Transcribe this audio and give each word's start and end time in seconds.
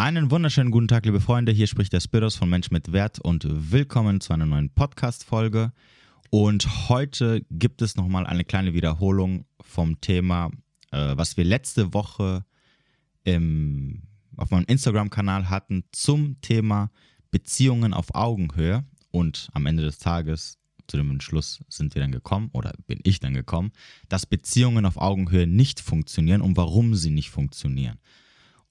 Einen 0.00 0.30
wunderschönen 0.30 0.70
guten 0.70 0.88
Tag, 0.88 1.04
liebe 1.04 1.20
Freunde. 1.20 1.52
Hier 1.52 1.66
spricht 1.66 1.92
der 1.92 2.00
Spiros 2.00 2.34
von 2.34 2.48
Mensch 2.48 2.70
mit 2.70 2.90
Wert 2.90 3.18
und 3.18 3.46
willkommen 3.70 4.22
zu 4.22 4.32
einer 4.32 4.46
neuen 4.46 4.70
Podcast-Folge. 4.70 5.74
Und 6.30 6.88
heute 6.88 7.44
gibt 7.50 7.82
es 7.82 7.96
nochmal 7.96 8.26
eine 8.26 8.44
kleine 8.44 8.72
Wiederholung 8.72 9.44
vom 9.60 10.00
Thema, 10.00 10.52
äh, 10.90 11.18
was 11.18 11.36
wir 11.36 11.44
letzte 11.44 11.92
Woche 11.92 12.46
im, 13.24 14.04
auf 14.38 14.50
meinem 14.50 14.64
Instagram-Kanal 14.68 15.50
hatten 15.50 15.84
zum 15.92 16.40
Thema 16.40 16.90
Beziehungen 17.30 17.92
auf 17.92 18.14
Augenhöhe. 18.14 18.86
Und 19.10 19.50
am 19.52 19.66
Ende 19.66 19.82
des 19.82 19.98
Tages 19.98 20.56
zu 20.88 20.96
dem 20.96 21.10
Entschluss 21.10 21.62
sind 21.68 21.94
wir 21.94 22.00
dann 22.00 22.10
gekommen 22.10 22.48
oder 22.54 22.72
bin 22.86 23.00
ich 23.02 23.20
dann 23.20 23.34
gekommen, 23.34 23.70
dass 24.08 24.24
Beziehungen 24.24 24.86
auf 24.86 24.96
Augenhöhe 24.96 25.46
nicht 25.46 25.78
funktionieren 25.78 26.40
und 26.40 26.56
warum 26.56 26.94
sie 26.94 27.10
nicht 27.10 27.28
funktionieren. 27.28 27.98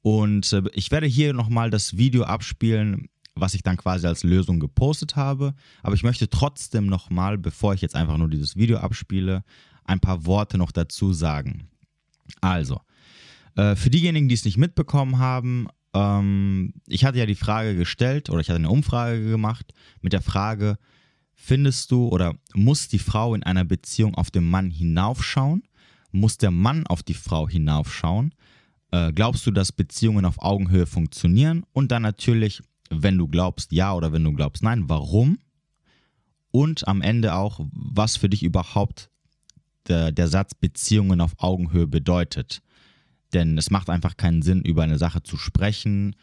Und 0.01 0.51
äh, 0.53 0.63
ich 0.73 0.91
werde 0.91 1.07
hier 1.07 1.33
nochmal 1.33 1.69
das 1.69 1.97
Video 1.97 2.23
abspielen, 2.23 3.09
was 3.35 3.53
ich 3.53 3.63
dann 3.63 3.77
quasi 3.77 4.07
als 4.07 4.23
Lösung 4.23 4.59
gepostet 4.59 5.15
habe. 5.15 5.53
Aber 5.83 5.95
ich 5.95 6.03
möchte 6.03 6.29
trotzdem 6.29 6.87
nochmal, 6.87 7.37
bevor 7.37 7.73
ich 7.73 7.81
jetzt 7.81 7.95
einfach 7.95 8.17
nur 8.17 8.29
dieses 8.29 8.55
Video 8.55 8.77
abspiele, 8.77 9.43
ein 9.83 9.99
paar 9.99 10.25
Worte 10.25 10.57
noch 10.57 10.71
dazu 10.71 11.13
sagen. 11.13 11.67
Also, 12.41 12.81
äh, 13.55 13.75
für 13.75 13.89
diejenigen, 13.89 14.29
die 14.29 14.35
es 14.35 14.45
nicht 14.45 14.57
mitbekommen 14.57 15.17
haben, 15.17 15.67
ähm, 15.93 16.73
ich 16.87 17.05
hatte 17.05 17.17
ja 17.17 17.25
die 17.25 17.35
Frage 17.35 17.75
gestellt 17.75 18.29
oder 18.29 18.39
ich 18.39 18.49
hatte 18.49 18.59
eine 18.59 18.69
Umfrage 18.69 19.29
gemacht 19.29 19.73
mit 20.01 20.13
der 20.13 20.21
Frage, 20.21 20.77
findest 21.33 21.91
du 21.91 22.07
oder 22.07 22.35
muss 22.53 22.87
die 22.87 22.99
Frau 22.99 23.33
in 23.33 23.43
einer 23.43 23.65
Beziehung 23.65 24.15
auf 24.15 24.29
den 24.31 24.43
Mann 24.43 24.69
hinaufschauen? 24.69 25.63
Muss 26.11 26.37
der 26.37 26.51
Mann 26.51 26.87
auf 26.87 27.03
die 27.03 27.13
Frau 27.13 27.47
hinaufschauen? 27.47 28.33
Äh, 28.91 29.13
glaubst 29.13 29.45
du, 29.45 29.51
dass 29.51 29.71
Beziehungen 29.71 30.25
auf 30.25 30.41
Augenhöhe 30.41 30.85
funktionieren? 30.85 31.63
Und 31.73 31.91
dann 31.91 32.01
natürlich, 32.01 32.61
wenn 32.89 33.17
du 33.17 33.27
glaubst 33.27 33.71
ja 33.71 33.93
oder 33.93 34.11
wenn 34.11 34.23
du 34.23 34.33
glaubst 34.33 34.63
nein, 34.63 34.89
warum? 34.89 35.37
Und 36.51 36.87
am 36.87 37.01
Ende 37.01 37.35
auch, 37.35 37.59
was 37.71 38.17
für 38.17 38.29
dich 38.29 38.43
überhaupt 38.43 39.09
der, 39.87 40.11
der 40.11 40.27
Satz 40.27 40.55
Beziehungen 40.55 41.21
auf 41.21 41.33
Augenhöhe 41.37 41.87
bedeutet. 41.87 42.61
Denn 43.33 43.57
es 43.57 43.69
macht 43.69 43.89
einfach 43.89 44.17
keinen 44.17 44.41
Sinn, 44.41 44.61
über 44.61 44.83
eine 44.83 44.97
Sache 44.97 45.21
zu 45.21 45.37
sprechen 45.37 46.15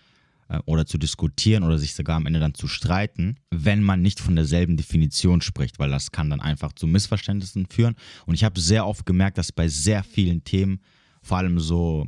äh, 0.48 0.58
oder 0.64 0.86
zu 0.86 0.98
diskutieren 0.98 1.62
oder 1.62 1.78
sich 1.78 1.94
sogar 1.94 2.16
am 2.16 2.26
Ende 2.26 2.40
dann 2.40 2.54
zu 2.54 2.66
streiten, 2.66 3.36
wenn 3.50 3.82
man 3.82 4.02
nicht 4.02 4.18
von 4.18 4.34
derselben 4.34 4.76
Definition 4.76 5.40
spricht, 5.40 5.78
weil 5.78 5.90
das 5.90 6.10
kann 6.10 6.30
dann 6.30 6.40
einfach 6.40 6.72
zu 6.72 6.88
Missverständnissen 6.88 7.66
führen. 7.66 7.94
Und 8.26 8.34
ich 8.34 8.42
habe 8.42 8.60
sehr 8.60 8.86
oft 8.86 9.06
gemerkt, 9.06 9.38
dass 9.38 9.52
bei 9.52 9.68
sehr 9.68 10.02
vielen 10.02 10.42
Themen 10.42 10.80
vor 11.26 11.38
allem 11.38 11.58
so 11.58 12.06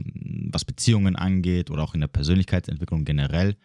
was 0.51 0.65
Beziehungen 0.65 1.17
angeht 1.17 1.71
oder 1.71 1.83
auch 1.83 1.95
in 1.95 2.01
der 2.01 2.09
Persönlichkeitsentwicklung 2.09 3.05
generell, 3.05 3.57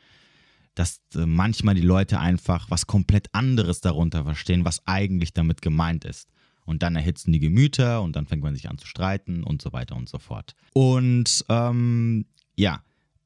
dass 0.76 1.02
äh, 1.16 1.26
manchmal 1.26 1.76
die 1.76 1.82
Leute 1.82 2.20
einfach 2.20 2.70
was 2.70 2.88
komplett 2.88 3.28
anderes 3.34 3.82
darunter 3.82 4.24
verstehen, 4.24 4.66
was 4.66 4.86
eigentlich 4.88 5.34
damit 5.34 5.62
gemeint 5.62 6.06
ist. 6.06 6.30
Und 6.66 6.82
dann 6.82 6.96
erhitzen 6.96 7.32
die 7.32 7.40
Gemüter 7.40 8.02
und 8.02 8.16
dann 8.16 8.26
fängt 8.26 8.42
man 8.42 8.56
sich 8.56 8.70
an 8.70 8.78
zu 8.78 8.88
streiten 8.88 9.44
und 9.44 9.62
so 9.62 9.74
weiter 9.74 9.96
und 9.96 10.10
so 10.10 10.18
fort. 10.18 10.56
Und 10.74 11.46
ähm, 11.50 12.26
ja, 12.56 12.82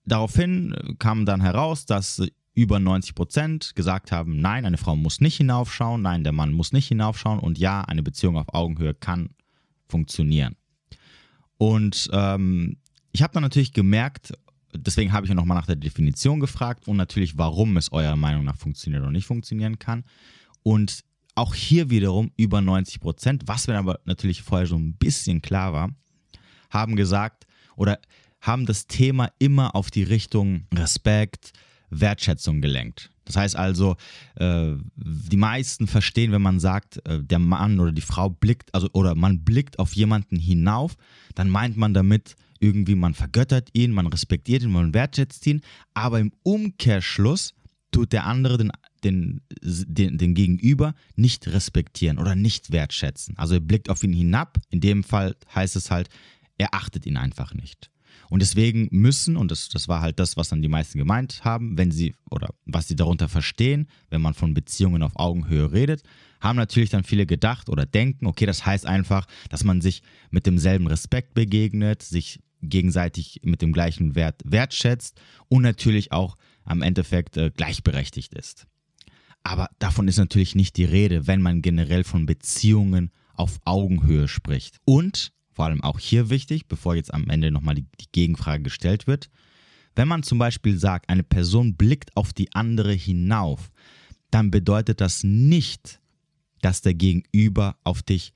daraufhin 0.05 0.75
kam 0.99 1.25
dann 1.25 1.41
heraus, 1.41 1.85
dass 1.85 2.21
über 2.55 2.79
90 2.79 3.13
Prozent 3.13 3.75
gesagt 3.75 4.11
haben, 4.11 4.41
nein, 4.41 4.65
eine 4.65 4.79
Frau 4.79 4.95
muss 4.95 5.21
nicht 5.21 5.37
hinaufschauen, 5.37 6.01
nein, 6.01 6.23
der 6.23 6.33
Mann 6.33 6.51
muss 6.53 6.73
nicht 6.73 6.87
hinaufschauen 6.87 7.39
und 7.39 7.59
ja, 7.59 7.81
eine 7.81 8.01
Beziehung 8.01 8.35
auf 8.35 8.51
Augenhöhe 8.53 8.95
kann 8.95 9.29
funktionieren. 9.87 10.55
Und 11.57 12.09
ähm, 12.13 12.77
ich 13.11 13.21
habe 13.23 13.33
dann 13.33 13.43
natürlich 13.43 13.73
gemerkt, 13.73 14.33
deswegen 14.73 15.11
habe 15.11 15.25
ich 15.25 15.29
ja 15.29 15.35
nochmal 15.35 15.57
nach 15.57 15.65
der 15.65 15.75
Definition 15.75 16.39
gefragt 16.39 16.87
und 16.87 16.97
natürlich, 16.97 17.37
warum 17.37 17.77
es 17.77 17.91
eurer 17.91 18.15
Meinung 18.15 18.43
nach 18.43 18.57
funktioniert 18.57 19.01
oder 19.01 19.11
nicht 19.11 19.25
funktionieren 19.25 19.79
kann. 19.79 20.03
Und 20.63 21.03
auch 21.35 21.53
hier 21.53 21.89
wiederum 21.89 22.31
über 22.35 22.61
90 22.61 22.99
Prozent, 22.99 23.43
was 23.45 23.67
mir 23.67 23.77
aber 23.77 23.99
natürlich 24.05 24.41
vorher 24.41 24.67
so 24.67 24.75
ein 24.75 24.93
bisschen 24.93 25.41
klar 25.41 25.73
war, 25.73 25.89
haben 26.69 26.95
gesagt 26.95 27.45
oder 27.75 27.99
haben 28.41 28.65
das 28.65 28.87
Thema 28.87 29.31
immer 29.39 29.75
auf 29.75 29.91
die 29.91 30.03
Richtung 30.03 30.65
Respekt, 30.73 31.53
Wertschätzung 31.89 32.61
gelenkt. 32.61 33.11
Das 33.27 33.35
heißt 33.35 33.55
also, 33.55 33.95
äh, 34.35 34.73
die 34.95 35.37
meisten 35.37 35.87
verstehen, 35.87 36.31
wenn 36.31 36.41
man 36.41 36.59
sagt, 36.59 37.05
äh, 37.05 37.21
der 37.21 37.39
Mann 37.39 37.79
oder 37.79 37.91
die 37.91 38.01
Frau 38.01 38.29
blickt, 38.29 38.73
also 38.73 38.89
oder 38.93 39.15
man 39.15 39.43
blickt 39.43 39.79
auf 39.79 39.93
jemanden 39.93 40.37
hinauf, 40.37 40.95
dann 41.35 41.49
meint 41.49 41.77
man 41.77 41.93
damit 41.93 42.35
irgendwie, 42.59 42.95
man 42.95 43.13
vergöttert 43.13 43.69
ihn, 43.73 43.91
man 43.91 44.07
respektiert 44.07 44.63
ihn, 44.63 44.71
man 44.71 44.93
wertschätzt 44.93 45.45
ihn, 45.45 45.61
aber 45.93 46.19
im 46.19 46.31
Umkehrschluss 46.43 47.53
tut 47.91 48.13
der 48.13 48.25
andere 48.25 48.57
den, 48.57 48.71
den, 49.03 49.41
den, 49.61 50.17
den 50.17 50.33
Gegenüber 50.33 50.95
nicht 51.15 51.47
respektieren 51.47 52.17
oder 52.17 52.35
nicht 52.35 52.71
wertschätzen. 52.71 53.37
Also 53.37 53.55
er 53.55 53.59
blickt 53.59 53.89
auf 53.89 54.03
ihn 54.03 54.13
hinab, 54.13 54.57
in 54.69 54.81
dem 54.81 55.03
Fall 55.03 55.35
heißt 55.53 55.75
es 55.75 55.91
halt, 55.91 56.09
er 56.57 56.73
achtet 56.73 57.05
ihn 57.05 57.17
einfach 57.17 57.53
nicht. 57.53 57.91
Und 58.29 58.41
deswegen 58.41 58.87
müssen, 58.91 59.37
und 59.37 59.51
das, 59.51 59.69
das 59.69 59.87
war 59.87 60.01
halt 60.01 60.19
das, 60.19 60.37
was 60.37 60.49
dann 60.49 60.61
die 60.61 60.67
meisten 60.67 60.97
gemeint 60.97 61.43
haben, 61.43 61.77
wenn 61.77 61.91
sie 61.91 62.15
oder 62.29 62.49
was 62.65 62.87
sie 62.87 62.95
darunter 62.95 63.29
verstehen, 63.29 63.87
wenn 64.09 64.21
man 64.21 64.33
von 64.33 64.53
Beziehungen 64.53 65.03
auf 65.03 65.13
Augenhöhe 65.15 65.71
redet, 65.71 66.03
haben 66.41 66.57
natürlich 66.57 66.89
dann 66.89 67.03
viele 67.03 67.25
gedacht 67.25 67.69
oder 67.69 67.85
denken, 67.85 68.25
okay, 68.25 68.45
das 68.45 68.65
heißt 68.65 68.85
einfach, 68.85 69.27
dass 69.49 69.63
man 69.63 69.81
sich 69.81 70.01
mit 70.29 70.45
demselben 70.45 70.87
Respekt 70.87 71.33
begegnet, 71.33 72.03
sich 72.03 72.39
gegenseitig 72.61 73.41
mit 73.43 73.61
dem 73.61 73.71
gleichen 73.71 74.15
Wert 74.15 74.41
wertschätzt 74.43 75.19
und 75.47 75.61
natürlich 75.61 76.11
auch 76.11 76.37
am 76.63 76.81
Endeffekt 76.81 77.37
äh, 77.37 77.51
gleichberechtigt 77.55 78.33
ist. 78.33 78.67
Aber 79.43 79.69
davon 79.79 80.07
ist 80.07 80.17
natürlich 80.17 80.55
nicht 80.55 80.75
die 80.75 80.83
Rede, 80.83 81.27
wenn 81.27 81.41
man 81.41 81.61
generell 81.61 82.03
von 82.03 82.25
Beziehungen 82.25 83.11
auf 83.33 83.59
Augenhöhe 83.63 84.27
spricht. 84.27 84.79
Und 84.83 85.31
vor 85.57 85.65
allem 85.65 85.81
auch 85.81 85.97
hier 85.97 86.29
wichtig, 86.29 86.67
bevor 86.67 86.93
jetzt 86.93 87.11
am 87.11 87.27
Ende 87.31 87.49
nochmal 87.49 87.73
die, 87.73 87.87
die 87.99 88.11
Gegenfrage 88.11 88.61
gestellt 88.61 89.07
wird. 89.07 89.31
Wenn 89.95 90.07
man 90.07 90.21
zum 90.21 90.37
Beispiel 90.37 90.77
sagt, 90.77 91.09
eine 91.09 91.23
Person 91.23 91.75
blickt 91.75 92.15
auf 92.15 92.31
die 92.31 92.53
andere 92.53 92.93
hinauf, 92.93 93.71
dann 94.29 94.51
bedeutet 94.51 95.01
das 95.01 95.23
nicht, 95.23 95.99
dass 96.61 96.81
der 96.81 96.93
Gegenüber 96.93 97.75
auf 97.83 98.03
dich 98.03 98.33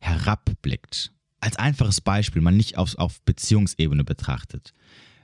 herabblickt. 0.00 1.12
Als 1.38 1.54
einfaches 1.54 2.00
Beispiel, 2.00 2.42
man 2.42 2.56
nicht 2.56 2.76
auf, 2.76 2.96
auf 2.96 3.22
Beziehungsebene 3.22 4.02
betrachtet. 4.02 4.74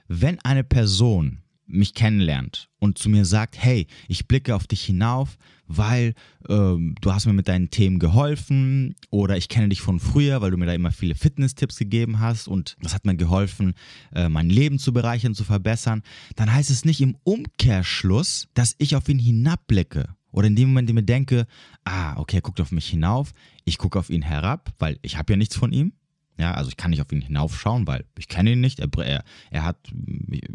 Wenn 0.07 0.39
eine 0.39 0.63
Person 0.63 1.41
mich 1.67 1.93
kennenlernt 1.93 2.69
und 2.79 2.97
zu 2.97 3.09
mir 3.09 3.25
sagt, 3.25 3.57
hey, 3.57 3.87
ich 4.07 4.27
blicke 4.27 4.55
auf 4.55 4.67
dich 4.67 4.83
hinauf, 4.83 5.37
weil 5.67 6.13
ähm, 6.47 6.95
du 7.01 7.11
hast 7.11 7.25
mir 7.25 7.33
mit 7.33 7.47
deinen 7.47 7.69
Themen 7.69 7.99
geholfen 7.99 8.95
oder 9.09 9.37
ich 9.37 9.49
kenne 9.49 9.69
dich 9.69 9.81
von 9.81 9.99
früher, 9.99 10.41
weil 10.41 10.51
du 10.51 10.57
mir 10.57 10.67
da 10.67 10.73
immer 10.73 10.91
viele 10.91 11.15
Fitness-Tipps 11.15 11.77
gegeben 11.77 12.19
hast 12.19 12.47
und 12.47 12.77
das 12.81 12.93
hat 12.93 13.05
mir 13.05 13.15
geholfen, 13.15 13.73
äh, 14.13 14.29
mein 14.29 14.49
Leben 14.49 14.77
zu 14.77 14.93
bereichern, 14.93 15.33
zu 15.33 15.43
verbessern, 15.43 16.03
dann 16.35 16.53
heißt 16.53 16.69
es 16.69 16.85
nicht 16.85 17.01
im 17.01 17.17
Umkehrschluss, 17.23 18.47
dass 18.53 18.75
ich 18.77 18.95
auf 18.95 19.09
ihn 19.09 19.19
hinabblicke 19.19 20.15
oder 20.31 20.47
in 20.47 20.55
dem 20.55 20.69
Moment, 20.69 20.89
in 20.89 20.95
dem 20.95 21.01
ich 21.01 21.05
denke, 21.05 21.47
ah, 21.85 22.17
okay, 22.17 22.37
er 22.37 22.41
guckt 22.41 22.59
auf 22.61 22.71
mich 22.71 22.87
hinauf, 22.87 23.31
ich 23.63 23.77
gucke 23.77 23.97
auf 23.97 24.09
ihn 24.09 24.21
herab, 24.21 24.73
weil 24.79 24.99
ich 25.01 25.17
habe 25.17 25.33
ja 25.33 25.37
nichts 25.37 25.55
von 25.55 25.71
ihm, 25.71 25.93
ja, 26.37 26.53
also 26.53 26.69
ich 26.69 26.77
kann 26.77 26.91
nicht 26.91 27.01
auf 27.01 27.11
ihn 27.11 27.21
hinaufschauen, 27.21 27.87
weil 27.87 28.05
ich 28.17 28.27
kenne 28.27 28.53
ihn 28.53 28.61
nicht. 28.61 28.79
Er, 28.79 28.89
er, 28.97 29.23
er, 29.51 29.63
hat, 29.63 29.77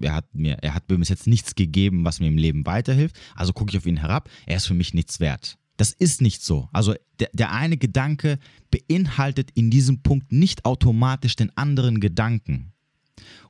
er, 0.01 0.15
hat 0.15 0.35
mir, 0.35 0.59
er 0.63 0.75
hat 0.75 0.89
mir 0.91 0.99
bis 0.99 1.09
jetzt 1.09 1.27
nichts 1.27 1.55
gegeben, 1.55 2.05
was 2.05 2.21
mir 2.21 2.27
im 2.27 2.37
Leben 2.37 2.67
weiterhilft. 2.67 3.19
Also 3.35 3.53
gucke 3.53 3.71
ich 3.71 3.79
auf 3.79 3.87
ihn 3.87 3.97
herab. 3.97 4.29
Er 4.47 4.57
ist 4.57 4.67
für 4.67 4.75
mich 4.75 4.93
nichts 4.93 5.21
wert. 5.21 5.57
Das 5.79 5.93
ist 5.93 6.21
nicht 6.21 6.43
so. 6.43 6.69
Also 6.73 6.95
der, 7.21 7.31
der 7.33 7.53
eine 7.53 7.79
Gedanke 7.79 8.39
beinhaltet 8.71 9.51
in 9.55 9.71
diesem 9.71 10.03
Punkt 10.03 10.31
nicht 10.31 10.67
automatisch 10.67 11.37
den 11.37 11.57
anderen 11.57 12.01
Gedanken. 12.01 12.73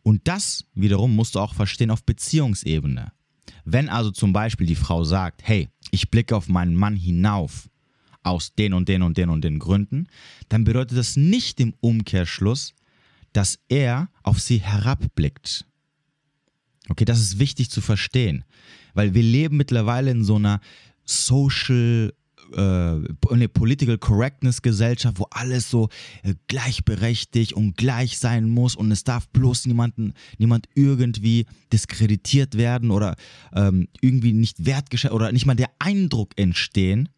Und 0.02 0.28
das 0.28 0.64
wiederum 0.74 1.14
musst 1.14 1.34
du 1.34 1.40
auch 1.40 1.54
verstehen 1.54 1.90
auf 1.90 2.04
Beziehungsebene. 2.04 3.12
Wenn 3.64 3.88
also 3.88 4.10
zum 4.10 4.32
Beispiel 4.32 4.66
die 4.66 4.76
Frau 4.76 5.04
sagt, 5.04 5.42
hey, 5.44 5.68
ich 5.90 6.10
blicke 6.10 6.36
auf 6.36 6.48
meinen 6.48 6.74
Mann 6.74 6.96
hinauf, 6.96 7.68
aus 8.22 8.54
den 8.54 8.72
und 8.72 8.88
den 8.88 9.02
und 9.02 9.16
den 9.16 9.30
und 9.30 9.42
den 9.42 9.58
Gründen, 9.58 10.08
dann 10.48 10.64
bedeutet 10.64 10.98
das 10.98 11.16
nicht 11.16 11.60
im 11.60 11.74
Umkehrschluss, 11.80 12.74
dass 13.32 13.58
er 13.68 14.10
auf 14.22 14.40
sie 14.40 14.58
herabblickt. 14.58 15.66
Okay, 16.88 17.04
das 17.04 17.20
ist 17.20 17.38
wichtig 17.38 17.70
zu 17.70 17.80
verstehen, 17.80 18.44
weil 18.94 19.14
wir 19.14 19.22
leben 19.22 19.56
mittlerweile 19.56 20.10
in 20.10 20.24
so 20.24 20.36
einer 20.36 20.60
Social 21.04 22.12
äh, 22.52 22.60
eine 23.30 23.48
Political 23.48 23.98
Correctness 23.98 24.62
Gesellschaft, 24.62 25.18
wo 25.18 25.26
alles 25.30 25.70
so 25.70 25.88
äh, 26.22 26.34
gleichberechtigt 26.48 27.52
und 27.52 27.76
gleich 27.76 28.18
sein 28.18 28.48
muss 28.48 28.74
und 28.74 28.90
es 28.90 29.04
darf 29.04 29.28
bloß 29.28 29.66
niemanden, 29.66 30.14
niemand 30.38 30.68
irgendwie 30.74 31.46
diskreditiert 31.72 32.56
werden 32.56 32.90
oder 32.90 33.14
ähm, 33.54 33.88
irgendwie 34.00 34.32
nicht 34.32 34.66
wertgeschätzt 34.66 35.14
oder 35.14 35.30
nicht 35.32 35.46
mal 35.46 35.54
der 35.54 35.70
Eindruck 35.78 36.32
entstehen, 36.36 37.08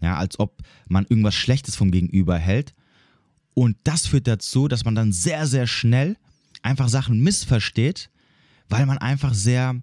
ja, 0.00 0.16
als 0.16 0.38
ob 0.38 0.62
man 0.88 1.06
irgendwas 1.08 1.34
Schlechtes 1.34 1.76
vom 1.76 1.90
Gegenüber 1.90 2.38
hält. 2.38 2.72
Und 3.54 3.76
das 3.84 4.06
führt 4.06 4.26
dazu, 4.26 4.68
dass 4.68 4.84
man 4.84 4.94
dann 4.94 5.12
sehr, 5.12 5.46
sehr 5.46 5.66
schnell 5.66 6.16
einfach 6.62 6.88
Sachen 6.88 7.20
missversteht, 7.20 8.10
weil 8.68 8.86
man 8.86 8.98
einfach 8.98 9.34
sehr 9.34 9.80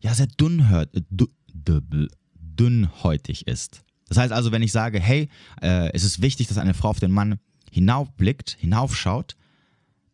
ja 0.00 0.14
sehr 0.14 0.26
dünnhört, 0.26 0.94
äh, 0.94 2.06
dünnhäutig 2.34 3.46
ist. 3.46 3.82
Das 4.08 4.18
heißt 4.18 4.32
also, 4.32 4.50
wenn 4.50 4.62
ich 4.62 4.72
sage, 4.72 4.98
hey, 4.98 5.28
äh, 5.62 5.92
es 5.92 6.02
ist 6.04 6.20
wichtig, 6.20 6.48
dass 6.48 6.58
eine 6.58 6.74
Frau 6.74 6.88
auf 6.88 7.00
den 7.00 7.12
Mann 7.12 7.38
hinaufblickt, 7.70 8.56
hinaufschaut, 8.58 9.36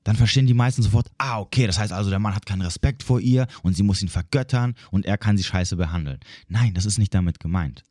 dann 0.04 0.16
verstehen 0.16 0.46
die 0.46 0.54
meisten 0.54 0.82
sofort, 0.82 1.10
ah, 1.18 1.40
okay, 1.40 1.66
das 1.66 1.78
heißt 1.78 1.92
also, 1.92 2.10
der 2.10 2.18
Mann 2.18 2.34
hat 2.34 2.46
keinen 2.46 2.62
Respekt 2.62 3.02
vor 3.02 3.20
ihr 3.20 3.46
und 3.62 3.74
sie 3.74 3.82
muss 3.82 4.02
ihn 4.02 4.08
vergöttern 4.08 4.74
und 4.90 5.04
er 5.04 5.18
kann 5.18 5.36
sie 5.36 5.42
scheiße 5.42 5.76
behandeln. 5.76 6.20
Nein, 6.48 6.74
das 6.74 6.84
ist 6.84 6.98
nicht 6.98 7.14
damit 7.14 7.40
gemeint. 7.40 7.82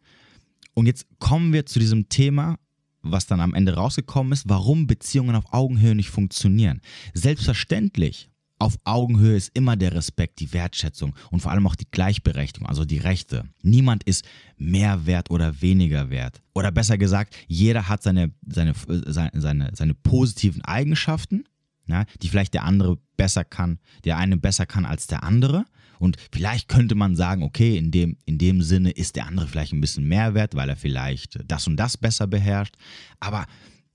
Und 0.75 0.85
jetzt 0.85 1.07
kommen 1.19 1.53
wir 1.53 1.65
zu 1.65 1.79
diesem 1.79 2.09
Thema, 2.09 2.57
was 3.01 3.25
dann 3.25 3.39
am 3.39 3.53
Ende 3.53 3.73
rausgekommen 3.73 4.33
ist, 4.33 4.47
warum 4.47 4.87
Beziehungen 4.87 5.35
auf 5.35 5.51
Augenhöhe 5.51 5.95
nicht 5.95 6.09
funktionieren. 6.09 6.81
Selbstverständlich, 7.13 8.29
auf 8.57 8.77
Augenhöhe 8.85 9.35
ist 9.35 9.51
immer 9.53 9.75
der 9.75 9.93
Respekt, 9.93 10.39
die 10.39 10.53
Wertschätzung 10.53 11.13
und 11.29 11.41
vor 11.41 11.51
allem 11.51 11.67
auch 11.67 11.75
die 11.75 11.89
Gleichberechtigung, 11.91 12.67
also 12.67 12.85
die 12.85 12.99
Rechte. 12.99 13.43
Niemand 13.61 14.03
ist 14.03 14.25
mehr 14.57 15.05
wert 15.05 15.29
oder 15.29 15.61
weniger 15.61 16.09
wert. 16.09 16.41
Oder 16.53 16.71
besser 16.71 16.97
gesagt, 16.97 17.35
jeder 17.47 17.89
hat 17.89 18.01
seine, 18.01 18.31
seine, 18.47 18.73
seine, 19.05 19.71
seine, 19.73 19.93
positiven 19.93 20.61
Eigenschaften, 20.63 21.43
ja, 21.87 22.05
die 22.21 22.29
vielleicht 22.29 22.53
der 22.53 22.63
andere 22.63 22.97
besser 23.17 23.43
kann, 23.43 23.79
der 24.05 24.17
eine 24.17 24.37
besser 24.37 24.65
kann 24.65 24.85
als 24.85 25.07
der 25.07 25.23
andere. 25.23 25.65
Und 25.99 26.17
vielleicht 26.31 26.67
könnte 26.67 26.95
man 26.95 27.15
sagen, 27.15 27.43
okay, 27.43 27.77
in 27.77 27.91
dem, 27.91 28.17
in 28.25 28.37
dem 28.37 28.61
Sinne 28.61 28.91
ist 28.91 29.15
der 29.15 29.27
andere 29.27 29.47
vielleicht 29.47 29.73
ein 29.73 29.81
bisschen 29.81 30.07
mehr 30.07 30.33
wert, 30.33 30.55
weil 30.55 30.69
er 30.69 30.77
vielleicht 30.77 31.39
das 31.47 31.67
und 31.67 31.77
das 31.77 31.97
besser 31.97 32.27
beherrscht. 32.27 32.75
Aber 33.19 33.45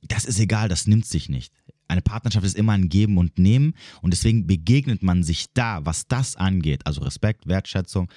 das 0.03 0.25
ist 0.25 0.41
egal, 0.41 0.69
das 0.69 0.87
nimmt 0.87 1.07
sich 1.07 1.29
nicht. 1.29 1.53
Eine 1.89 2.03
Partnerschaft 2.03 2.47
ist 2.47 2.57
immer 2.57 2.73
ein 2.73 2.89
Geben 2.89 3.19
und 3.19 3.39
Nehmen 3.39 3.75
und 4.01 4.13
deswegen 4.13 4.47
begegnet 4.47 5.03
man 5.03 5.23
sich 5.23 5.47
da, 5.55 5.85
was 5.85 6.07
das 6.07 6.37
angeht, 6.37 6.87
also 6.87 7.01
Respekt, 7.03 7.49
Wertschätzung, 7.49 8.09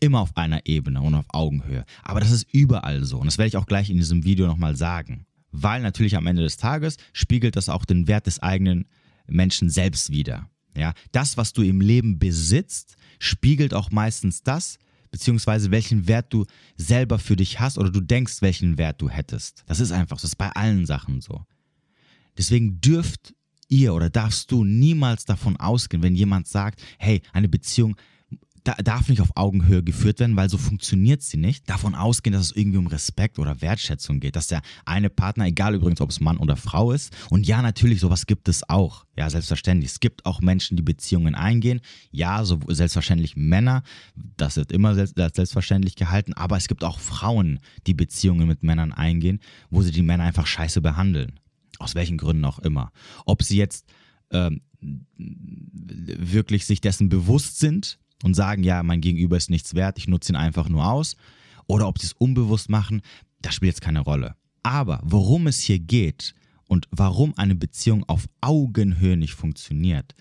immer 0.00 0.20
auf 0.20 0.36
einer 0.36 0.66
Ebene 0.66 1.02
und 1.02 1.14
auf 1.14 1.26
Augenhöhe. 1.30 1.84
Aber 2.02 2.20
das 2.20 2.30
ist 2.30 2.46
überall 2.52 3.04
so 3.04 3.18
und 3.18 3.26
das 3.26 3.38
werde 3.38 3.48
ich 3.48 3.56
auch 3.56 3.66
gleich 3.66 3.90
in 3.90 3.96
diesem 3.96 4.24
Video 4.24 4.46
nochmal 4.46 4.76
sagen. 4.76 5.26
Weil 5.50 5.82
natürlich 5.82 6.16
am 6.16 6.26
Ende 6.26 6.42
des 6.42 6.56
Tages 6.56 6.96
spiegelt 7.12 7.56
das 7.56 7.68
auch 7.68 7.84
den 7.84 8.06
Wert 8.06 8.26
des 8.26 8.40
eigenen 8.40 8.86
Menschen 9.26 9.68
selbst 9.68 10.10
wider. 10.10 10.48
Ja, 10.76 10.94
das, 11.10 11.36
was 11.36 11.52
du 11.52 11.62
im 11.62 11.80
Leben 11.80 12.18
besitzt, 12.18 12.96
spiegelt 13.22 13.72
auch 13.72 13.92
meistens 13.92 14.42
das, 14.42 14.78
beziehungsweise 15.12 15.70
welchen 15.70 16.08
Wert 16.08 16.32
du 16.32 16.44
selber 16.76 17.20
für 17.20 17.36
dich 17.36 17.60
hast 17.60 17.78
oder 17.78 17.90
du 17.90 18.00
denkst, 18.00 18.42
welchen 18.42 18.78
Wert 18.78 19.00
du 19.00 19.08
hättest. 19.08 19.62
Das 19.66 19.78
ist 19.78 19.92
einfach, 19.92 20.16
das 20.16 20.24
ist 20.24 20.36
bei 20.36 20.50
allen 20.50 20.86
Sachen 20.86 21.20
so. 21.20 21.44
Deswegen 22.36 22.80
dürft 22.80 23.34
ihr 23.68 23.94
oder 23.94 24.10
darfst 24.10 24.50
du 24.50 24.64
niemals 24.64 25.24
davon 25.24 25.56
ausgehen, 25.56 26.02
wenn 26.02 26.16
jemand 26.16 26.48
sagt, 26.48 26.82
hey, 26.98 27.22
eine 27.32 27.48
Beziehung 27.48 27.96
da, 28.64 28.74
darf 28.74 29.08
nicht 29.08 29.20
auf 29.20 29.36
Augenhöhe 29.36 29.82
geführt 29.82 30.20
werden, 30.20 30.36
weil 30.36 30.48
so 30.48 30.58
funktioniert 30.58 31.22
sie 31.22 31.36
nicht. 31.36 31.68
Davon 31.68 31.94
ausgehen, 31.94 32.32
dass 32.32 32.46
es 32.46 32.56
irgendwie 32.56 32.78
um 32.78 32.86
Respekt 32.86 33.38
oder 33.38 33.60
Wertschätzung 33.60 34.20
geht, 34.20 34.36
dass 34.36 34.46
der 34.46 34.62
eine 34.84 35.10
Partner, 35.10 35.46
egal 35.46 35.74
übrigens, 35.74 36.00
ob 36.00 36.10
es 36.10 36.20
Mann 36.20 36.36
oder 36.36 36.56
Frau 36.56 36.92
ist, 36.92 37.12
und 37.30 37.46
ja, 37.46 37.62
natürlich, 37.62 38.00
sowas 38.00 38.26
gibt 38.26 38.48
es 38.48 38.68
auch. 38.68 39.04
Ja, 39.16 39.28
selbstverständlich. 39.28 39.90
Es 39.90 40.00
gibt 40.00 40.24
auch 40.26 40.40
Menschen, 40.40 40.76
die 40.76 40.82
Beziehungen 40.82 41.34
eingehen. 41.34 41.80
Ja, 42.10 42.44
so 42.44 42.60
selbstverständlich 42.68 43.36
Männer, 43.36 43.82
das 44.36 44.56
wird 44.56 44.72
immer 44.72 44.94
selbstverständlich 44.94 45.96
gehalten, 45.96 46.32
aber 46.32 46.56
es 46.56 46.68
gibt 46.68 46.84
auch 46.84 46.98
Frauen, 46.98 47.60
die 47.86 47.94
Beziehungen 47.94 48.46
mit 48.46 48.62
Männern 48.62 48.92
eingehen, 48.92 49.40
wo 49.70 49.82
sie 49.82 49.90
die 49.90 50.02
Männer 50.02 50.24
einfach 50.24 50.46
scheiße 50.46 50.80
behandeln. 50.80 51.40
Aus 51.78 51.94
welchen 51.94 52.16
Gründen 52.16 52.44
auch 52.44 52.60
immer. 52.60 52.92
Ob 53.26 53.42
sie 53.42 53.56
jetzt 53.56 53.86
ähm, 54.30 54.62
wirklich 55.16 56.64
sich 56.66 56.80
dessen 56.80 57.08
bewusst 57.08 57.58
sind, 57.58 57.98
und 58.22 58.34
sagen, 58.34 58.62
ja, 58.64 58.82
mein 58.82 59.00
Gegenüber 59.00 59.36
ist 59.36 59.50
nichts 59.50 59.74
wert, 59.74 59.98
ich 59.98 60.08
nutze 60.08 60.32
ihn 60.32 60.36
einfach 60.36 60.68
nur 60.68 60.86
aus. 60.86 61.16
Oder 61.66 61.88
ob 61.88 61.98
sie 61.98 62.06
es 62.06 62.12
unbewusst 62.12 62.68
machen, 62.68 63.02
das 63.40 63.54
spielt 63.54 63.74
jetzt 63.74 63.80
keine 63.80 64.00
Rolle. 64.00 64.36
Aber 64.62 65.00
worum 65.04 65.46
es 65.46 65.60
hier 65.60 65.78
geht 65.78 66.34
und 66.68 66.86
warum 66.90 67.34
eine 67.36 67.54
Beziehung 67.54 68.04
auf 68.08 68.28
Augenhöhe 68.40 69.16
nicht 69.16 69.34
funktioniert, 69.34 70.14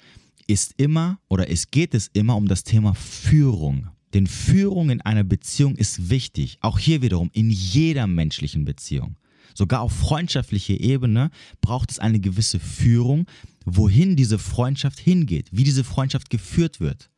ist 0.47 0.73
immer 0.77 1.19
oder 1.29 1.49
es 1.49 1.71
geht 1.71 1.93
es 1.93 2.09
immer 2.13 2.35
um 2.35 2.47
das 2.47 2.63
Thema 2.63 2.93
Führung. 2.95 3.89
Denn 4.13 4.27
Führung 4.27 4.89
in 4.89 5.01
einer 5.01 5.23
Beziehung 5.23 5.75
ist 5.75 6.09
wichtig. 6.09 6.57
Auch 6.61 6.79
hier 6.79 7.01
wiederum 7.01 7.29
in 7.33 7.49
jeder 7.49 8.07
menschlichen 8.07 8.65
Beziehung. 8.65 9.15
Sogar 9.53 9.81
auf 9.81 9.93
freundschaftlicher 9.93 10.79
Ebene 10.79 11.29
braucht 11.61 11.91
es 11.91 11.99
eine 11.99 12.19
gewisse 12.19 12.59
Führung, 12.59 13.25
wohin 13.65 14.15
diese 14.15 14.39
Freundschaft 14.39 14.99
hingeht, 14.99 15.49
wie 15.51 15.63
diese 15.63 15.83
Freundschaft 15.83 16.29
geführt 16.29 16.79
wird 16.79 17.10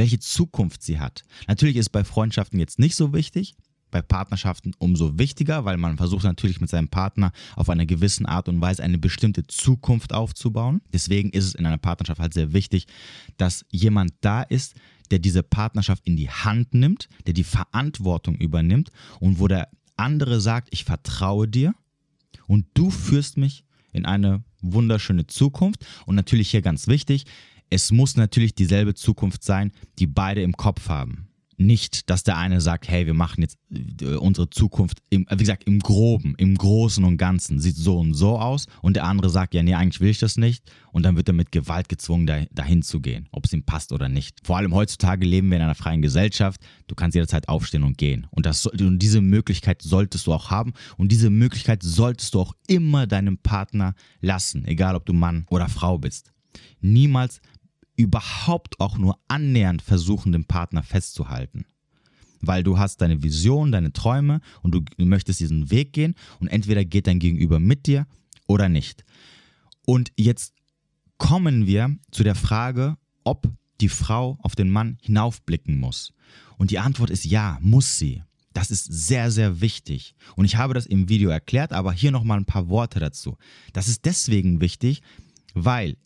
welche 0.00 0.18
Zukunft 0.18 0.82
sie 0.82 0.98
hat. 0.98 1.24
Natürlich 1.46 1.76
ist 1.76 1.90
bei 1.90 2.04
Freundschaften 2.04 2.58
jetzt 2.58 2.78
nicht 2.78 2.96
so 2.96 3.12
wichtig, 3.12 3.54
bei 3.90 4.00
Partnerschaften 4.00 4.72
umso 4.78 5.18
wichtiger, 5.18 5.66
weil 5.66 5.76
man 5.76 5.98
versucht 5.98 6.24
natürlich 6.24 6.58
mit 6.58 6.70
seinem 6.70 6.88
Partner 6.88 7.32
auf 7.54 7.68
eine 7.68 7.84
gewisse 7.84 8.26
Art 8.26 8.48
und 8.48 8.62
Weise 8.62 8.82
eine 8.82 8.96
bestimmte 8.96 9.46
Zukunft 9.46 10.14
aufzubauen. 10.14 10.80
Deswegen 10.90 11.28
ist 11.30 11.44
es 11.44 11.54
in 11.54 11.66
einer 11.66 11.76
Partnerschaft 11.76 12.18
halt 12.18 12.32
sehr 12.32 12.54
wichtig, 12.54 12.86
dass 13.36 13.66
jemand 13.70 14.12
da 14.22 14.40
ist, 14.40 14.74
der 15.10 15.18
diese 15.18 15.42
Partnerschaft 15.42 16.06
in 16.06 16.16
die 16.16 16.30
Hand 16.30 16.72
nimmt, 16.72 17.10
der 17.26 17.34
die 17.34 17.44
Verantwortung 17.44 18.36
übernimmt 18.36 18.92
und 19.18 19.38
wo 19.38 19.48
der 19.48 19.68
andere 19.98 20.40
sagt, 20.40 20.68
ich 20.70 20.84
vertraue 20.84 21.46
dir 21.46 21.74
und 22.46 22.64
du 22.72 22.90
führst 22.90 23.36
mich 23.36 23.64
in 23.92 24.06
eine 24.06 24.44
wunderschöne 24.62 25.26
Zukunft. 25.26 25.84
Und 26.06 26.14
natürlich 26.14 26.50
hier 26.50 26.62
ganz 26.62 26.86
wichtig, 26.86 27.26
es 27.70 27.92
muss 27.92 28.16
natürlich 28.16 28.54
dieselbe 28.54 28.94
Zukunft 28.94 29.44
sein, 29.44 29.72
die 29.98 30.08
beide 30.08 30.42
im 30.42 30.56
Kopf 30.56 30.88
haben. 30.88 31.28
Nicht, 31.56 32.08
dass 32.08 32.22
der 32.22 32.38
eine 32.38 32.62
sagt, 32.62 32.88
hey, 32.88 33.04
wir 33.04 33.12
machen 33.12 33.42
jetzt 33.42 33.58
äh, 34.00 34.14
unsere 34.14 34.48
Zukunft, 34.48 35.02
im, 35.10 35.26
wie 35.30 35.36
gesagt, 35.36 35.64
im 35.64 35.78
Groben, 35.80 36.34
im 36.38 36.56
Großen 36.56 37.04
und 37.04 37.18
Ganzen, 37.18 37.60
sieht 37.60 37.76
so 37.76 37.98
und 37.98 38.14
so 38.14 38.38
aus. 38.38 38.64
Und 38.80 38.96
der 38.96 39.04
andere 39.04 39.28
sagt, 39.28 39.52
ja, 39.52 39.62
nee, 39.62 39.74
eigentlich 39.74 40.00
will 40.00 40.08
ich 40.08 40.18
das 40.18 40.38
nicht. 40.38 40.64
Und 40.90 41.02
dann 41.02 41.16
wird 41.16 41.28
er 41.28 41.34
mit 41.34 41.52
Gewalt 41.52 41.90
gezwungen, 41.90 42.26
da, 42.26 42.46
dahin 42.50 42.80
zu 42.80 43.00
gehen, 43.00 43.28
ob 43.30 43.44
es 43.44 43.52
ihm 43.52 43.62
passt 43.62 43.92
oder 43.92 44.08
nicht. 44.08 44.38
Vor 44.42 44.56
allem 44.56 44.74
heutzutage 44.74 45.26
leben 45.26 45.50
wir 45.50 45.58
in 45.58 45.62
einer 45.62 45.74
freien 45.74 46.00
Gesellschaft. 46.00 46.62
Du 46.86 46.94
kannst 46.94 47.14
jederzeit 47.14 47.46
aufstehen 47.50 47.82
und 47.82 47.98
gehen. 47.98 48.26
Und, 48.30 48.46
das, 48.46 48.64
und 48.64 48.98
diese 48.98 49.20
Möglichkeit 49.20 49.82
solltest 49.82 50.26
du 50.26 50.32
auch 50.32 50.50
haben. 50.50 50.72
Und 50.96 51.12
diese 51.12 51.28
Möglichkeit 51.28 51.82
solltest 51.82 52.32
du 52.32 52.40
auch 52.40 52.54
immer 52.68 53.06
deinem 53.06 53.36
Partner 53.36 53.94
lassen, 54.22 54.64
egal 54.64 54.96
ob 54.96 55.04
du 55.04 55.12
Mann 55.12 55.44
oder 55.50 55.68
Frau 55.68 55.98
bist. 55.98 56.32
Niemals 56.80 57.42
überhaupt 58.00 58.80
auch 58.80 58.98
nur 58.98 59.18
annähernd 59.28 59.82
versuchen, 59.82 60.32
den 60.32 60.44
Partner 60.44 60.82
festzuhalten. 60.82 61.66
Weil 62.40 62.62
du 62.62 62.78
hast 62.78 63.00
deine 63.02 63.22
Vision, 63.22 63.72
deine 63.72 63.92
Träume 63.92 64.40
und 64.62 64.74
du 64.74 64.82
möchtest 65.04 65.40
diesen 65.40 65.70
Weg 65.70 65.92
gehen 65.92 66.14
und 66.38 66.48
entweder 66.48 66.84
geht 66.84 67.06
dein 67.06 67.18
Gegenüber 67.18 67.60
mit 67.60 67.86
dir 67.86 68.06
oder 68.46 68.68
nicht. 68.68 69.04
Und 69.86 70.12
jetzt 70.16 70.54
kommen 71.18 71.66
wir 71.66 71.96
zu 72.10 72.24
der 72.24 72.34
Frage, 72.34 72.96
ob 73.24 73.48
die 73.80 73.88
Frau 73.88 74.38
auf 74.42 74.56
den 74.56 74.70
Mann 74.70 74.98
hinaufblicken 75.02 75.78
muss. 75.78 76.12
Und 76.56 76.70
die 76.70 76.78
Antwort 76.78 77.10
ist 77.10 77.24
ja, 77.24 77.58
muss 77.60 77.98
sie. 77.98 78.22
Das 78.52 78.70
ist 78.70 78.84
sehr, 78.84 79.30
sehr 79.30 79.60
wichtig. 79.60 80.14
Und 80.36 80.44
ich 80.44 80.56
habe 80.56 80.74
das 80.74 80.86
im 80.86 81.08
Video 81.08 81.30
erklärt, 81.30 81.72
aber 81.72 81.92
hier 81.92 82.10
nochmal 82.10 82.38
ein 82.38 82.46
paar 82.46 82.68
Worte 82.68 82.98
dazu. 82.98 83.36
Das 83.72 83.86
ist 83.88 84.04
deswegen 84.04 84.60
wichtig, 84.60 85.02
weil 85.54 85.96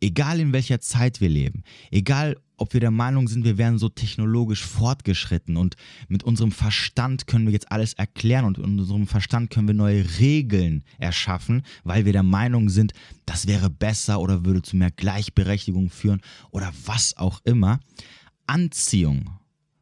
egal 0.00 0.40
in 0.40 0.52
welcher 0.52 0.80
Zeit 0.80 1.20
wir 1.20 1.28
leben, 1.28 1.62
egal 1.90 2.36
ob 2.56 2.72
wir 2.72 2.80
der 2.80 2.90
Meinung 2.90 3.26
sind, 3.28 3.44
wir 3.44 3.58
wären 3.58 3.78
so 3.78 3.88
technologisch 3.88 4.64
fortgeschritten 4.64 5.56
und 5.56 5.76
mit 6.08 6.22
unserem 6.22 6.52
Verstand 6.52 7.26
können 7.26 7.46
wir 7.46 7.52
jetzt 7.52 7.72
alles 7.72 7.94
erklären 7.94 8.44
und 8.44 8.58
mit 8.58 8.80
unserem 8.80 9.06
Verstand 9.06 9.50
können 9.50 9.66
wir 9.66 9.74
neue 9.74 10.04
Regeln 10.18 10.84
erschaffen, 10.98 11.62
weil 11.82 12.04
wir 12.04 12.12
der 12.12 12.22
Meinung 12.22 12.68
sind, 12.68 12.92
das 13.26 13.46
wäre 13.46 13.70
besser 13.70 14.20
oder 14.20 14.44
würde 14.44 14.62
zu 14.62 14.76
mehr 14.76 14.90
Gleichberechtigung 14.90 15.90
führen 15.90 16.20
oder 16.50 16.72
was 16.84 17.16
auch 17.16 17.40
immer. 17.44 17.80
Anziehung 18.46 19.30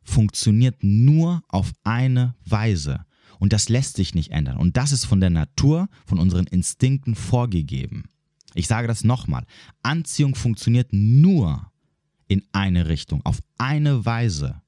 funktioniert 0.02 0.76
nur 0.82 1.42
auf 1.48 1.72
eine 1.84 2.34
Weise 2.44 3.04
und 3.38 3.52
das 3.52 3.68
lässt 3.68 3.96
sich 3.96 4.14
nicht 4.14 4.30
ändern 4.30 4.56
und 4.56 4.76
das 4.76 4.92
ist 4.92 5.04
von 5.04 5.20
der 5.20 5.30
Natur, 5.30 5.88
von 6.06 6.18
unseren 6.18 6.46
Instinkten 6.46 7.14
vorgegeben. 7.14 8.04
Ich 8.54 8.66
sage 8.66 8.88
das 8.88 9.04
nochmal. 9.04 9.44
Anziehung 9.82 10.34
funktioniert 10.34 10.92
nur 10.92 11.70
in 12.28 12.42
eine 12.52 12.88
Richtung, 12.88 13.20
auf 13.24 13.38
eine 13.58 14.04
Weise. 14.04 14.62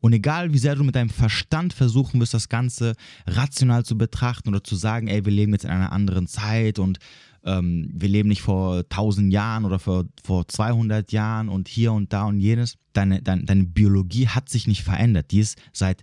Und 0.00 0.12
egal 0.12 0.52
wie 0.52 0.58
sehr 0.58 0.74
du 0.74 0.82
mit 0.82 0.96
deinem 0.96 1.10
Verstand 1.10 1.72
versuchen 1.72 2.20
wirst, 2.20 2.34
das 2.34 2.48
Ganze 2.48 2.94
rational 3.26 3.84
zu 3.84 3.96
betrachten 3.96 4.48
oder 4.48 4.64
zu 4.64 4.74
sagen, 4.74 5.06
ey, 5.06 5.24
wir 5.24 5.32
leben 5.32 5.52
jetzt 5.52 5.64
in 5.64 5.70
einer 5.70 5.92
anderen 5.92 6.26
Zeit 6.26 6.80
und 6.80 6.98
ähm, 7.44 7.88
wir 7.94 8.08
leben 8.08 8.28
nicht 8.28 8.42
vor 8.42 8.78
1000 8.78 9.32
Jahren 9.32 9.64
oder 9.64 9.78
vor, 9.78 10.06
vor 10.24 10.46
200 10.48 11.12
Jahren 11.12 11.48
und 11.48 11.68
hier 11.68 11.92
und 11.92 12.12
da 12.12 12.24
und 12.24 12.40
jenes, 12.40 12.78
deine, 12.92 13.22
deine, 13.22 13.44
deine 13.44 13.64
Biologie 13.64 14.26
hat 14.26 14.48
sich 14.48 14.66
nicht 14.66 14.82
verändert. 14.82 15.30
Die 15.30 15.38
ist 15.38 15.56
seit 15.72 16.02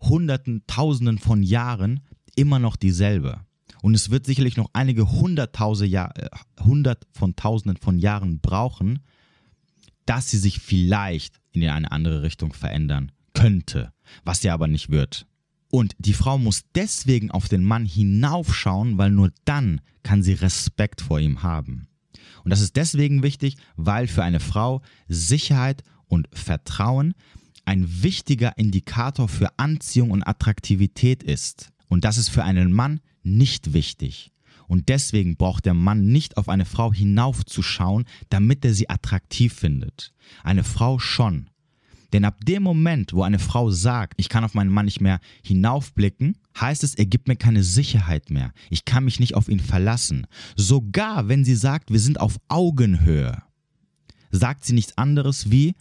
Hunderten, 0.00 0.62
Tausenden 0.66 1.18
von 1.18 1.42
Jahren 1.42 2.00
immer 2.36 2.58
noch 2.58 2.76
dieselbe. 2.76 3.40
Und 3.82 3.94
es 3.94 4.10
wird 4.10 4.26
sicherlich 4.26 4.56
noch 4.56 4.70
einige 4.72 5.10
hunderttausend 5.10 5.90
Jahr, 5.90 6.16
äh, 6.18 6.28
hundert 6.62 7.06
von 7.12 7.36
tausenden 7.36 7.76
von 7.76 7.98
Jahren 7.98 8.40
brauchen, 8.40 9.00
dass 10.06 10.30
sie 10.30 10.38
sich 10.38 10.58
vielleicht 10.58 11.40
in 11.52 11.68
eine 11.68 11.92
andere 11.92 12.22
Richtung 12.22 12.52
verändern 12.52 13.12
könnte, 13.34 13.92
was 14.24 14.40
sie 14.40 14.50
aber 14.50 14.66
nicht 14.66 14.90
wird. 14.90 15.26
Und 15.70 15.94
die 15.98 16.14
Frau 16.14 16.38
muss 16.38 16.64
deswegen 16.74 17.30
auf 17.30 17.48
den 17.48 17.62
Mann 17.62 17.84
hinaufschauen, 17.84 18.96
weil 18.96 19.10
nur 19.10 19.30
dann 19.44 19.80
kann 20.02 20.22
sie 20.22 20.32
Respekt 20.32 21.02
vor 21.02 21.20
ihm 21.20 21.42
haben. 21.42 21.88
Und 22.42 22.50
das 22.50 22.60
ist 22.60 22.76
deswegen 22.76 23.22
wichtig, 23.22 23.56
weil 23.76 24.06
für 24.08 24.22
eine 24.22 24.40
Frau 24.40 24.80
Sicherheit 25.08 25.82
und 26.06 26.28
Vertrauen 26.32 27.14
ein 27.66 28.02
wichtiger 28.02 28.56
Indikator 28.56 29.28
für 29.28 29.58
Anziehung 29.58 30.10
und 30.10 30.22
Attraktivität 30.22 31.22
ist. 31.22 31.70
Und 31.88 32.04
das 32.04 32.16
ist 32.16 32.30
für 32.30 32.44
einen 32.44 32.72
Mann 32.72 33.00
nicht 33.36 33.72
wichtig. 33.72 34.32
Und 34.66 34.88
deswegen 34.90 35.36
braucht 35.36 35.64
der 35.64 35.74
Mann 35.74 36.06
nicht 36.06 36.36
auf 36.36 36.48
eine 36.48 36.66
Frau 36.66 36.92
hinaufzuschauen, 36.92 38.04
damit 38.28 38.64
er 38.64 38.74
sie 38.74 38.90
attraktiv 38.90 39.54
findet. 39.54 40.12
Eine 40.44 40.62
Frau 40.62 40.98
schon. 40.98 41.48
Denn 42.12 42.24
ab 42.24 42.44
dem 42.44 42.62
Moment, 42.62 43.12
wo 43.12 43.22
eine 43.22 43.38
Frau 43.38 43.70
sagt, 43.70 44.14
ich 44.16 44.28
kann 44.28 44.44
auf 44.44 44.54
meinen 44.54 44.70
Mann 44.70 44.86
nicht 44.86 45.00
mehr 45.00 45.20
hinaufblicken, 45.42 46.36
heißt 46.58 46.84
es, 46.84 46.94
er 46.94 47.06
gibt 47.06 47.28
mir 47.28 47.36
keine 47.36 47.62
Sicherheit 47.62 48.30
mehr. 48.30 48.52
Ich 48.70 48.84
kann 48.84 49.04
mich 49.04 49.20
nicht 49.20 49.34
auf 49.34 49.48
ihn 49.48 49.60
verlassen. 49.60 50.26
Sogar 50.56 51.28
wenn 51.28 51.44
sie 51.44 51.56
sagt, 51.56 51.90
wir 51.90 52.00
sind 52.00 52.20
auf 52.20 52.38
Augenhöhe, 52.48 53.42
sagt 54.30 54.64
sie 54.64 54.72
nichts 54.72 54.96
anderes 54.96 55.50
wie, 55.50 55.74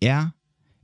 er, 0.00 0.34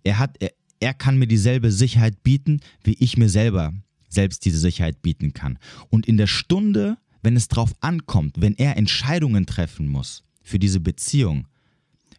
er 0.02 0.18
hat, 0.18 0.36
er, 0.40 0.52
er 0.80 0.94
kann 0.94 1.18
mir 1.18 1.26
dieselbe 1.26 1.70
Sicherheit 1.70 2.22
bieten, 2.22 2.60
wie 2.82 2.94
ich 2.94 3.16
mir 3.16 3.28
selber 3.28 3.72
selbst 4.10 4.44
diese 4.44 4.58
Sicherheit 4.58 5.00
bieten 5.00 5.32
kann. 5.32 5.58
Und 5.88 6.06
in 6.06 6.18
der 6.18 6.26
Stunde, 6.26 6.98
wenn 7.22 7.36
es 7.36 7.48
drauf 7.48 7.72
ankommt, 7.80 8.40
wenn 8.40 8.54
er 8.54 8.76
Entscheidungen 8.76 9.46
treffen 9.46 9.88
muss 9.88 10.24
für 10.42 10.58
diese 10.58 10.80
Beziehung, 10.80 11.46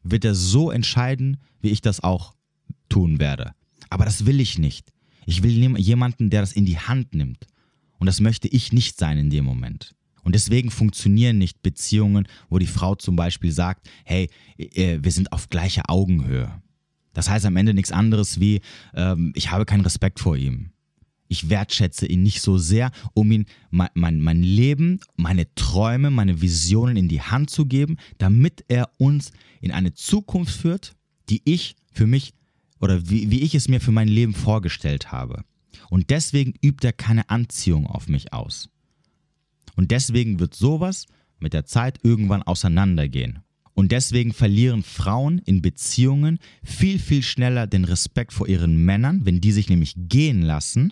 wird 0.04 0.26
er 0.26 0.34
so 0.34 0.72
entscheiden, 0.72 1.38
wie 1.62 1.70
ich 1.70 1.82
das 1.82 2.00
auch 2.02 2.34
tun 2.90 3.20
werde. 3.20 3.54
Aber 3.90 4.06
das 4.06 4.26
will 4.26 4.40
ich 4.40 4.58
nicht. 4.58 4.92
Ich 5.26 5.44
will 5.44 5.78
jemanden, 5.78 6.30
der 6.30 6.42
das 6.42 6.54
in 6.54 6.66
die 6.66 6.80
Hand 6.80 7.14
nimmt. 7.14 7.46
Und 8.00 8.08
das 8.08 8.20
möchte 8.20 8.48
ich 8.48 8.74
nicht 8.74 8.98
sein 8.98 9.20
in 9.20 9.30
dem 9.30 9.46
Moment. 9.46 9.94
Und 10.24 10.34
deswegen 10.34 10.72
funktionieren 10.72 11.38
nicht 11.38 11.62
Beziehungen, 11.62 12.28
wo 12.50 12.60
die 12.60 12.68
Frau 12.68 12.96
zum 12.96 13.16
Beispiel 13.16 13.52
sagt, 13.52 13.90
hey, 14.04 14.30
äh, 14.58 15.00
wir 15.02 15.12
sind 15.12 15.32
auf 15.32 15.50
gleicher 15.50 15.84
Augenhöe. 15.88 16.52
Das 17.14 17.30
heißt 17.30 17.46
am 17.46 17.58
Ende 17.58 17.74
nichts 17.74 17.92
anderes 17.92 18.40
wie, 18.40 18.62
ähm, 18.94 19.34
ich 19.36 19.52
habe 19.52 19.66
keinen 19.66 19.82
Respekt 19.82 20.20
vor 20.20 20.38
ihm. 20.38 20.72
Ich 21.32 21.50
wertschätze 21.50 22.08
ihn 22.08 22.24
nicht 22.24 22.42
so 22.42 22.58
sehr, 22.58 22.92
um 23.14 23.32
ihm 23.32 23.46
mein, 23.70 23.88
mein, 23.94 24.20
mein 24.20 24.44
Leben, 24.44 25.00
meine 25.16 25.46
Träume, 25.56 26.12
meine 26.12 26.42
Visionen 26.42 26.98
in 26.98 27.08
die 27.08 27.22
Hand 27.22 27.50
zu 27.50 27.68
geben, 27.68 27.96
damit 28.18 28.66
er 28.68 28.92
uns 28.98 29.32
in 29.62 29.72
eine 29.72 29.94
Zukunft 29.94 30.54
führt, 30.54 30.94
die 31.30 31.42
ich 31.46 31.78
für 31.94 32.06
mich 32.06 32.34
oder 32.82 33.10
wie, 33.10 33.32
wie 33.32 33.44
ich 33.44 33.56
es 33.56 33.70
mir 33.70 33.80
für 33.80 33.94
mein 33.94 34.10
Leben 34.10 34.34
vorgestellt 34.34 35.14
habe. 35.14 35.46
Und 35.90 36.10
deswegen 36.10 36.54
übt 36.62 36.86
er 36.86 36.92
keine 36.92 37.30
Anziehung 37.30 37.88
auf 37.88 38.10
mich 38.10 38.34
aus. 38.34 38.68
Und 39.78 39.92
deswegen 39.92 40.42
wird 40.42 40.54
sowas 40.54 41.06
mit 41.40 41.54
der 41.54 41.64
Zeit 41.64 42.00
irgendwann 42.04 42.44
auseinandergehen. 42.44 43.40
Und 43.74 43.94
deswegen 43.94 44.34
verlieren 44.34 44.84
Frauen 44.84 45.40
in 45.40 45.62
Beziehungen 45.62 46.40
viel, 46.62 47.00
viel 47.00 47.24
schneller 47.24 47.68
den 47.68 47.86
Respekt 47.86 48.34
vor 48.34 48.50
ihren 48.50 48.84
Männern, 48.84 49.22
wenn 49.24 49.40
die 49.40 49.54
sich 49.54 49.70
nämlich 49.70 49.94
gehen 49.96 50.42
lassen, 50.42 50.92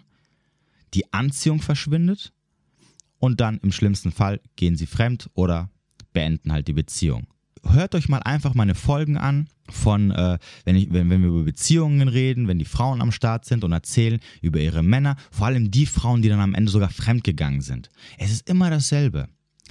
die 0.93 1.11
Anziehung 1.13 1.61
verschwindet 1.61 2.33
und 3.19 3.41
dann 3.41 3.59
im 3.59 3.71
schlimmsten 3.71 4.11
Fall 4.11 4.39
gehen 4.55 4.75
sie 4.75 4.87
fremd 4.87 5.29
oder 5.33 5.69
beenden 6.13 6.51
halt 6.51 6.67
die 6.67 6.73
Beziehung 6.73 7.27
hört 7.63 7.95
euch 7.95 8.09
mal 8.09 8.19
einfach 8.19 8.53
meine 8.53 8.75
Folgen 8.75 9.17
an 9.17 9.47
von, 9.69 10.11
äh, 10.11 10.39
wenn, 10.65 10.75
ich, 10.75 10.91
wenn, 10.91 11.09
wenn 11.09 11.21
wir 11.21 11.29
über 11.29 11.43
Beziehungen 11.43 12.07
reden, 12.07 12.47
wenn 12.47 12.59
die 12.59 12.65
Frauen 12.65 13.01
am 13.01 13.11
Start 13.11 13.45
sind 13.45 13.63
und 13.63 13.71
erzählen 13.71 14.19
über 14.41 14.59
ihre 14.59 14.83
Männer, 14.83 15.15
vor 15.31 15.47
allem 15.47 15.71
die 15.71 15.85
Frauen, 15.85 16.21
die 16.21 16.29
dann 16.29 16.39
am 16.39 16.55
Ende 16.55 16.71
sogar 16.71 16.89
fremdgegangen 16.89 17.61
sind. 17.61 17.89
Es 18.17 18.31
ist 18.31 18.49
immer 18.49 18.69
dasselbe. 18.69 19.27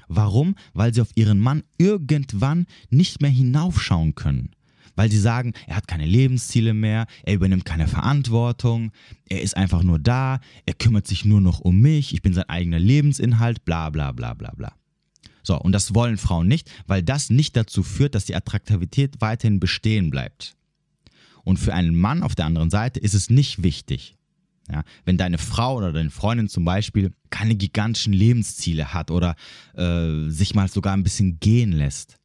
Warum? 0.07 0.55
Weil 0.73 0.95
sie 0.95 1.03
auf 1.03 1.11
ihren 1.17 1.41
Mann 1.41 1.65
irgendwann 1.77 2.67
nicht 2.91 3.21
mehr 3.21 3.31
hinaufschauen 3.31 4.15
können. 4.15 4.51
Weil 4.99 5.13
sie 5.13 5.21
sagen, 5.21 5.53
er 5.69 5.77
hat 5.77 5.87
keine 5.87 6.07
Lebensziele 6.07 6.75
mehr, 6.75 7.07
er 7.23 7.35
übernimmt 7.35 7.65
keine 7.65 7.87
Verantwortung, 7.87 8.91
er 9.29 9.43
ist 9.43 9.57
einfach 9.57 9.85
nur 9.85 10.01
da, 10.01 10.41
er 10.67 10.75
kümmert 10.75 11.07
sich 11.07 11.25
nur 11.25 11.41
noch 11.41 11.61
um 11.61 11.79
mich, 11.79 12.13
ich 12.13 12.21
bin 12.21 12.35
sein 12.35 12.49
eigener 12.49 12.81
Lebensinhalt, 12.81 13.65
bla 13.65 13.91
bla 13.91 14.11
bla 14.11 14.35
bla 14.35 14.51
bla. 14.57 14.73
So, 15.45 15.57
und 15.57 15.71
das 15.71 15.95
wollen 15.95 16.19
Frauen 16.19 16.49
nicht, 16.49 16.69
weil 16.89 17.05
das 17.05 17.31
nicht 17.31 17.57
dazu 17.57 17.85
führt, 17.85 18.17
dass 18.17 18.25
die 18.25 18.35
Attraktivität 18.35 19.21
weiterhin 19.21 19.61
bestehen 19.61 20.11
bleibt. 20.11 20.57
Und 21.45 21.61
für 21.61 21.75
einen 21.75 21.95
Mann 21.95 22.25
auf 22.25 22.35
der 22.35 22.47
anderen 22.47 22.69
Seite 22.69 22.99
ist 22.99 23.15
es 23.15 23.31
nicht 23.31 23.63
wichtig. 23.63 24.17
Ja, 24.69 24.83
wenn 25.05 25.17
deine 25.17 25.39
Frau 25.39 25.77
oder 25.77 25.93
deine 25.93 26.11
Freundin 26.11 26.49
zum 26.49 26.65
Beispiel 26.65 27.15
keine 27.31 27.55
gigantischen 27.55 28.13
Lebensziele 28.13 28.93
hat 28.93 29.13
oder 29.13 29.37
äh, 29.77 30.29
sich 30.29 30.57
mal 30.57 30.69
sogar 30.69 30.95
ein 30.95 31.05
bisschen 31.05 31.39
gehen 31.39 31.71
lässt, 31.71 32.17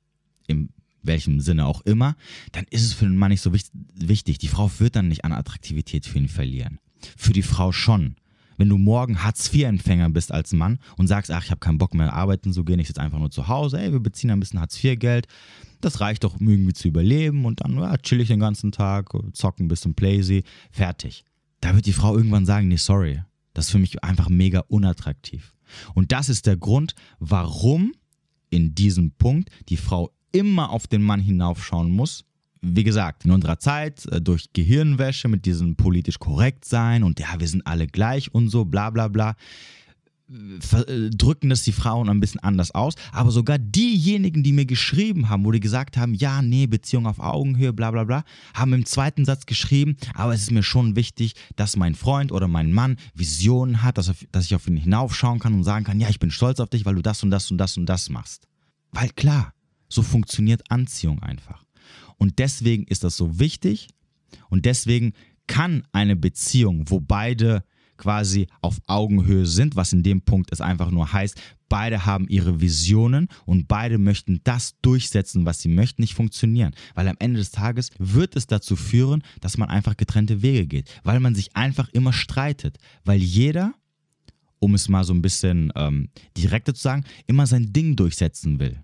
in 0.48 0.70
welchem 1.04 1.40
Sinne 1.40 1.66
auch 1.66 1.82
immer, 1.82 2.16
dann 2.52 2.66
ist 2.70 2.84
es 2.84 2.94
für 2.94 3.06
den 3.06 3.18
Mann 3.18 3.32
nicht 3.32 3.42
so 3.42 3.54
wichtig. 3.54 4.38
Die 4.38 4.48
Frau 4.48 4.72
wird 4.80 4.96
dann 4.96 5.08
nicht 5.08 5.26
an 5.26 5.32
Attraktivität 5.32 6.06
für 6.06 6.18
ihn 6.18 6.28
verlieren. 6.28 6.80
Für 7.18 7.34
die 7.34 7.42
Frau 7.42 7.72
schon 7.72 8.16
wenn 8.58 8.70
du 8.70 8.78
morgen 8.78 9.24
Hartz-IV-Empfänger 9.24 10.10
bist 10.10 10.32
als 10.32 10.54
Mann 10.54 10.80
und 10.98 11.08
sagst, 11.08 11.32
ach, 11.32 11.44
ich 11.44 11.52
habe 11.52 11.60
keinen 11.60 11.78
Bock 11.78 11.94
mehr 11.94 12.14
arbeiten 12.14 12.54
zu 12.54 12.64
gehen, 12.64 12.80
ich 12.80 12.88
sitze 12.88 13.02
einfach 13.02 13.20
nur 13.20 13.32
zu 13.32 13.48
Hause, 13.48 13.80
ey, 13.80 13.92
wir 13.92 14.00
beziehen 14.00 14.32
ein 14.32 14.40
bisschen 14.40 14.60
Hartz-IV-Geld, 14.60 15.28
das 15.82 16.00
reicht 16.00 16.24
doch, 16.24 16.40
irgendwie 16.40 16.74
zu 16.74 16.88
überleben 16.88 17.46
und 17.46 17.62
dann 17.62 17.78
ja, 17.78 17.98
chill 17.98 18.22
ich 18.22 18.28
den 18.28 18.40
ganzen 18.40 18.72
Tag, 18.72 19.10
zocken 19.34 19.68
bis 19.68 19.82
zum 19.82 19.96
Playsy, 19.96 20.44
fertig. 20.72 21.26
Da 21.62 21.76
wird 21.76 21.86
die 21.86 21.94
Frau 21.94 22.16
irgendwann 22.16 22.46
sagen, 22.46 22.68
nee, 22.68 22.78
sorry, 22.78 23.22
das 23.54 23.66
ist 23.66 23.72
für 23.72 23.80
mich 23.80 24.04
einfach 24.04 24.30
mega 24.30 24.60
unattraktiv. 24.68 25.54
Und 25.94 26.12
das 26.12 26.30
ist 26.30 26.46
der 26.46 26.58
Grund, 26.58 26.94
warum 27.20 27.94
in 28.50 28.76
diesem 28.76 29.12
Punkt 29.12 29.50
die 29.70 29.78
Frau 29.78 30.12
immer 30.34 30.70
auf 30.72 30.88
den 30.88 31.02
Mann 31.02 31.22
hinaufschauen 31.22 31.90
muss 31.90 32.26
wie 32.66 32.86
gesagt, 32.86 33.26
in 33.26 33.32
unserer 33.32 33.60
Zeit 33.60 34.06
äh, 34.06 34.22
durch 34.22 34.54
Gehirnwäsche 34.54 35.28
mit 35.28 35.46
diesem 35.46 35.76
politisch 35.76 36.18
korrekt 36.18 36.64
sein 36.64 37.04
und 37.04 37.20
ja, 37.20 37.28
wir 37.38 37.48
sind 37.48 37.68
alle 37.68 37.88
gleich 37.88 38.34
und 38.34 38.48
so, 38.48 38.64
bla 38.64 38.90
bla 38.90 39.10
bla, 39.10 39.36
äh, 40.30 41.10
drücken 41.10 41.50
das 41.50 41.64
die 41.64 41.74
Frauen 41.74 42.10
ein 42.10 42.22
bisschen 42.22 42.40
anders 42.40 42.72
aus. 42.72 42.96
Aber 43.12 43.32
sogar 43.32 43.60
diejenigen, 43.60 44.44
die 44.44 44.54
mir 44.54 44.66
geschrieben 44.66 45.30
haben, 45.30 45.44
wo 45.44 45.52
die 45.52 45.60
gesagt 45.60 45.98
haben, 45.98 46.14
ja, 46.14 46.42
nee, 46.42 46.66
Beziehung 46.66 47.06
auf 47.06 47.20
Augenhöhe, 47.20 47.74
bla 47.74 47.92
bla 47.92 48.06
bla, 48.06 48.24
haben 48.54 48.74
im 48.74 48.86
zweiten 48.86 49.26
Satz 49.26 49.46
geschrieben, 49.46 49.98
aber 50.16 50.34
es 50.34 50.44
ist 50.44 50.52
mir 50.52 50.64
schon 50.64 50.96
wichtig, 50.96 51.34
dass 51.58 51.76
mein 51.76 51.96
Freund 51.96 52.32
oder 52.32 52.48
mein 52.48 52.72
Mann 52.72 52.98
Visionen 53.14 53.84
hat, 53.84 53.98
dass, 53.98 54.08
er, 54.08 54.16
dass 54.32 54.46
ich 54.46 54.56
auf 54.56 54.68
ihn 54.68 54.78
hinaufschauen 54.78 55.40
kann 55.40 55.54
und 55.54 55.66
sagen 55.66 55.86
kann, 55.86 56.00
ja, 56.00 56.10
ich 56.10 56.20
bin 56.20 56.32
stolz 56.32 56.62
auf 56.62 56.70
dich, 56.70 56.86
weil 56.86 56.96
du 56.96 57.02
das 57.02 57.22
und 57.24 57.30
das 57.30 57.52
und 57.52 57.58
das 57.58 57.78
und 57.78 57.86
das 57.86 58.10
machst. 58.10 58.48
Weil 58.92 59.10
klar, 59.10 59.53
so 59.94 60.02
funktioniert 60.02 60.70
Anziehung 60.70 61.22
einfach. 61.22 61.64
Und 62.18 62.40
deswegen 62.40 62.86
ist 62.86 63.04
das 63.04 63.18
so 63.18 63.40
wichtig 63.40 63.90
und 64.50 64.66
deswegen 64.66 65.14
kann 65.48 65.86
eine 65.92 66.16
Beziehung, 66.16 66.90
wo 66.90 67.00
beide 67.00 67.64
quasi 67.98 68.48
auf 68.62 68.80
Augenhöhe 68.88 69.46
sind, 69.46 69.76
was 69.76 69.94
in 69.94 70.04
dem 70.04 70.22
Punkt 70.22 70.52
es 70.52 70.62
einfach 70.62 70.92
nur 70.92 71.14
heißt, 71.14 71.40
beide 71.70 72.06
haben 72.06 72.28
ihre 72.28 72.62
Visionen 72.62 73.28
und 73.46 73.68
beide 73.68 73.98
möchten 73.98 74.42
das 74.44 74.76
durchsetzen, 74.82 75.46
was 75.46 75.60
sie 75.62 75.70
möchten, 75.70 76.02
nicht 76.02 76.14
funktionieren. 76.14 76.74
Weil 76.96 77.08
am 77.08 77.16
Ende 77.20 77.40
des 77.40 77.52
Tages 77.52 77.90
wird 77.98 78.36
es 78.36 78.48
dazu 78.48 78.76
führen, 78.76 79.24
dass 79.42 79.58
man 79.58 79.70
einfach 79.70 79.98
getrennte 79.98 80.42
Wege 80.42 80.68
geht, 80.68 80.90
weil 81.04 81.20
man 81.20 81.36
sich 81.36 81.56
einfach 81.56 81.90
immer 81.90 82.14
streitet, 82.14 82.78
weil 83.06 83.20
jeder, 83.20 83.74
um 84.60 84.76
es 84.76 84.90
mal 84.90 85.04
so 85.04 85.14
ein 85.14 85.22
bisschen 85.22 85.72
ähm, 85.76 86.10
direkter 86.38 86.74
zu 86.74 86.82
sagen, 86.82 87.06
immer 87.28 87.48
sein 87.48 87.74
Ding 87.74 87.96
durchsetzen 87.96 88.60
will. 88.60 88.84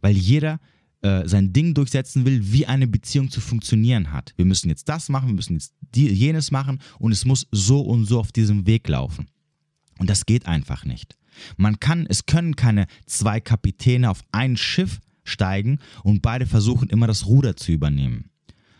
Weil 0.00 0.16
jeder 0.16 0.60
äh, 1.02 1.28
sein 1.28 1.52
Ding 1.52 1.74
durchsetzen 1.74 2.24
will, 2.24 2.52
wie 2.52 2.66
eine 2.66 2.88
Beziehung 2.88 3.30
zu 3.30 3.40
funktionieren 3.40 4.12
hat. 4.12 4.32
Wir 4.36 4.44
müssen 4.44 4.68
jetzt 4.68 4.88
das 4.88 5.08
machen, 5.08 5.28
wir 5.28 5.34
müssen 5.34 5.54
jetzt 5.54 5.74
die, 5.94 6.08
jenes 6.08 6.50
machen 6.50 6.80
und 6.98 7.12
es 7.12 7.24
muss 7.24 7.46
so 7.52 7.80
und 7.80 8.04
so 8.06 8.18
auf 8.18 8.32
diesem 8.32 8.66
Weg 8.66 8.88
laufen. 8.88 9.28
Und 9.98 10.10
das 10.10 10.26
geht 10.26 10.46
einfach 10.46 10.84
nicht. 10.84 11.16
Man 11.56 11.78
kann, 11.78 12.06
es 12.08 12.26
können 12.26 12.56
keine 12.56 12.86
zwei 13.06 13.40
Kapitäne 13.40 14.10
auf 14.10 14.22
ein 14.32 14.56
Schiff 14.56 15.00
steigen 15.24 15.78
und 16.02 16.22
beide 16.22 16.46
versuchen 16.46 16.88
immer 16.88 17.06
das 17.06 17.26
Ruder 17.26 17.56
zu 17.56 17.72
übernehmen. 17.72 18.30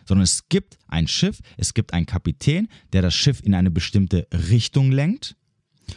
Sondern 0.05 0.25
es 0.25 0.49
gibt 0.49 0.79
ein 0.89 1.07
Schiff, 1.07 1.41
es 1.57 1.75
gibt 1.75 1.93
einen 1.93 2.07
Kapitän, 2.07 2.69
der 2.93 3.03
das 3.03 3.15
Schiff 3.15 3.41
in 3.45 3.55
eine 3.55 3.71
bestimmte 3.71 4.27
Richtung 4.33 4.91
lenkt. 4.91 5.37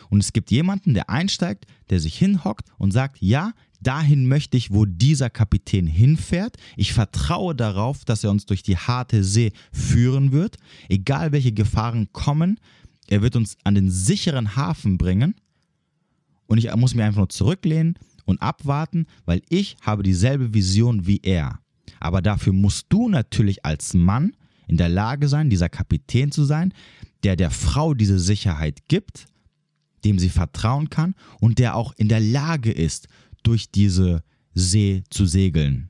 Und 0.09 0.23
es 0.23 0.33
gibt 0.33 0.51
jemanden, 0.51 0.93
der 0.93 1.09
einsteigt, 1.09 1.65
der 1.89 1.99
sich 1.99 2.17
hinhockt 2.17 2.69
und 2.77 2.91
sagt, 2.91 3.17
ja, 3.21 3.53
dahin 3.81 4.27
möchte 4.27 4.57
ich, 4.57 4.71
wo 4.71 4.85
dieser 4.85 5.29
Kapitän 5.29 5.87
hinfährt. 5.87 6.57
Ich 6.75 6.93
vertraue 6.93 7.55
darauf, 7.55 8.05
dass 8.05 8.23
er 8.23 8.31
uns 8.31 8.45
durch 8.45 8.63
die 8.63 8.77
harte 8.77 9.23
See 9.23 9.51
führen 9.71 10.31
wird. 10.31 10.57
Egal 10.89 11.31
welche 11.31 11.51
Gefahren 11.51 12.09
kommen, 12.13 12.59
er 13.07 13.21
wird 13.21 13.35
uns 13.35 13.57
an 13.63 13.75
den 13.75 13.89
sicheren 13.89 14.55
Hafen 14.55 14.97
bringen. 14.97 15.35
Und 16.47 16.57
ich 16.57 16.73
muss 16.75 16.95
mir 16.95 17.05
einfach 17.05 17.19
nur 17.19 17.29
zurücklehnen 17.29 17.95
und 18.25 18.41
abwarten, 18.41 19.05
weil 19.25 19.41
ich 19.49 19.77
habe 19.81 20.03
dieselbe 20.03 20.53
Vision 20.53 21.07
wie 21.07 21.19
er. 21.23 21.59
Aber 21.99 22.21
dafür 22.21 22.53
musst 22.53 22.87
du 22.89 23.09
natürlich 23.09 23.65
als 23.65 23.93
Mann 23.93 24.33
in 24.67 24.77
der 24.77 24.89
Lage 24.89 25.27
sein, 25.27 25.49
dieser 25.49 25.69
Kapitän 25.69 26.31
zu 26.31 26.45
sein, 26.45 26.73
der 27.23 27.35
der 27.35 27.51
Frau 27.51 27.93
diese 27.93 28.19
Sicherheit 28.19 28.87
gibt, 28.87 29.25
dem 30.03 30.19
sie 30.19 30.29
vertrauen 30.29 30.89
kann 30.89 31.15
und 31.39 31.59
der 31.59 31.75
auch 31.75 31.93
in 31.97 32.07
der 32.07 32.19
Lage 32.19 32.71
ist, 32.71 33.07
durch 33.43 33.71
diese 33.71 34.23
See 34.53 35.03
zu 35.09 35.25
segeln. 35.25 35.89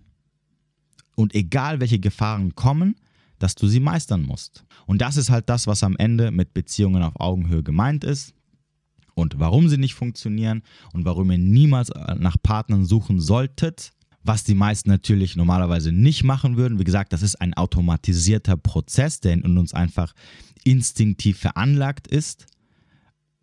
Und 1.15 1.36
egal 1.36 1.80
welche 1.80 2.00
Gefahren 2.00 2.56
kommen, 2.56 2.96
dass 3.39 3.56
du 3.56 3.68
sie 3.68 3.80
meistern 3.80 4.22
musst. 4.24 4.63
Und 4.86 5.01
das 5.01 5.18
ist 5.18 5.30
halt 5.30 5.50
das, 5.50 5.68
was 5.68 5.84
am 5.84 5.98
Ende 5.98 6.32
mit 6.32 6.53
Beziehungen 6.53 7.03
auf 7.03 7.20
Augenhöhe 7.20 7.63
gemeint 7.63 8.03
ist 8.03 8.34
und 9.13 9.39
warum 9.39 9.68
sie 9.68 9.77
nicht 9.77 9.96
funktionieren 9.96 10.62
und 10.94 11.06
warum 11.06 11.32
ihr 11.32 11.38
niemals 11.38 11.89
nach 12.18 12.38
Partnern 12.41 12.86
suchen 12.86 13.20
solltet, 13.20 13.91
was 14.24 14.44
die 14.44 14.53
meisten 14.53 14.89
natürlich 14.89 15.36
normalerweise 15.36 15.91
nicht 15.91 16.24
machen 16.24 16.56
würden. 16.56 16.80
Wie 16.80 16.84
gesagt, 16.84 17.13
das 17.13 17.24
ist 17.24 17.41
ein 17.41 17.56
automatisierter 17.56 18.58
Prozess, 18.58 19.20
der 19.20 19.34
in 19.34 19.58
uns 19.58 19.74
einfach 19.74 20.13
instinktiv 20.63 21.39
veranlagt 21.39 22.08
ist. 22.08 22.46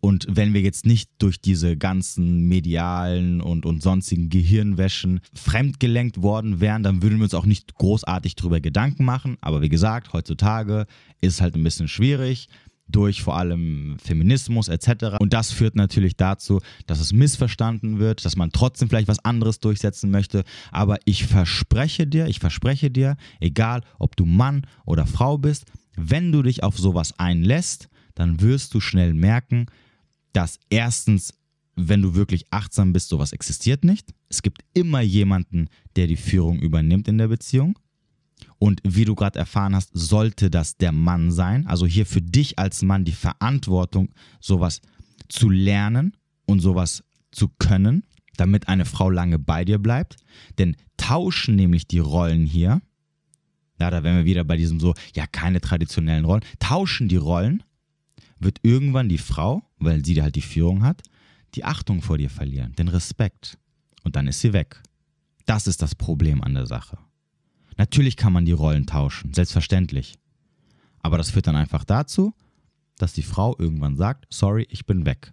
Und 0.01 0.27
wenn 0.29 0.53
wir 0.53 0.61
jetzt 0.61 0.85
nicht 0.85 1.09
durch 1.19 1.41
diese 1.41 1.75
ganzen 1.75 2.47
medialen 2.47 3.41
und, 3.41 3.65
und 3.65 3.83
sonstigen 3.83 4.29
Gehirnwäschen 4.29 5.19
fremdgelenkt 5.33 6.21
worden 6.21 6.61
wären, 6.61 6.83
dann 6.83 7.01
würden 7.03 7.17
wir 7.17 7.25
uns 7.25 7.33
auch 7.33 7.45
nicht 7.45 7.75
großartig 7.75 8.35
darüber 8.35 8.61
Gedanken 8.61 9.03
machen. 9.03 9.37
Aber 9.41 9.61
wie 9.61 9.69
gesagt, 9.69 10.13
heutzutage 10.13 10.85
ist 11.19 11.35
es 11.35 11.41
halt 11.41 11.55
ein 11.55 11.63
bisschen 11.63 11.89
schwierig 11.89 12.47
durch 12.89 13.21
vor 13.21 13.37
allem 13.37 13.97
Feminismus 14.03 14.67
etc. 14.67 15.17
Und 15.19 15.33
das 15.33 15.51
führt 15.51 15.75
natürlich 15.75 16.15
dazu, 16.15 16.59
dass 16.87 16.99
es 16.99 17.13
missverstanden 17.13 17.99
wird, 17.99 18.25
dass 18.25 18.35
man 18.35 18.51
trotzdem 18.51 18.89
vielleicht 18.89 19.07
was 19.07 19.23
anderes 19.23 19.59
durchsetzen 19.59 20.11
möchte. 20.11 20.43
Aber 20.71 20.97
ich 21.05 21.25
verspreche 21.25 22.07
dir, 22.07 22.27
ich 22.27 22.39
verspreche 22.39 22.89
dir, 22.89 23.15
egal 23.39 23.81
ob 23.99 24.15
du 24.15 24.25
Mann 24.25 24.65
oder 24.85 25.05
Frau 25.05 25.37
bist, 25.37 25.65
wenn 25.95 26.31
du 26.31 26.41
dich 26.41 26.63
auf 26.63 26.77
sowas 26.77 27.13
einlässt, 27.19 27.89
dann 28.15 28.41
wirst 28.41 28.73
du 28.73 28.79
schnell 28.79 29.13
merken, 29.13 29.67
dass 30.33 30.59
erstens, 30.69 31.33
wenn 31.75 32.01
du 32.01 32.15
wirklich 32.15 32.45
achtsam 32.51 32.93
bist, 32.93 33.09
sowas 33.09 33.31
existiert 33.31 33.83
nicht. 33.83 34.13
Es 34.29 34.41
gibt 34.41 34.63
immer 34.73 35.01
jemanden, 35.01 35.69
der 35.95 36.07
die 36.07 36.17
Führung 36.17 36.59
übernimmt 36.59 37.07
in 37.07 37.17
der 37.17 37.27
Beziehung. 37.27 37.77
Und 38.57 38.81
wie 38.83 39.05
du 39.05 39.15
gerade 39.15 39.39
erfahren 39.39 39.75
hast, 39.75 39.89
sollte 39.93 40.49
das 40.49 40.77
der 40.77 40.91
Mann 40.91 41.31
sein. 41.31 41.65
Also 41.67 41.85
hier 41.85 42.05
für 42.05 42.21
dich 42.21 42.59
als 42.59 42.81
Mann 42.81 43.05
die 43.05 43.11
Verantwortung, 43.11 44.09
sowas 44.39 44.81
zu 45.29 45.49
lernen 45.49 46.15
und 46.45 46.59
sowas 46.59 47.03
zu 47.31 47.49
können, 47.59 48.03
damit 48.37 48.67
eine 48.67 48.85
Frau 48.85 49.09
lange 49.09 49.39
bei 49.39 49.65
dir 49.65 49.77
bleibt. 49.77 50.17
Denn 50.57 50.75
tauschen 50.97 51.55
nämlich 51.55 51.87
die 51.87 51.99
Rollen 51.99 52.45
hier. 52.45 52.81
Ja, 53.79 53.89
da 53.89 54.03
wären 54.03 54.17
wir 54.17 54.25
wieder 54.25 54.43
bei 54.43 54.57
diesem 54.57 54.79
so, 54.79 54.93
ja, 55.15 55.25
keine 55.25 55.61
traditionellen 55.61 56.25
Rollen. 56.25 56.43
Tauschen 56.59 57.07
die 57.07 57.15
Rollen, 57.15 57.63
wird 58.39 58.59
irgendwann 58.63 59.09
die 59.09 59.17
Frau, 59.17 59.63
weil 59.77 60.03
sie 60.03 60.21
halt 60.21 60.35
die 60.35 60.41
Führung 60.41 60.83
hat, 60.83 61.01
die 61.55 61.65
Achtung 61.65 62.01
vor 62.01 62.17
dir 62.17 62.29
verlieren, 62.29 62.73
den 62.75 62.87
Respekt. 62.87 63.57
Und 64.03 64.15
dann 64.15 64.27
ist 64.27 64.41
sie 64.41 64.53
weg. 64.53 64.81
Das 65.45 65.67
ist 65.67 65.81
das 65.81 65.95
Problem 65.95 66.41
an 66.43 66.53
der 66.53 66.67
Sache. 66.67 66.97
Natürlich 67.77 68.17
kann 68.17 68.33
man 68.33 68.45
die 68.45 68.51
Rollen 68.51 68.85
tauschen, 68.85 69.33
selbstverständlich. 69.33 70.19
Aber 71.01 71.17
das 71.17 71.31
führt 71.31 71.47
dann 71.47 71.55
einfach 71.55 71.85
dazu, 71.85 72.33
dass 72.97 73.13
die 73.13 73.23
Frau 73.23 73.55
irgendwann 73.57 73.95
sagt, 73.95 74.27
sorry, 74.29 74.67
ich 74.69 74.85
bin 74.85 75.05
weg. 75.05 75.31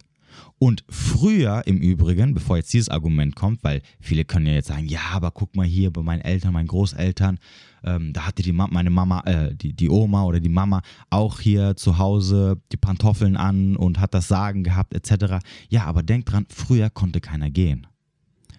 Und 0.59 0.85
früher 0.89 1.63
im 1.67 1.79
Übrigen, 1.79 2.35
bevor 2.35 2.57
jetzt 2.57 2.73
dieses 2.73 2.89
Argument 2.89 3.35
kommt, 3.35 3.65
weil 3.65 3.83
viele 4.01 4.25
können 4.25 4.47
ja 4.47 4.53
jetzt 4.53 4.69
sagen, 4.69 4.87
ja, 4.87 5.01
aber 5.13 5.31
guck 5.31 5.57
mal 5.57 5.67
hier 5.67 5.91
bei 5.91 6.03
meinen 6.03 6.21
Eltern, 6.21 6.53
meinen 6.53 6.69
Großeltern, 6.69 7.39
ähm, 7.87 8.13
da 8.13 8.27
hatte 8.27 8.43
die 8.43 8.53
Ma 8.53 8.67
meine 8.67 8.91
Mama, 8.91 9.21
äh, 9.21 9.55
die, 9.55 9.73
die 9.73 9.89
Oma 9.89 10.25
oder 10.25 10.41
die 10.41 10.49
Mama 10.49 10.83
auch 11.09 11.41
hier 11.41 11.77
zu 11.77 11.99
Hause 11.99 12.61
die 12.73 12.77
Pantoffeln 12.77 13.37
an 13.37 13.77
und 13.77 14.01
hat 14.01 14.13
das 14.13 14.29
Sagen 14.29 14.65
gehabt 14.65 14.93
etc. 14.93 15.37
Ja, 15.69 15.85
aber 15.85 16.03
denk 16.03 16.27
dran, 16.27 16.47
früher 16.51 16.91
konnte 16.91 17.21
keiner 17.21 17.51
gehen. 17.51 17.87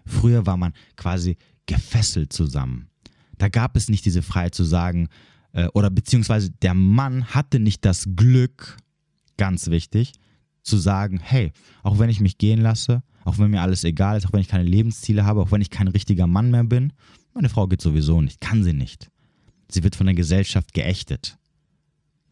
Früher 0.06 0.46
war 0.46 0.58
man 0.58 0.74
quasi 0.96 1.38
gefesselt 1.66 2.32
zusammen. 2.32 2.88
Da 3.38 3.50
gab 3.50 3.76
es 3.76 3.90
nicht 3.90 4.06
diese 4.06 4.22
Freiheit 4.22 4.56
zu 4.56 4.64
sagen, 4.64 5.10
äh, 5.52 5.68
oder 5.74 5.90
beziehungsweise 5.90 6.50
der 6.50 6.74
Mann 6.74 7.26
hatte 7.26 7.60
nicht 7.60 7.84
das 7.86 8.08
Glück, 8.16 8.78
ganz 9.36 9.68
wichtig, 9.68 10.14
zu 10.64 10.78
sagen, 10.78 11.20
hey, 11.22 11.52
auch 11.84 12.00
wenn 12.00 12.10
ich 12.10 12.20
mich 12.20 12.38
gehen 12.38 12.62
lasse, 12.62 13.04
auch 13.26 13.38
wenn 13.38 13.52
mir 13.52 13.62
alles 13.62 13.84
egal 13.84 14.18
ist, 14.18 14.26
auch 14.26 14.34
wenn 14.34 14.42
ich 14.42 14.48
keine 14.48 14.64
Lebensziele 14.64 15.26
habe, 15.26 15.42
auch 15.42 15.52
wenn 15.52 15.62
ich 15.62 15.70
kein 15.70 15.88
richtiger 15.88 16.28
Mann 16.28 16.50
mehr 16.50 16.64
bin, 16.64 16.94
meine 17.34 17.50
Frau 17.50 17.68
geht 17.68 17.82
sowieso 17.82 18.22
nicht, 18.22 18.42
kann 18.42 18.64
sie 18.64 18.74
nicht. 18.74 19.10
Sie 19.70 19.84
wird 19.84 19.96
von 19.96 20.06
der 20.06 20.16
Gesellschaft 20.16 20.74
geächtet. 20.74 21.38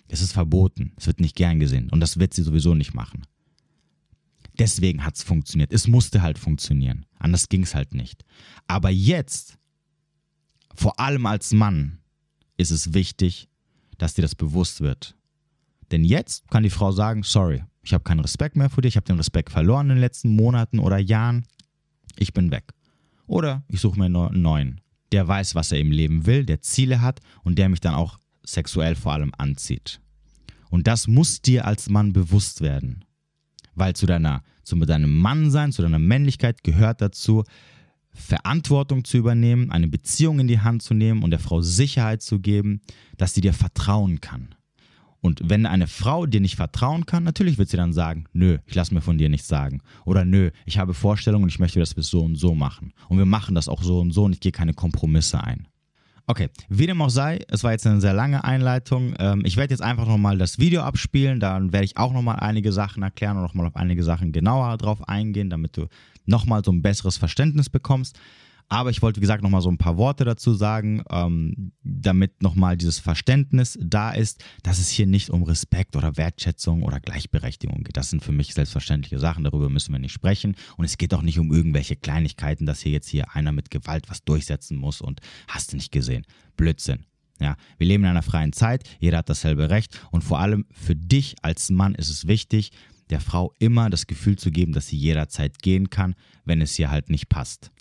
Es 0.08 0.21
ist 0.21 0.34
verboten, 0.34 0.93
es 0.98 1.08
wird 1.08 1.19
nicht 1.19 1.36
gern 1.36 1.60
gesehen 1.60 1.89
und 1.89 2.00
das 2.00 2.19
wird 2.19 2.34
sie 2.34 2.43
sowieso 2.43 2.76
nicht 2.76 2.93
machen. 2.93 3.26
Deswegen 4.58 5.04
hat 5.04 5.15
es 5.15 5.24
funktioniert. 5.24 5.74
Es 5.74 5.88
musste 5.88 6.21
halt 6.21 6.38
funktionieren. 6.39 7.06
Anders 7.19 7.50
ging 7.50 7.63
es 7.63 7.76
halt 7.76 7.93
nicht. 7.93 8.24
Aber 8.67 8.89
jetzt 8.89 9.58
vor 10.74 11.00
allem 11.00 11.26
als 11.26 11.52
Mann 11.52 12.00
ist 12.58 12.71
es 12.71 12.93
wichtig, 12.93 13.50
dass 13.98 14.13
dir 14.13 14.21
das 14.21 14.36
bewusst 14.36 14.82
wird. 14.82 15.15
Denn 15.91 16.04
jetzt 16.04 16.50
kann 16.50 16.63
die 16.63 16.69
Frau 16.69 16.91
sagen, 16.91 17.24
sorry, 17.24 17.63
ich 17.84 17.93
habe 17.93 18.04
keinen 18.04 18.19
Respekt 18.19 18.56
mehr 18.56 18.69
vor 18.69 18.82
dir, 18.82 18.88
ich 18.88 18.98
habe 18.98 19.06
den 19.06 19.17
Respekt 19.17 19.52
verloren 19.52 19.88
in 19.88 19.95
den 19.95 20.02
letzten 20.02 20.36
Monaten 20.36 20.80
oder 20.80 20.98
Jahren, 20.98 21.45
ich 22.17 22.34
bin 22.34 22.52
weg. 22.52 22.74
Oder 23.28 23.63
ich 23.67 23.80
suche 23.80 24.00
mir 24.00 24.06
einen 24.06 24.41
neuen, 24.41 24.82
der 25.11 25.27
weiß, 25.27 25.55
was 25.55 25.71
er 25.71 25.79
im 25.79 25.91
Leben 25.91 26.25
will, 26.25 26.45
der 26.45 26.61
Ziele 26.61 27.01
hat 27.01 27.19
und 27.43 27.57
der 27.57 27.69
mich 27.69 27.79
dann 27.79 27.95
auch 27.95 28.19
sexuell 28.43 28.95
vor 28.95 29.13
allem 29.13 29.31
anzieht. 29.37 29.99
Und 30.69 30.87
das 30.87 31.07
muss 31.07 31.41
dir 31.41 31.65
als 31.65 31.89
Mann 31.89 32.13
bewusst 32.13 32.61
werden. 32.61 33.05
Weil 33.75 33.95
zu 33.95 34.05
deiner, 34.05 34.43
zu 34.63 34.75
deinem 34.77 35.19
Mannsein, 35.19 35.71
zu 35.71 35.81
deiner 35.81 35.99
Männlichkeit 35.99 36.63
gehört 36.63 37.01
dazu, 37.01 37.43
Verantwortung 38.15 39.03
zu 39.03 39.17
übernehmen, 39.17 39.71
eine 39.71 39.87
Beziehung 39.87 40.39
in 40.39 40.47
die 40.47 40.61
Hand 40.61 40.81
zu 40.81 40.93
nehmen 40.93 41.23
und 41.23 41.31
der 41.31 41.39
Frau 41.39 41.61
Sicherheit 41.61 42.21
zu 42.21 42.39
geben, 42.39 42.81
dass 43.17 43.33
sie 43.33 43.41
dir 43.41 43.53
vertrauen 43.53 44.21
kann. 44.21 44.55
Und 45.25 45.41
wenn 45.43 45.65
eine 45.65 45.88
Frau 45.88 46.27
dir 46.27 46.39
nicht 46.39 46.55
vertrauen 46.55 47.07
kann, 47.07 47.23
natürlich 47.23 47.57
wird 47.57 47.69
sie 47.69 47.77
dann 47.77 47.93
sagen, 47.93 48.25
nö, 48.31 48.59
ich 48.67 48.75
lasse 48.75 48.93
mir 48.93 49.01
von 49.01 49.17
dir 49.17 49.27
nichts 49.27 49.47
sagen. 49.47 49.81
Oder 50.05 50.23
nö, 50.23 50.51
ich 50.67 50.77
habe 50.77 50.93
Vorstellungen 50.93 51.45
und 51.45 51.49
ich 51.49 51.57
möchte, 51.57 51.79
dass 51.79 51.95
wir 51.95 52.01
es 52.01 52.09
so 52.09 52.21
und 52.21 52.35
so 52.35 52.53
machen. 52.53 52.93
Und 53.09 53.17
wir 53.17 53.25
machen 53.25 53.55
das 53.55 53.67
auch 53.67 53.81
so 53.81 54.01
und 54.01 54.11
so 54.11 54.25
und 54.25 54.33
ich 54.33 54.39
gehe 54.39 54.51
keine 54.51 54.75
Kompromisse 54.75 55.43
ein. 55.43 55.67
Okay, 56.27 56.49
wie 56.69 56.85
dem 56.85 57.01
auch 57.01 57.09
sei, 57.09 57.39
es 57.47 57.63
war 57.63 57.71
jetzt 57.71 57.88
eine 57.88 58.01
sehr 58.01 58.13
lange 58.13 58.43
Einleitung. 58.43 59.15
Ähm, 59.17 59.41
ich 59.45 59.57
werde 59.57 59.73
jetzt 59.73 59.81
einfach 59.81 60.07
nochmal 60.07 60.38
das 60.38 60.59
Video 60.59 60.83
abspielen, 60.83 61.39
dann 61.39 61.73
werde 61.73 61.85
ich 61.85 61.97
auch 61.97 62.13
nochmal 62.13 62.39
einige 62.39 62.71
Sachen 62.71 63.01
erklären 63.01 63.38
und 63.38 63.43
nochmal 63.43 63.65
auf 63.65 63.75
einige 63.75 64.03
Sachen 64.03 64.31
genauer 64.31 64.77
drauf 64.77 65.09
eingehen, 65.09 65.49
damit 65.49 65.75
du 65.75 65.88
nochmal 66.27 66.63
so 66.63 66.71
ein 66.71 66.83
besseres 66.83 67.17
Verständnis 67.17 67.71
bekommst. 67.71 68.19
Aber 68.67 68.89
ich 68.89 69.01
wollte, 69.01 69.17
wie 69.17 69.21
gesagt, 69.21 69.43
nochmal 69.43 69.62
so 69.62 69.69
ein 69.69 69.78
paar 69.78 69.97
Worte 69.97 70.25
dazu 70.25 70.54
sagen, 70.54 71.04
ähm, 71.10 71.71
damit 71.84 72.41
nochmal 72.41 72.78
dieses 72.78 72.99
Verständnis 72.99 73.78
da 73.82 74.12
ist, 74.12 74.43
dass 74.63 74.80
es 74.80 74.89
hier 74.89 75.06
nicht 75.06 75.30
um 75.30 75.43
Respekt 75.43 75.95
oder 75.95 76.17
Wertschätzung 76.17 76.82
oder 76.82 76.99
Gleichberechtigung 76.99 77.84
geht. 77.84 77.95
Das 77.95 78.10
sind 78.10 78.23
für 78.23 78.32
mich 78.32 78.54
selbstverständliche 78.54 79.19
Sachen, 79.19 79.43
darüber 79.43 79.69
müssen 79.69 79.91
wir 79.91 79.99
nicht 79.99 80.13
sprechen. 80.13 80.56
Und 80.78 80.86
es 80.86 80.97
geht 80.97 81.13
auch 81.13 81.21
nicht 81.21 81.38
um 81.38 81.54
irgendwelche 81.54 81.95
Kleinigkeiten, 81.95 82.65
dass 82.65 82.82
hier 82.82 82.91
jetzt 82.91 83.08
hier 83.08 83.36
einer 83.36 83.51
mit 83.51 83.69
Gewalt 83.69 84.10
was 84.10 84.23
durchsetzen 84.23 84.78
muss 84.78 84.99
und 84.99 85.21
hast 85.47 85.71
du 85.71 85.75
nicht 85.75 85.91
gesehen. 85.91 86.25
Blödsinn. 86.58 87.06
Ja, 87.39 87.58
wir 87.78 87.88
leben 87.88 88.04
in 88.04 88.10
einer 88.10 88.23
freien 88.23 88.54
Zeit, 88.54 88.84
jeder 88.99 89.17
hat 89.17 89.30
dasselbe 89.30 89.69
Recht 89.69 89.99
und 90.12 90.23
vor 90.23 90.39
allem 90.39 90.65
für 90.71 90.95
dich 90.95 91.36
als 91.41 91.69
Mann 91.69 91.93
ist 91.93 92.10
es 92.10 92.28
wichtig, 92.28 92.71
der 93.10 93.19
Frau 93.19 93.54
immer 93.60 93.89
das 93.89 94.08
Gefühl 94.08 94.38
zu 94.38 94.51
geben, 94.51 94.71
dass 94.71 94.88
sie 94.88 94.97
jederzeit 94.97 95.62
gehen 95.62 95.89
kann, 95.89 96.15
wenn 96.45 96.62
es 96.62 96.80
ihr 96.80 96.89
halt 96.89 97.10
nicht 97.10 97.28
passt. 97.28 97.71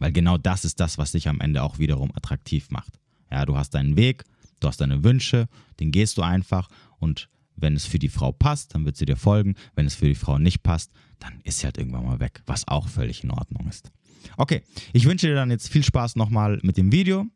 Weil 0.00 0.10
genau 0.10 0.36
das 0.36 0.64
ist 0.64 0.80
das, 0.80 0.98
was 0.98 1.12
dich 1.12 1.28
am 1.28 1.40
Ende 1.40 1.62
auch 1.62 1.78
wiederum 1.78 2.10
attraktiv 2.14 2.70
macht. 2.70 2.98
Ja, 3.30 3.46
du 3.46 3.56
hast 3.56 3.74
deinen 3.74 3.96
Weg, 3.96 4.24
du 4.58 4.66
hast 4.66 4.80
deine 4.80 5.04
Wünsche, 5.04 5.46
den 5.78 5.92
gehst 5.92 6.18
du 6.18 6.22
einfach 6.22 6.68
und 6.98 7.28
wenn 7.54 7.76
es 7.76 7.84
für 7.84 7.98
die 7.98 8.08
Frau 8.08 8.32
passt, 8.32 8.74
dann 8.74 8.86
wird 8.86 8.96
sie 8.96 9.04
dir 9.04 9.16
folgen. 9.16 9.54
Wenn 9.74 9.86
es 9.86 9.94
für 9.94 10.06
die 10.06 10.14
Frau 10.14 10.38
nicht 10.38 10.62
passt, 10.62 10.92
dann 11.18 11.40
ist 11.44 11.58
sie 11.58 11.66
halt 11.66 11.76
irgendwann 11.76 12.06
mal 12.06 12.18
weg, 12.18 12.42
was 12.46 12.66
auch 12.66 12.88
völlig 12.88 13.22
in 13.22 13.30
Ordnung 13.30 13.68
ist. 13.68 13.92
Okay, 14.38 14.62
ich 14.94 15.04
wünsche 15.04 15.26
dir 15.26 15.34
dann 15.34 15.50
jetzt 15.50 15.68
viel 15.68 15.84
Spaß 15.84 16.16
nochmal 16.16 16.58
mit 16.62 16.78
dem 16.78 16.90
Video, 16.90 17.26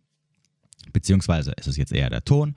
beziehungsweise 0.93 1.53
ist 1.53 1.69
es 1.69 1.77
jetzt 1.77 1.93
eher 1.93 2.09
der 2.09 2.25
Ton. 2.25 2.57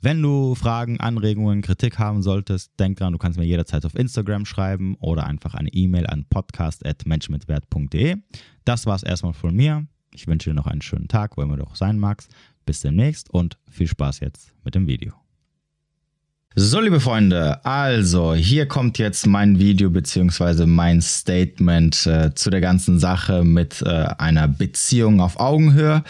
Wenn 0.00 0.22
du 0.22 0.54
Fragen, 0.54 1.00
Anregungen, 1.00 1.60
Kritik 1.60 1.98
haben 1.98 2.22
solltest, 2.22 2.78
denk 2.78 2.98
dran, 2.98 3.12
du 3.12 3.18
kannst 3.18 3.36
mir 3.36 3.44
jederzeit 3.44 3.84
auf 3.84 3.96
Instagram 3.96 4.44
schreiben 4.44 4.94
oder 5.00 5.26
einfach 5.26 5.54
eine 5.54 5.72
E-Mail 5.72 6.06
an 6.06 6.24
podcast.menschmitwert.de. 6.30 8.16
Das 8.64 8.86
war 8.86 8.94
es 8.94 9.02
erstmal 9.02 9.32
von 9.32 9.56
mir. 9.56 9.88
Ich 10.14 10.28
wünsche 10.28 10.50
dir 10.50 10.54
noch 10.54 10.68
einen 10.68 10.82
schönen 10.82 11.08
Tag, 11.08 11.36
wo 11.36 11.42
immer 11.42 11.56
du 11.56 11.64
auch 11.64 11.74
sein 11.74 11.98
magst. 11.98 12.30
Bis 12.64 12.80
demnächst 12.80 13.28
und 13.30 13.58
viel 13.68 13.88
Spaß 13.88 14.20
jetzt 14.20 14.54
mit 14.64 14.76
dem 14.76 14.86
Video. 14.86 15.14
So, 16.54 16.80
liebe 16.80 16.98
Freunde, 16.98 17.64
also 17.64 18.34
hier 18.34 18.66
kommt 18.66 18.98
jetzt 18.98 19.26
mein 19.26 19.58
Video 19.58 19.90
beziehungsweise 19.90 20.66
mein 20.66 21.00
Statement 21.00 22.06
äh, 22.06 22.34
zu 22.34 22.50
der 22.50 22.60
ganzen 22.60 22.98
Sache 22.98 23.44
mit 23.44 23.82
äh, 23.82 23.88
einer 24.18 24.48
Beziehung 24.48 25.20
auf 25.20 25.38
Augenhöhe. 25.38 26.02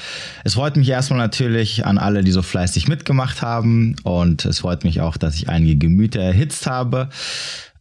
Es 0.44 0.54
freut 0.54 0.76
mich 0.76 0.88
erstmal 0.88 1.18
natürlich 1.18 1.84
an 1.84 1.98
alle, 1.98 2.24
die 2.24 2.30
so 2.30 2.42
fleißig 2.42 2.88
mitgemacht 2.88 3.42
haben 3.42 3.96
und 4.04 4.44
es 4.46 4.60
freut 4.60 4.84
mich 4.84 5.00
auch, 5.00 5.16
dass 5.18 5.34
ich 5.34 5.48
einige 5.48 5.76
Gemüter 5.76 6.20
erhitzt 6.20 6.66
habe. 6.66 7.10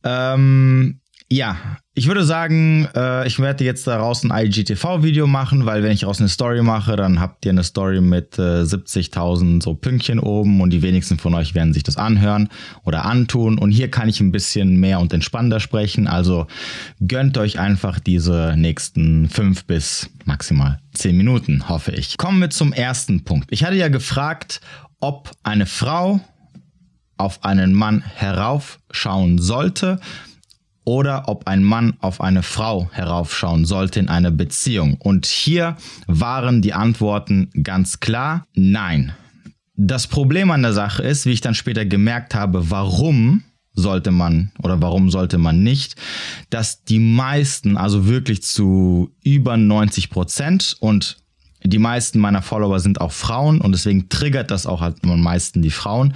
Ähm, 0.03 0.99
ja, 1.29 1.57
ich 1.93 2.07
würde 2.07 2.23
sagen, 2.23 2.87
äh, 2.95 3.27
ich 3.27 3.37
werde 3.39 3.65
jetzt 3.65 3.85
daraus 3.85 4.23
ein 4.23 4.31
IGTV-Video 4.31 5.27
machen, 5.27 5.65
weil 5.65 5.83
wenn 5.83 5.91
ich 5.91 6.01
daraus 6.01 6.19
eine 6.19 6.29
Story 6.29 6.61
mache, 6.61 6.95
dann 6.95 7.19
habt 7.19 7.43
ihr 7.45 7.51
eine 7.51 7.63
Story 7.63 7.99
mit 7.99 8.39
äh, 8.39 8.61
70.000 8.61 9.61
so 9.61 9.73
Pünktchen 9.73 10.19
oben 10.19 10.61
und 10.61 10.69
die 10.69 10.81
wenigsten 10.81 11.17
von 11.17 11.33
euch 11.35 11.53
werden 11.53 11.73
sich 11.73 11.83
das 11.83 11.97
anhören 11.97 12.47
oder 12.85 13.03
antun. 13.03 13.57
Und 13.57 13.71
hier 13.71 13.91
kann 13.91 14.07
ich 14.07 14.21
ein 14.21 14.31
bisschen 14.31 14.79
mehr 14.79 15.01
und 15.01 15.11
entspannter 15.11 15.59
sprechen. 15.59 16.07
Also 16.07 16.47
gönnt 17.05 17.37
euch 17.37 17.59
einfach 17.59 17.99
diese 17.99 18.53
nächsten 18.55 19.27
fünf 19.27 19.65
bis 19.65 20.09
maximal 20.23 20.79
zehn 20.93 21.17
Minuten, 21.17 21.67
hoffe 21.67 21.91
ich. 21.91 22.17
Kommen 22.17 22.39
wir 22.39 22.51
zum 22.51 22.71
ersten 22.71 23.25
Punkt. 23.25 23.49
Ich 23.51 23.65
hatte 23.65 23.75
ja 23.75 23.89
gefragt, 23.89 24.61
ob 25.01 25.31
eine 25.43 25.65
Frau 25.65 26.21
auf 27.17 27.43
einen 27.43 27.73
Mann 27.73 28.01
heraufschauen 28.15 29.39
sollte 29.39 29.99
oder 30.87 31.27
ob 31.27 31.47
ein 31.47 31.65
Mann 31.65 31.97
auf 31.99 32.21
eine 32.21 32.43
Frau 32.43 32.89
heraufschauen 32.93 33.65
sollte 33.65 33.99
in 33.99 34.07
einer 34.07 34.31
Beziehung. 34.31 34.95
Und 34.95 35.25
hier 35.25 35.75
waren 36.07 36.61
die 36.61 36.71
Antworten 36.71 37.49
ganz 37.61 37.99
klar, 37.99 38.47
nein. 38.53 39.11
Das 39.75 40.07
Problem 40.07 40.49
an 40.49 40.61
der 40.61 40.71
Sache 40.71 41.03
ist, 41.03 41.25
wie 41.25 41.33
ich 41.33 41.41
dann 41.41 41.55
später 41.55 41.85
gemerkt 41.85 42.33
habe, 42.35 42.71
warum 42.71 43.43
sollte 43.73 44.11
man 44.11 44.53
oder 44.63 44.81
warum 44.81 45.11
sollte 45.11 45.37
man 45.37 45.61
nicht, 45.61 45.97
dass 46.49 46.85
die 46.85 46.99
meisten, 46.99 47.75
also 47.75 48.07
wirklich 48.07 48.41
zu 48.41 49.11
über 49.21 49.57
90 49.57 50.09
Prozent 50.09 50.77
und 50.79 51.17
die 51.69 51.79
meisten 51.79 52.19
meiner 52.19 52.41
Follower 52.41 52.79
sind 52.79 53.01
auch 53.01 53.11
Frauen 53.11 53.61
und 53.61 53.71
deswegen 53.71 54.09
triggert 54.09 54.51
das 54.51 54.65
auch 54.65 54.81
halt 54.81 54.97
am 55.03 55.21
meisten 55.21 55.61
die 55.61 55.71
Frauen, 55.71 56.13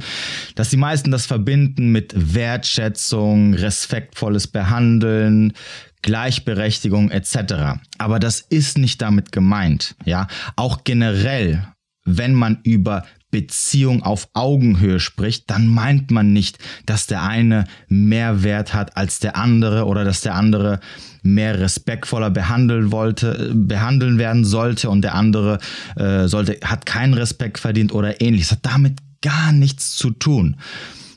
dass 0.55 0.69
die 0.69 0.77
meisten 0.77 1.11
das 1.11 1.25
verbinden 1.25 1.91
mit 1.91 2.13
Wertschätzung, 2.15 3.53
respektvolles 3.53 4.47
Behandeln, 4.47 5.53
Gleichberechtigung 6.01 7.11
etc. 7.11 7.79
Aber 7.97 8.19
das 8.19 8.41
ist 8.41 8.77
nicht 8.77 9.01
damit 9.01 9.31
gemeint, 9.31 9.95
ja? 10.05 10.27
Auch 10.55 10.83
generell, 10.83 11.67
wenn 12.05 12.33
man 12.33 12.59
über 12.63 13.05
Beziehung 13.32 14.04
auf 14.04 14.30
Augenhöhe 14.34 15.00
spricht, 15.00 15.50
dann 15.50 15.67
meint 15.67 16.12
man 16.12 16.34
nicht, 16.34 16.60
dass 16.86 17.08
der 17.08 17.24
eine 17.24 17.65
mehr 17.88 18.44
Wert 18.44 18.74
hat 18.74 18.98
als 18.98 19.20
der 19.20 19.38
andere 19.38 19.86
oder 19.86 20.04
dass 20.04 20.22
der 20.22 20.36
andere 20.36 20.80
mehr 21.24 21.60
respektvoller 21.60 22.30
behandeln 22.30 22.91
wollte, 22.91 23.52
behandeln 23.56 24.17
werden 24.17 24.44
sollte 24.44 24.89
und 24.89 25.02
der 25.02 25.15
andere 25.15 25.60
äh, 25.96 26.28
sollte, 26.28 26.60
hat 26.63 26.86
keinen 26.86 27.13
Respekt 27.13 27.60
verdient 27.60 27.94
oder 27.94 28.22
ähnliches. 28.22 28.50
Das 28.50 28.58
hat 28.58 28.65
damit 28.65 29.00
gar 29.22 29.52
nichts 29.52 29.96
zu 29.96 30.12
tun. 30.12 30.58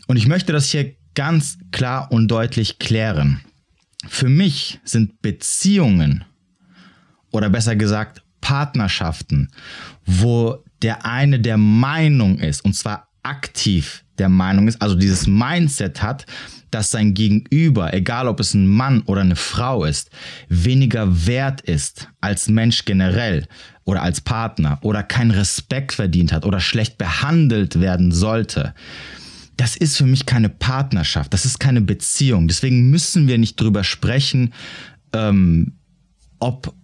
Und 0.07 0.16
ich 0.16 0.27
möchte 0.27 0.53
das 0.53 0.70
hier 0.70 0.94
ganz 1.14 1.59
klar 1.72 2.12
und 2.12 2.29
deutlich 2.29 2.79
klären. 2.79 3.40
Für 4.07 4.29
mich 4.29 4.81
sind 4.85 5.22
Beziehungen 5.22 6.24
oder 7.31 7.48
besser 7.48 7.77
gesagt 7.77 8.22
Partnerschaften, 8.40 9.50
wo 10.05 10.62
der 10.84 11.06
eine 11.06 11.40
der 11.40 11.56
Meinung 11.56 12.38
ist, 12.38 12.62
und 12.62 12.74
zwar 12.74 13.08
aktiv 13.22 14.04
der 14.18 14.28
Meinung 14.28 14.68
ist, 14.68 14.82
also 14.82 14.94
dieses 14.94 15.26
Mindset 15.26 16.02
hat, 16.02 16.26
dass 16.70 16.90
sein 16.90 17.14
Gegenüber, 17.14 17.94
egal 17.94 18.28
ob 18.28 18.38
es 18.38 18.52
ein 18.52 18.66
Mann 18.66 19.00
oder 19.06 19.22
eine 19.22 19.34
Frau 19.34 19.86
ist, 19.86 20.10
weniger 20.50 21.26
wert 21.26 21.62
ist 21.62 22.08
als 22.20 22.48
Mensch 22.48 22.84
generell 22.84 23.46
oder 23.84 24.02
als 24.02 24.20
Partner 24.20 24.78
oder 24.82 25.02
keinen 25.02 25.30
Respekt 25.30 25.92
verdient 25.92 26.32
hat 26.32 26.44
oder 26.44 26.60
schlecht 26.60 26.98
behandelt 26.98 27.80
werden 27.80 28.12
sollte. 28.12 28.74
Das 29.56 29.76
ist 29.76 29.96
für 29.96 30.06
mich 30.06 30.26
keine 30.26 30.50
Partnerschaft, 30.50 31.32
das 31.32 31.46
ist 31.46 31.58
keine 31.58 31.80
Beziehung. 31.80 32.46
Deswegen 32.46 32.90
müssen 32.90 33.26
wir 33.26 33.38
nicht 33.38 33.58
drüber 33.58 33.84
sprechen, 33.84 34.52
ähm, 35.14 35.78
ob 36.40 36.74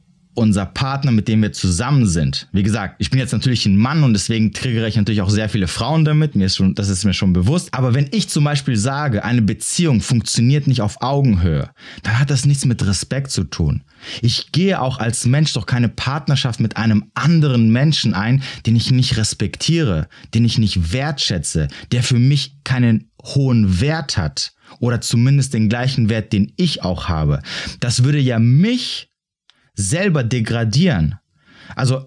unser 0.40 0.64
Partner, 0.64 1.12
mit 1.12 1.28
dem 1.28 1.42
wir 1.42 1.52
zusammen 1.52 2.06
sind. 2.06 2.48
Wie 2.50 2.62
gesagt, 2.62 2.96
ich 2.98 3.10
bin 3.10 3.20
jetzt 3.20 3.32
natürlich 3.32 3.66
ein 3.66 3.76
Mann 3.76 4.02
und 4.02 4.14
deswegen 4.14 4.52
triggere 4.52 4.88
ich 4.88 4.96
natürlich 4.96 5.20
auch 5.20 5.28
sehr 5.28 5.50
viele 5.50 5.68
Frauen 5.68 6.06
damit. 6.06 6.34
Mir 6.34 6.46
ist 6.46 6.56
schon, 6.56 6.74
das 6.74 6.88
ist 6.88 7.04
mir 7.04 7.12
schon 7.12 7.34
bewusst. 7.34 7.74
Aber 7.74 7.92
wenn 7.92 8.08
ich 8.10 8.30
zum 8.30 8.44
Beispiel 8.44 8.76
sage, 8.76 9.22
eine 9.22 9.42
Beziehung 9.42 10.00
funktioniert 10.00 10.66
nicht 10.66 10.80
auf 10.80 11.02
Augenhöhe, 11.02 11.68
dann 12.02 12.18
hat 12.18 12.30
das 12.30 12.46
nichts 12.46 12.64
mit 12.64 12.84
Respekt 12.86 13.30
zu 13.30 13.44
tun. 13.44 13.82
Ich 14.22 14.50
gehe 14.50 14.80
auch 14.80 14.98
als 14.98 15.26
Mensch 15.26 15.52
doch 15.52 15.66
keine 15.66 15.90
Partnerschaft 15.90 16.58
mit 16.58 16.78
einem 16.78 17.10
anderen 17.12 17.70
Menschen 17.70 18.14
ein, 18.14 18.42
den 18.64 18.76
ich 18.76 18.90
nicht 18.90 19.18
respektiere, 19.18 20.08
den 20.32 20.46
ich 20.46 20.56
nicht 20.56 20.94
wertschätze, 20.94 21.68
der 21.92 22.02
für 22.02 22.18
mich 22.18 22.56
keinen 22.64 23.10
hohen 23.22 23.82
Wert 23.82 24.16
hat 24.16 24.52
oder 24.78 25.02
zumindest 25.02 25.52
den 25.52 25.68
gleichen 25.68 26.08
Wert, 26.08 26.32
den 26.32 26.54
ich 26.56 26.82
auch 26.82 27.08
habe. 27.08 27.42
Das 27.80 28.04
würde 28.04 28.18
ja 28.18 28.38
mich 28.38 29.09
selber 29.80 30.24
degradieren. 30.24 31.16
Also, 31.76 32.06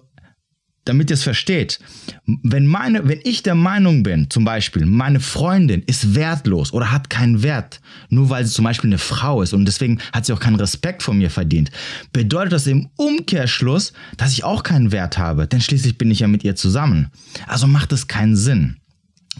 damit 0.84 1.10
ihr 1.10 1.14
es 1.14 1.22
versteht, 1.22 1.80
wenn, 2.26 2.66
meine, 2.66 3.08
wenn 3.08 3.20
ich 3.24 3.42
der 3.42 3.54
Meinung 3.54 4.02
bin, 4.02 4.28
zum 4.28 4.44
Beispiel, 4.44 4.84
meine 4.84 5.20
Freundin 5.20 5.82
ist 5.82 6.14
wertlos 6.14 6.72
oder 6.72 6.90
hat 6.90 7.08
keinen 7.08 7.42
Wert, 7.42 7.80
nur 8.10 8.28
weil 8.28 8.44
sie 8.44 8.52
zum 8.52 8.64
Beispiel 8.64 8.90
eine 8.90 8.98
Frau 8.98 9.40
ist 9.40 9.54
und 9.54 9.64
deswegen 9.64 9.98
hat 10.12 10.26
sie 10.26 10.32
auch 10.32 10.40
keinen 10.40 10.56
Respekt 10.56 11.02
von 11.02 11.16
mir 11.16 11.30
verdient, 11.30 11.70
bedeutet 12.12 12.52
das 12.52 12.66
im 12.66 12.90
Umkehrschluss, 12.96 13.94
dass 14.16 14.32
ich 14.32 14.44
auch 14.44 14.62
keinen 14.62 14.92
Wert 14.92 15.16
habe, 15.16 15.46
denn 15.46 15.62
schließlich 15.62 15.96
bin 15.96 16.10
ich 16.10 16.20
ja 16.20 16.28
mit 16.28 16.44
ihr 16.44 16.54
zusammen. 16.54 17.10
Also 17.46 17.66
macht 17.66 17.92
es 17.92 18.06
keinen 18.06 18.36
Sinn. 18.36 18.76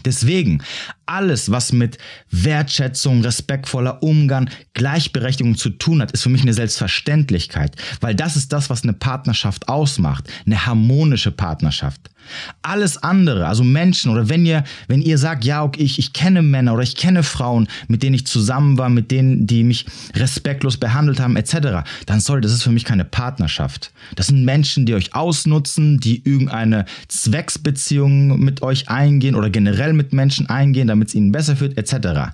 Deswegen, 0.03 0.61
alles, 1.05 1.51
was 1.51 1.71
mit 1.71 1.97
Wertschätzung, 2.31 3.21
respektvoller 3.21 4.03
Umgang, 4.03 4.49
Gleichberechtigung 4.73 5.57
zu 5.57 5.69
tun 5.69 6.01
hat, 6.01 6.11
ist 6.11 6.23
für 6.23 6.29
mich 6.29 6.41
eine 6.41 6.53
Selbstverständlichkeit, 6.53 7.75
weil 8.01 8.15
das 8.15 8.35
ist 8.35 8.53
das, 8.53 8.69
was 8.69 8.83
eine 8.83 8.93
Partnerschaft 8.93 9.67
ausmacht, 9.67 10.29
eine 10.45 10.65
harmonische 10.65 11.31
Partnerschaft. 11.31 12.09
Alles 12.61 12.97
andere, 12.97 13.47
also 13.47 13.63
Menschen 13.63 14.11
oder 14.11 14.29
wenn 14.29 14.45
ihr, 14.45 14.63
wenn 14.87 15.01
ihr 15.01 15.17
sagt, 15.17 15.45
ja, 15.45 15.63
okay, 15.63 15.83
ich, 15.83 15.99
ich 15.99 16.13
kenne 16.13 16.41
Männer 16.41 16.73
oder 16.73 16.83
ich 16.83 16.95
kenne 16.95 17.23
Frauen, 17.23 17.67
mit 17.87 18.03
denen 18.03 18.15
ich 18.15 18.25
zusammen 18.25 18.77
war, 18.77 18.89
mit 18.89 19.11
denen, 19.11 19.45
die 19.45 19.63
mich 19.63 19.85
respektlos 20.15 20.77
behandelt 20.77 21.19
haben, 21.19 21.35
etc., 21.35 21.87
dann 22.05 22.19
sorry, 22.19 22.41
das 22.41 22.51
ist 22.51 22.63
für 22.63 22.71
mich 22.71 22.85
keine 22.85 23.05
Partnerschaft. 23.05 23.91
Das 24.15 24.27
sind 24.27 24.43
Menschen, 24.43 24.85
die 24.85 24.95
euch 24.95 25.13
ausnutzen, 25.13 25.99
die 25.99 26.23
irgendeine 26.27 26.85
Zwecksbeziehung 27.07 28.39
mit 28.39 28.61
euch 28.61 28.89
eingehen 28.89 29.35
oder 29.35 29.49
generell 29.49 29.93
mit 29.93 30.13
Menschen 30.13 30.49
eingehen, 30.49 30.87
damit 30.95 31.09
es 31.09 31.15
ihnen 31.15 31.31
besser 31.31 31.55
fühlt, 31.55 31.77
etc. 31.77 32.31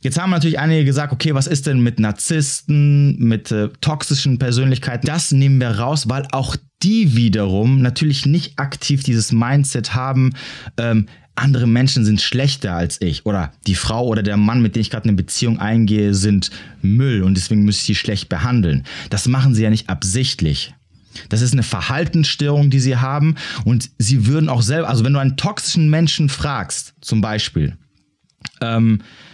Jetzt 0.00 0.20
haben 0.20 0.30
natürlich 0.30 0.58
einige 0.58 0.84
gesagt, 0.84 1.12
okay, 1.12 1.34
was 1.34 1.46
ist 1.46 1.66
denn 1.66 1.80
mit 1.80 2.00
Narzissten, 2.00 3.16
mit 3.18 3.52
äh, 3.52 3.68
toxischen 3.80 4.38
Persönlichkeiten? 4.38 5.06
Das 5.06 5.30
nehmen 5.30 5.60
wir 5.60 5.78
raus, 5.78 6.08
weil 6.08 6.26
auch 6.32 6.56
die 6.82 7.14
wiederum 7.14 7.80
natürlich 7.80 8.26
nicht 8.26 8.58
aktiv 8.58 9.04
dieses 9.04 9.30
Mindset 9.30 9.94
haben, 9.94 10.32
ähm, 10.76 11.06
andere 11.34 11.66
Menschen 11.66 12.04
sind 12.04 12.20
schlechter 12.20 12.74
als 12.74 13.00
ich 13.00 13.24
oder 13.24 13.52
die 13.66 13.74
Frau 13.74 14.06
oder 14.06 14.22
der 14.22 14.36
Mann, 14.36 14.60
mit 14.60 14.74
dem 14.74 14.82
ich 14.82 14.90
gerade 14.90 15.04
eine 15.04 15.16
Beziehung 15.16 15.58
eingehe, 15.58 16.14
sind 16.14 16.50
Müll 16.82 17.22
und 17.22 17.36
deswegen 17.36 17.64
muss 17.64 17.78
ich 17.78 17.82
sie 17.84 17.94
schlecht 17.94 18.28
behandeln. 18.28 18.84
Das 19.08 19.26
machen 19.28 19.54
sie 19.54 19.62
ja 19.62 19.70
nicht 19.70 19.88
absichtlich. 19.88 20.74
Das 21.28 21.42
ist 21.42 21.52
eine 21.52 21.62
Verhaltensstörung, 21.62 22.70
die 22.70 22.80
sie 22.80 22.96
haben. 22.96 23.36
Und 23.64 23.90
sie 23.98 24.26
würden 24.26 24.48
auch 24.48 24.62
selber, 24.62 24.88
also 24.88 25.04
wenn 25.04 25.12
du 25.12 25.18
einen 25.18 25.36
toxischen 25.36 25.90
Menschen 25.90 26.28
fragst, 26.28 26.94
zum 27.00 27.20
Beispiel, 27.20 27.76
ähm, 28.60 29.00
äh, 29.00 29.04
äh, 29.04 29.31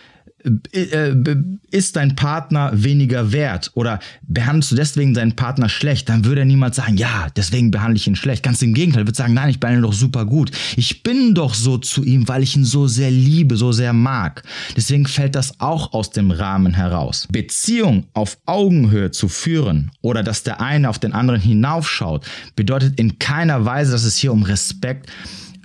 ist 1.71 1.97
dein 1.97 2.15
Partner 2.15 2.71
weniger 2.73 3.33
wert 3.33 3.73
oder 3.75 3.99
behandelst 4.23 4.71
du 4.71 4.77
deswegen 4.77 5.13
deinen 5.13 5.35
Partner 5.35 5.69
schlecht, 5.69 6.09
dann 6.09 6.25
würde 6.25 6.43
er 6.43 6.45
niemals 6.45 6.77
sagen, 6.77 6.97
ja, 6.97 7.27
deswegen 7.37 7.73
behandle 7.73 7.97
ich 7.97 8.07
ihn 8.07 8.15
schlecht. 8.15 8.45
Ganz 8.45 8.63
im 8.63 8.73
Gegenteil, 8.73 9.07
würde 9.07 9.17
sagen, 9.17 9.35
nein, 9.35 9.51
ich 9.51 9.59
behandle 9.59 9.81
ihn 9.81 9.91
doch 9.91 9.93
super 9.93 10.27
gut. 10.27 10.53
Ich 10.77 11.03
bin 11.03 11.35
doch 11.35 11.55
so 11.55 11.77
zu 11.79 12.05
ihm, 12.05 12.29
weil 12.29 12.45
ich 12.45 12.55
ihn 12.55 12.65
so 12.65 12.87
sehr 12.87 13.11
liebe, 13.11 13.57
so 13.57 13.73
sehr 13.73 13.93
mag. 13.93 14.45
Deswegen 14.77 15.07
fällt 15.07 15.35
das 15.35 15.59
auch 15.61 15.93
aus 15.93 16.11
dem 16.11 16.31
Rahmen 16.31 16.75
heraus. 16.75 17.27
Beziehung 17.31 18.07
auf 18.13 18.39
Augenhöhe 18.47 19.11
zu 19.11 19.29
führen 19.29 19.91
oder 20.03 20.23
dass 20.23 20.45
der 20.45 20.61
eine 20.61 20.89
auf 20.89 21.01
den 21.01 21.13
anderen 21.13 21.41
hinaufschaut, 21.41 22.25
bedeutet 22.55 22.99
in 23.01 23.19
keiner 23.19 23.65
Weise, 23.65 23.93
dass 23.93 24.05
es 24.05 24.17
hier 24.17 24.33
um 24.33 24.45
Respekt 24.45 25.11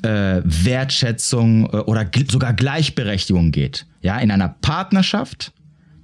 äh, 0.04 0.42
Wertschätzung 0.44 1.66
äh, 1.66 1.78
oder 1.78 2.06
sogar 2.30 2.54
Gleichberechtigung 2.54 3.52
geht. 3.52 3.86
Ja, 4.02 4.20
in 4.20 4.32
einer 4.32 4.50
Partnerschaft, 4.50 5.52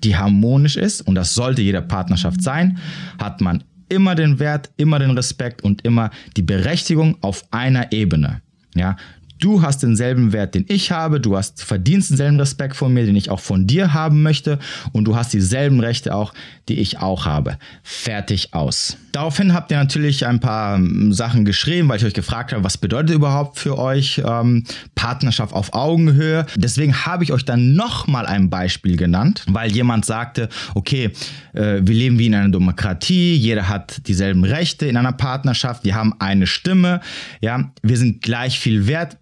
die 0.03 0.15
harmonisch 0.15 0.77
ist, 0.77 1.01
und 1.01 1.15
das 1.15 1.35
sollte 1.35 1.61
jede 1.61 1.81
Partnerschaft 1.81 2.41
sein, 2.41 2.77
hat 3.19 3.41
man 3.41 3.63
immer 3.89 4.15
den 4.15 4.39
Wert, 4.39 4.71
immer 4.77 4.99
den 4.99 5.11
Respekt 5.11 5.63
und 5.63 5.83
immer 5.83 6.11
die 6.37 6.41
Berechtigung 6.41 7.17
auf 7.21 7.43
einer 7.51 7.91
Ebene. 7.91 8.41
Ja, 8.75 8.97
du 9.39 9.61
hast 9.61 9.81
denselben 9.83 10.33
Wert, 10.33 10.55
den 10.55 10.65
ich 10.67 10.91
habe, 10.91 11.19
du 11.19 11.35
hast 11.35 11.63
verdienst 11.63 12.11
denselben 12.11 12.39
Respekt 12.39 12.75
von 12.75 12.93
mir, 12.93 13.05
den 13.05 13.15
ich 13.15 13.29
auch 13.29 13.39
von 13.39 13.65
dir 13.65 13.93
haben 13.93 14.21
möchte 14.21 14.59
und 14.91 15.05
du 15.05 15.15
hast 15.15 15.33
dieselben 15.33 15.79
Rechte 15.79 16.13
auch, 16.13 16.33
die 16.67 16.79
ich 16.79 16.99
auch 16.99 17.25
habe. 17.25 17.57
Fertig 17.83 18.53
aus. 18.53 18.97
Daraufhin 19.11 19.53
habt 19.53 19.71
ihr 19.71 19.77
natürlich 19.77 20.27
ein 20.27 20.39
paar 20.39 20.75
ähm, 20.75 21.11
Sachen 21.13 21.45
geschrieben, 21.45 21.89
weil 21.89 21.97
ich 21.97 22.05
euch 22.05 22.13
gefragt 22.13 22.53
habe, 22.53 22.63
was 22.63 22.77
bedeutet 22.77 23.15
überhaupt 23.15 23.57
für 23.57 23.79
euch 23.79 24.21
ähm, 24.23 24.65
Partnerschaft 24.93 25.53
auf 25.53 25.73
Augenhöhe. 25.73 26.45
Deswegen 26.55 27.05
habe 27.05 27.23
ich 27.23 27.33
euch 27.33 27.45
dann 27.45 27.73
nochmal 27.73 28.25
ein 28.25 28.49
Beispiel 28.49 28.97
genannt, 28.97 29.45
weil 29.49 29.71
jemand 29.71 30.05
sagte, 30.05 30.49
okay, 30.75 31.11
äh, 31.53 31.79
wir 31.81 31.95
leben 31.95 32.19
wie 32.19 32.27
in 32.27 32.35
einer 32.35 32.49
Demokratie, 32.49 33.35
jeder 33.35 33.67
hat 33.67 34.07
dieselben 34.07 34.43
Rechte 34.43 34.85
in 34.85 34.97
einer 34.97 35.13
Partnerschaft, 35.13 35.83
wir 35.85 35.95
haben 35.95 36.13
eine 36.19 36.45
Stimme, 36.45 37.01
ja, 37.41 37.71
wir 37.81 37.97
sind 37.97 38.21
gleich 38.21 38.59
viel 38.59 38.85
wert 38.87 39.17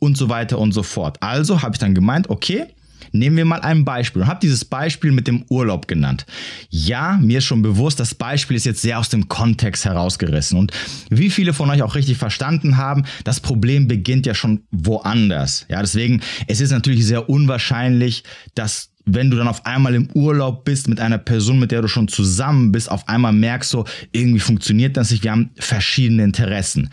und 0.00 0.16
so 0.16 0.28
weiter 0.28 0.58
und 0.58 0.72
so 0.72 0.82
fort. 0.82 1.16
Also 1.20 1.62
habe 1.62 1.74
ich 1.74 1.78
dann 1.78 1.94
gemeint, 1.94 2.28
okay, 2.28 2.66
Nehmen 3.12 3.36
wir 3.36 3.44
mal 3.44 3.60
ein 3.60 3.84
Beispiel 3.84 4.22
und 4.22 4.28
habe 4.28 4.40
dieses 4.40 4.64
Beispiel 4.64 5.12
mit 5.12 5.26
dem 5.26 5.44
Urlaub 5.48 5.88
genannt. 5.88 6.26
Ja, 6.68 7.18
mir 7.20 7.38
ist 7.38 7.44
schon 7.44 7.62
bewusst, 7.62 8.00
das 8.00 8.14
Beispiel 8.14 8.56
ist 8.56 8.66
jetzt 8.66 8.82
sehr 8.82 8.98
aus 8.98 9.08
dem 9.08 9.28
Kontext 9.28 9.84
herausgerissen. 9.84 10.58
Und 10.58 10.72
wie 11.10 11.30
viele 11.30 11.52
von 11.52 11.70
euch 11.70 11.82
auch 11.82 11.94
richtig 11.94 12.18
verstanden 12.18 12.76
haben, 12.76 13.04
das 13.24 13.40
Problem 13.40 13.88
beginnt 13.88 14.26
ja 14.26 14.34
schon 14.34 14.62
woanders. 14.70 15.66
Ja, 15.68 15.80
deswegen, 15.80 16.20
es 16.46 16.60
ist 16.60 16.70
natürlich 16.70 17.04
sehr 17.04 17.28
unwahrscheinlich, 17.28 18.24
dass 18.54 18.90
wenn 19.06 19.30
du 19.30 19.36
dann 19.36 19.48
auf 19.48 19.66
einmal 19.66 19.94
im 19.94 20.10
Urlaub 20.12 20.64
bist 20.64 20.88
mit 20.88 21.00
einer 21.00 21.18
Person, 21.18 21.58
mit 21.58 21.70
der 21.70 21.82
du 21.82 21.88
schon 21.88 22.08
zusammen 22.08 22.72
bist, 22.72 22.90
auf 22.90 23.08
einmal 23.08 23.32
merkst 23.32 23.70
so, 23.70 23.84
irgendwie 24.12 24.40
funktioniert 24.40 24.96
das 24.96 25.10
nicht, 25.10 25.24
wir 25.24 25.32
haben 25.32 25.50
verschiedene 25.58 26.24
Interessen. 26.24 26.90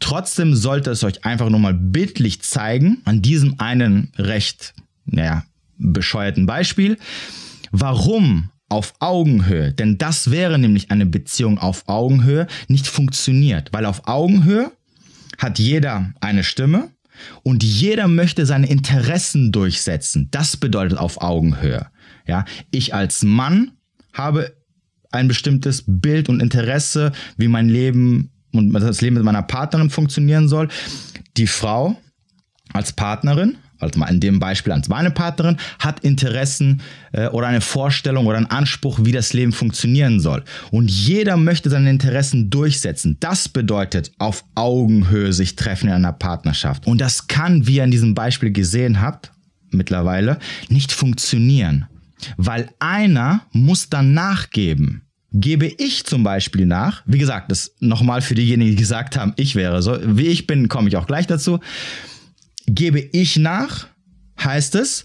Trotzdem 0.00 0.54
sollte 0.54 0.90
es 0.90 1.04
euch 1.04 1.24
einfach 1.24 1.50
nur 1.50 1.60
mal 1.60 1.74
bildlich 1.74 2.42
zeigen, 2.42 3.02
an 3.04 3.22
diesem 3.22 3.60
einen 3.60 4.10
recht, 4.16 4.74
naja, 5.04 5.44
bescheuerten 5.80 6.46
Beispiel. 6.46 6.96
Warum 7.72 8.50
auf 8.68 8.94
Augenhöhe, 9.00 9.72
denn 9.72 9.98
das 9.98 10.30
wäre 10.30 10.58
nämlich 10.58 10.90
eine 10.92 11.04
Beziehung 11.04 11.58
auf 11.58 11.88
Augenhöhe, 11.88 12.46
nicht 12.68 12.86
funktioniert, 12.86 13.72
weil 13.72 13.84
auf 13.84 14.06
Augenhöhe 14.06 14.70
hat 15.38 15.58
jeder 15.58 16.12
eine 16.20 16.44
Stimme 16.44 16.90
und 17.42 17.64
jeder 17.64 18.06
möchte 18.06 18.46
seine 18.46 18.68
Interessen 18.68 19.50
durchsetzen. 19.52 20.28
Das 20.30 20.56
bedeutet 20.56 20.98
auf 20.98 21.20
Augenhöhe. 21.20 21.86
Ja, 22.26 22.44
ich 22.70 22.94
als 22.94 23.22
Mann 23.22 23.72
habe 24.12 24.54
ein 25.10 25.26
bestimmtes 25.26 25.82
Bild 25.86 26.28
und 26.28 26.40
Interesse, 26.40 27.12
wie 27.36 27.48
mein 27.48 27.68
Leben 27.68 28.30
und 28.52 28.72
das 28.72 29.00
Leben 29.00 29.16
mit 29.16 29.24
meiner 29.24 29.42
Partnerin 29.42 29.90
funktionieren 29.90 30.48
soll. 30.48 30.68
Die 31.36 31.48
Frau 31.48 32.00
als 32.72 32.92
Partnerin 32.92 33.56
also 33.80 33.98
mal 33.98 34.08
in 34.08 34.20
dem 34.20 34.38
Beispiel 34.38 34.72
als 34.72 34.88
meine 34.88 35.10
Partnerin, 35.10 35.56
hat 35.78 36.00
Interessen 36.00 36.82
äh, 37.12 37.28
oder 37.28 37.48
eine 37.48 37.60
Vorstellung 37.60 38.26
oder 38.26 38.36
einen 38.36 38.46
Anspruch, 38.46 39.00
wie 39.02 39.12
das 39.12 39.32
Leben 39.32 39.52
funktionieren 39.52 40.20
soll. 40.20 40.44
Und 40.70 40.90
jeder 40.90 41.36
möchte 41.36 41.70
seine 41.70 41.90
Interessen 41.90 42.50
durchsetzen. 42.50 43.16
Das 43.20 43.48
bedeutet 43.48 44.12
auf 44.18 44.44
Augenhöhe 44.54 45.32
sich 45.32 45.56
treffen 45.56 45.88
in 45.88 45.94
einer 45.94 46.12
Partnerschaft. 46.12 46.86
Und 46.86 47.00
das 47.00 47.26
kann, 47.26 47.66
wie 47.66 47.76
ihr 47.76 47.84
in 47.84 47.90
diesem 47.90 48.14
Beispiel 48.14 48.52
gesehen 48.52 49.00
habt, 49.00 49.32
mittlerweile, 49.70 50.38
nicht 50.68 50.92
funktionieren. 50.92 51.86
Weil 52.36 52.68
einer 52.78 53.42
muss 53.52 53.88
dann 53.88 54.12
nachgeben. 54.12 55.02
Gebe 55.32 55.66
ich 55.66 56.04
zum 56.04 56.24
Beispiel 56.24 56.66
nach, 56.66 57.02
wie 57.06 57.18
gesagt, 57.18 57.52
das 57.52 57.72
nochmal 57.78 58.20
für 58.20 58.34
diejenigen, 58.34 58.72
die 58.72 58.76
gesagt 58.76 59.16
haben, 59.16 59.32
ich 59.36 59.54
wäre 59.54 59.80
so, 59.80 59.96
wie 60.04 60.26
ich 60.26 60.48
bin, 60.48 60.68
komme 60.68 60.88
ich 60.88 60.96
auch 60.96 61.06
gleich 61.06 61.28
dazu 61.28 61.60
Gebe 62.72 63.00
ich 63.00 63.36
nach, 63.36 63.88
heißt 64.40 64.76
es, 64.76 65.04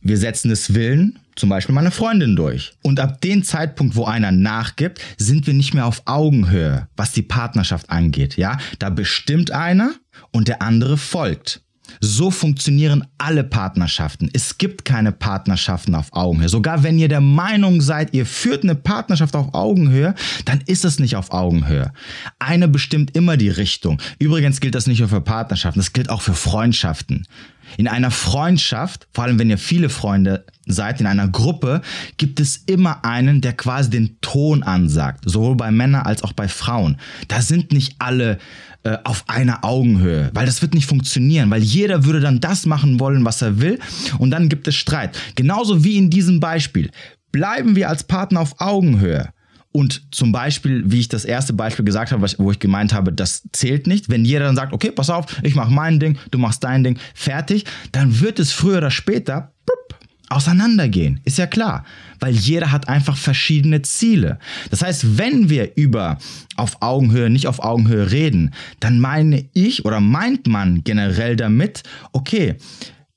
wir 0.00 0.16
setzen 0.16 0.48
des 0.50 0.74
Willen 0.74 1.18
zum 1.34 1.48
Beispiel 1.48 1.74
meine 1.74 1.90
Freundin 1.90 2.36
durch. 2.36 2.74
Und 2.82 3.00
ab 3.00 3.20
dem 3.20 3.42
Zeitpunkt, 3.42 3.96
wo 3.96 4.04
einer 4.04 4.30
nachgibt, 4.30 5.00
sind 5.18 5.48
wir 5.48 5.54
nicht 5.54 5.74
mehr 5.74 5.86
auf 5.86 6.02
Augenhöhe, 6.04 6.86
was 6.96 7.10
die 7.10 7.22
Partnerschaft 7.22 7.90
angeht. 7.90 8.36
Ja, 8.36 8.58
da 8.78 8.90
bestimmt 8.90 9.50
einer 9.50 9.94
und 10.30 10.46
der 10.46 10.62
andere 10.62 10.96
folgt. 10.96 11.62
So 12.00 12.30
funktionieren 12.30 13.06
alle 13.18 13.44
Partnerschaften. 13.44 14.30
Es 14.32 14.58
gibt 14.58 14.84
keine 14.84 15.12
Partnerschaften 15.12 15.94
auf 15.94 16.12
Augenhöhe. 16.12 16.48
Sogar 16.48 16.82
wenn 16.82 16.98
ihr 16.98 17.08
der 17.08 17.20
Meinung 17.20 17.80
seid, 17.80 18.14
ihr 18.14 18.26
führt 18.26 18.62
eine 18.62 18.74
Partnerschaft 18.74 19.36
auf 19.36 19.54
Augenhöhe, 19.54 20.14
dann 20.44 20.60
ist 20.66 20.84
es 20.84 20.98
nicht 20.98 21.16
auf 21.16 21.32
Augenhöhe. 21.32 21.92
Eine 22.38 22.68
bestimmt 22.68 23.16
immer 23.16 23.36
die 23.36 23.50
Richtung. 23.50 24.00
Übrigens 24.18 24.60
gilt 24.60 24.74
das 24.74 24.86
nicht 24.86 25.00
nur 25.00 25.08
für 25.08 25.20
Partnerschaften, 25.20 25.80
das 25.80 25.92
gilt 25.92 26.10
auch 26.10 26.22
für 26.22 26.34
Freundschaften. 26.34 27.26
In 27.76 27.88
einer 27.88 28.10
Freundschaft, 28.10 29.08
vor 29.12 29.24
allem 29.24 29.38
wenn 29.38 29.50
ihr 29.50 29.58
viele 29.58 29.88
Freunde 29.88 30.44
seid, 30.66 31.00
in 31.00 31.06
einer 31.06 31.28
Gruppe, 31.28 31.82
gibt 32.16 32.40
es 32.40 32.56
immer 32.66 33.04
einen, 33.04 33.40
der 33.40 33.52
quasi 33.52 33.90
den 33.90 34.18
Ton 34.20 34.62
ansagt. 34.62 35.24
Sowohl 35.26 35.56
bei 35.56 35.70
Männern 35.70 36.06
als 36.06 36.22
auch 36.22 36.32
bei 36.32 36.48
Frauen. 36.48 36.98
Da 37.28 37.42
sind 37.42 37.72
nicht 37.72 37.96
alle 37.98 38.38
äh, 38.84 38.98
auf 39.04 39.24
einer 39.28 39.64
Augenhöhe, 39.64 40.30
weil 40.34 40.46
das 40.46 40.62
wird 40.62 40.74
nicht 40.74 40.86
funktionieren, 40.86 41.50
weil 41.50 41.62
jeder 41.62 42.04
würde 42.04 42.20
dann 42.20 42.40
das 42.40 42.66
machen 42.66 43.00
wollen, 43.00 43.24
was 43.24 43.42
er 43.42 43.60
will 43.60 43.78
und 44.18 44.30
dann 44.30 44.48
gibt 44.48 44.68
es 44.68 44.74
Streit. 44.74 45.18
Genauso 45.34 45.84
wie 45.84 45.96
in 45.96 46.10
diesem 46.10 46.40
Beispiel. 46.40 46.90
Bleiben 47.32 47.76
wir 47.76 47.88
als 47.88 48.04
Partner 48.04 48.40
auf 48.40 48.60
Augenhöhe. 48.60 49.30
Und 49.76 50.14
zum 50.14 50.30
Beispiel, 50.30 50.84
wie 50.86 51.00
ich 51.00 51.08
das 51.08 51.24
erste 51.24 51.52
Beispiel 51.52 51.84
gesagt 51.84 52.12
habe, 52.12 52.24
wo 52.38 52.52
ich 52.52 52.60
gemeint 52.60 52.94
habe, 52.94 53.12
das 53.12 53.42
zählt 53.50 53.88
nicht. 53.88 54.08
Wenn 54.08 54.24
jeder 54.24 54.44
dann 54.44 54.54
sagt, 54.54 54.72
okay, 54.72 54.92
pass 54.92 55.10
auf, 55.10 55.26
ich 55.42 55.56
mache 55.56 55.72
mein 55.72 55.98
Ding, 55.98 56.16
du 56.30 56.38
machst 56.38 56.62
dein 56.62 56.84
Ding, 56.84 56.96
fertig, 57.12 57.64
dann 57.90 58.20
wird 58.20 58.38
es 58.38 58.52
früher 58.52 58.78
oder 58.78 58.92
später 58.92 59.52
auseinandergehen. 60.28 61.20
Ist 61.24 61.38
ja 61.38 61.48
klar, 61.48 61.84
weil 62.20 62.34
jeder 62.34 62.70
hat 62.70 62.88
einfach 62.88 63.16
verschiedene 63.16 63.82
Ziele. 63.82 64.38
Das 64.70 64.82
heißt, 64.82 65.18
wenn 65.18 65.50
wir 65.50 65.76
über 65.76 66.18
auf 66.54 66.80
Augenhöhe, 66.80 67.28
nicht 67.28 67.48
auf 67.48 67.58
Augenhöhe 67.58 68.12
reden, 68.12 68.54
dann 68.78 69.00
meine 69.00 69.44
ich 69.54 69.84
oder 69.84 70.00
meint 70.00 70.46
man 70.46 70.84
generell 70.84 71.34
damit, 71.34 71.82
okay, 72.12 72.54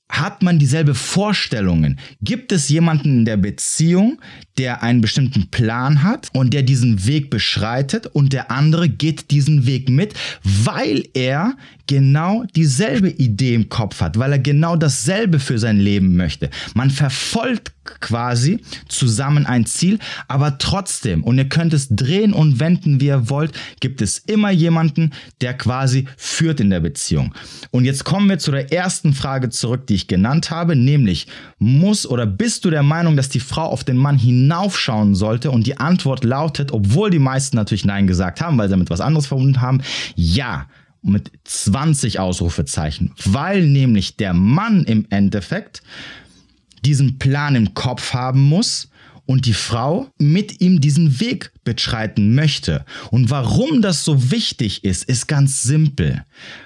hat 0.08 0.42
man 0.42 0.58
dieselbe 0.58 0.94
Vorstellungen? 0.94 1.98
Gibt 2.22 2.52
es 2.52 2.68
jemanden 2.68 3.18
in 3.18 3.24
der 3.24 3.36
Beziehung, 3.36 4.20
der 4.56 4.82
einen 4.82 5.00
bestimmten 5.00 5.50
Plan 5.50 6.02
hat 6.02 6.28
und 6.32 6.54
der 6.54 6.62
diesen 6.62 7.06
Weg 7.06 7.30
beschreitet 7.30 8.06
und 8.06 8.32
der 8.32 8.50
andere 8.50 8.88
geht 8.88 9.30
diesen 9.30 9.66
Weg 9.66 9.88
mit, 9.88 10.14
weil 10.42 11.04
er 11.14 11.56
genau 11.88 12.44
dieselbe 12.54 13.08
Idee 13.08 13.54
im 13.54 13.68
Kopf 13.68 14.00
hat, 14.00 14.18
weil 14.18 14.30
er 14.30 14.38
genau 14.38 14.76
dasselbe 14.76 15.40
für 15.40 15.58
sein 15.58 15.78
Leben 15.78 16.14
möchte. 16.14 16.50
Man 16.74 16.90
verfolgt 16.90 17.72
quasi 18.00 18.60
zusammen 18.86 19.46
ein 19.46 19.64
Ziel, 19.64 19.98
aber 20.28 20.58
trotzdem, 20.58 21.24
und 21.24 21.38
ihr 21.38 21.48
könnt 21.48 21.72
es 21.72 21.88
drehen 21.90 22.34
und 22.34 22.60
wenden, 22.60 23.00
wie 23.00 23.06
ihr 23.06 23.30
wollt, 23.30 23.58
gibt 23.80 24.02
es 24.02 24.18
immer 24.18 24.50
jemanden, 24.50 25.12
der 25.40 25.54
quasi 25.54 26.06
führt 26.16 26.60
in 26.60 26.68
der 26.68 26.80
Beziehung. 26.80 27.34
Und 27.70 27.86
jetzt 27.86 28.04
kommen 28.04 28.28
wir 28.28 28.38
zu 28.38 28.50
der 28.50 28.72
ersten 28.72 29.14
Frage 29.14 29.48
zurück, 29.48 29.86
die 29.86 29.94
ich 29.94 30.06
genannt 30.06 30.50
habe, 30.50 30.76
nämlich, 30.76 31.26
muss 31.58 32.06
oder 32.06 32.26
bist 32.26 32.66
du 32.66 32.70
der 32.70 32.82
Meinung, 32.82 33.16
dass 33.16 33.30
die 33.30 33.40
Frau 33.40 33.64
auf 33.64 33.84
den 33.84 33.96
Mann 33.96 34.18
hinaufschauen 34.18 35.14
sollte? 35.14 35.50
Und 35.50 35.66
die 35.66 35.78
Antwort 35.78 36.24
lautet, 36.24 36.72
obwohl 36.72 37.08
die 37.10 37.18
meisten 37.18 37.56
natürlich 37.56 37.86
Nein 37.86 38.06
gesagt 38.06 38.42
haben, 38.42 38.58
weil 38.58 38.68
sie 38.68 38.74
damit 38.74 38.90
was 38.90 39.00
anderes 39.00 39.26
verbunden 39.26 39.62
haben, 39.62 39.80
ja 40.14 40.66
mit 41.08 41.30
20 41.44 42.20
Ausrufezeichen, 42.20 43.12
weil 43.24 43.66
nämlich 43.66 44.16
der 44.16 44.34
Mann 44.34 44.84
im 44.84 45.06
Endeffekt 45.10 45.82
diesen 46.84 47.18
Plan 47.18 47.54
im 47.54 47.74
Kopf 47.74 48.12
haben 48.12 48.40
muss 48.40 48.90
und 49.26 49.46
die 49.46 49.54
Frau 49.54 50.08
mit 50.18 50.60
ihm 50.60 50.80
diesen 50.80 51.20
Weg 51.20 51.52
beschreiten 51.74 52.34
möchte. 52.34 52.84
Und 53.10 53.30
warum 53.30 53.82
das 53.82 54.04
so 54.04 54.30
wichtig 54.30 54.84
ist, 54.84 55.04
ist 55.04 55.28
ganz 55.28 55.62
simpel. 55.62 56.24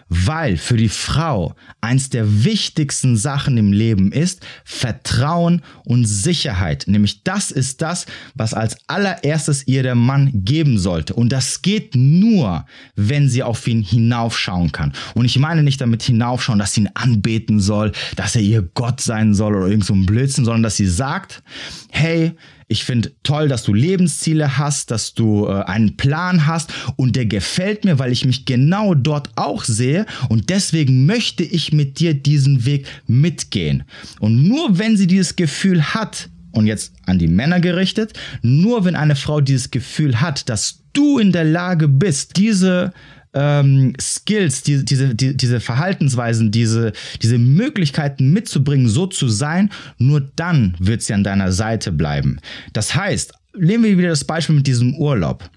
Weil 0.08 0.56
für 0.58 0.76
die 0.76 0.90
Frau 0.90 1.54
eins 1.80 2.10
der 2.10 2.44
wichtigsten 2.44 3.16
Sachen 3.16 3.56
im 3.56 3.72
Leben 3.72 4.12
ist 4.12 4.46
Vertrauen 4.64 5.62
und 5.84 6.04
Sicherheit. 6.04 6.84
Nämlich 6.86 7.24
das 7.24 7.50
ist 7.50 7.80
das, 7.80 8.06
was 8.34 8.52
als 8.54 8.76
allererstes 8.88 9.66
ihr 9.66 9.82
der 9.82 9.94
Mann 9.94 10.30
geben 10.34 10.78
sollte. 10.78 11.14
Und 11.14 11.30
das 11.30 11.62
geht 11.62 11.94
nur, 11.94 12.66
wenn 12.94 13.28
sie 13.28 13.42
auf 13.42 13.66
ihn 13.66 13.82
hinaufschauen 13.82 14.70
kann. 14.72 14.92
Und 15.14 15.24
ich 15.24 15.38
meine 15.38 15.62
nicht 15.62 15.80
damit 15.80 16.02
hinaufschauen, 16.02 16.58
dass 16.58 16.74
sie 16.74 16.82
ihn 16.82 16.90
anbeten 16.94 17.58
soll, 17.58 17.92
dass 18.16 18.36
er 18.36 18.42
ihr 18.42 18.62
Gott 18.62 19.00
sein 19.00 19.34
soll 19.34 19.56
oder 19.56 19.68
irgend 19.68 19.86
so 19.86 19.94
ein 19.94 20.06
Blödsinn, 20.06 20.44
sondern 20.44 20.62
dass 20.62 20.76
sie 20.76 20.86
sagt, 20.86 21.42
hey, 21.90 22.36
ich 22.72 22.84
finde 22.84 23.12
toll, 23.22 23.48
dass 23.48 23.64
du 23.64 23.74
Lebensziele 23.74 24.56
hast, 24.56 24.90
dass 24.90 25.12
du 25.12 25.46
äh, 25.46 25.62
einen 25.64 25.98
Plan 25.98 26.46
hast 26.46 26.72
und 26.96 27.14
der 27.16 27.26
gefällt 27.26 27.84
mir, 27.84 27.98
weil 27.98 28.12
ich 28.12 28.24
mich 28.24 28.46
genau 28.46 28.94
dort 28.94 29.30
auch 29.36 29.62
sehe 29.62 30.06
und 30.30 30.48
deswegen 30.48 31.04
möchte 31.04 31.44
ich 31.44 31.72
mit 31.72 32.00
dir 32.00 32.14
diesen 32.14 32.64
Weg 32.64 32.86
mitgehen. 33.06 33.84
Und 34.20 34.48
nur 34.48 34.78
wenn 34.78 34.96
sie 34.96 35.06
dieses 35.06 35.36
Gefühl 35.36 35.82
hat, 35.94 36.30
und 36.52 36.66
jetzt 36.66 36.92
an 37.06 37.18
die 37.18 37.28
Männer 37.28 37.60
gerichtet, 37.60 38.12
nur 38.42 38.84
wenn 38.84 38.96
eine 38.96 39.16
Frau 39.16 39.40
dieses 39.40 39.70
Gefühl 39.70 40.20
hat, 40.20 40.48
dass 40.48 40.82
du 40.92 41.18
in 41.18 41.32
der 41.32 41.44
Lage 41.44 41.88
bist, 41.88 42.36
diese 42.36 42.92
ähm, 43.34 43.94
Skills, 44.00 44.62
die, 44.62 44.84
diese, 44.84 45.14
die, 45.14 45.36
diese 45.36 45.60
Verhaltensweisen, 45.60 46.50
diese, 46.50 46.92
diese 47.22 47.38
Möglichkeiten 47.38 48.32
mitzubringen, 48.32 48.88
so 48.88 49.06
zu 49.06 49.28
sein, 49.28 49.70
nur 49.98 50.20
dann 50.20 50.74
wird 50.78 51.02
sie 51.02 51.14
an 51.14 51.24
deiner 51.24 51.52
Seite 51.52 51.92
bleiben. 51.92 52.38
Das 52.72 52.94
heißt, 52.94 53.32
nehmen 53.56 53.84
wir 53.84 53.98
wieder 53.98 54.10
das 54.10 54.24
Beispiel 54.24 54.56
mit 54.56 54.66
diesem 54.66 54.94
Urlaub. 54.94 55.48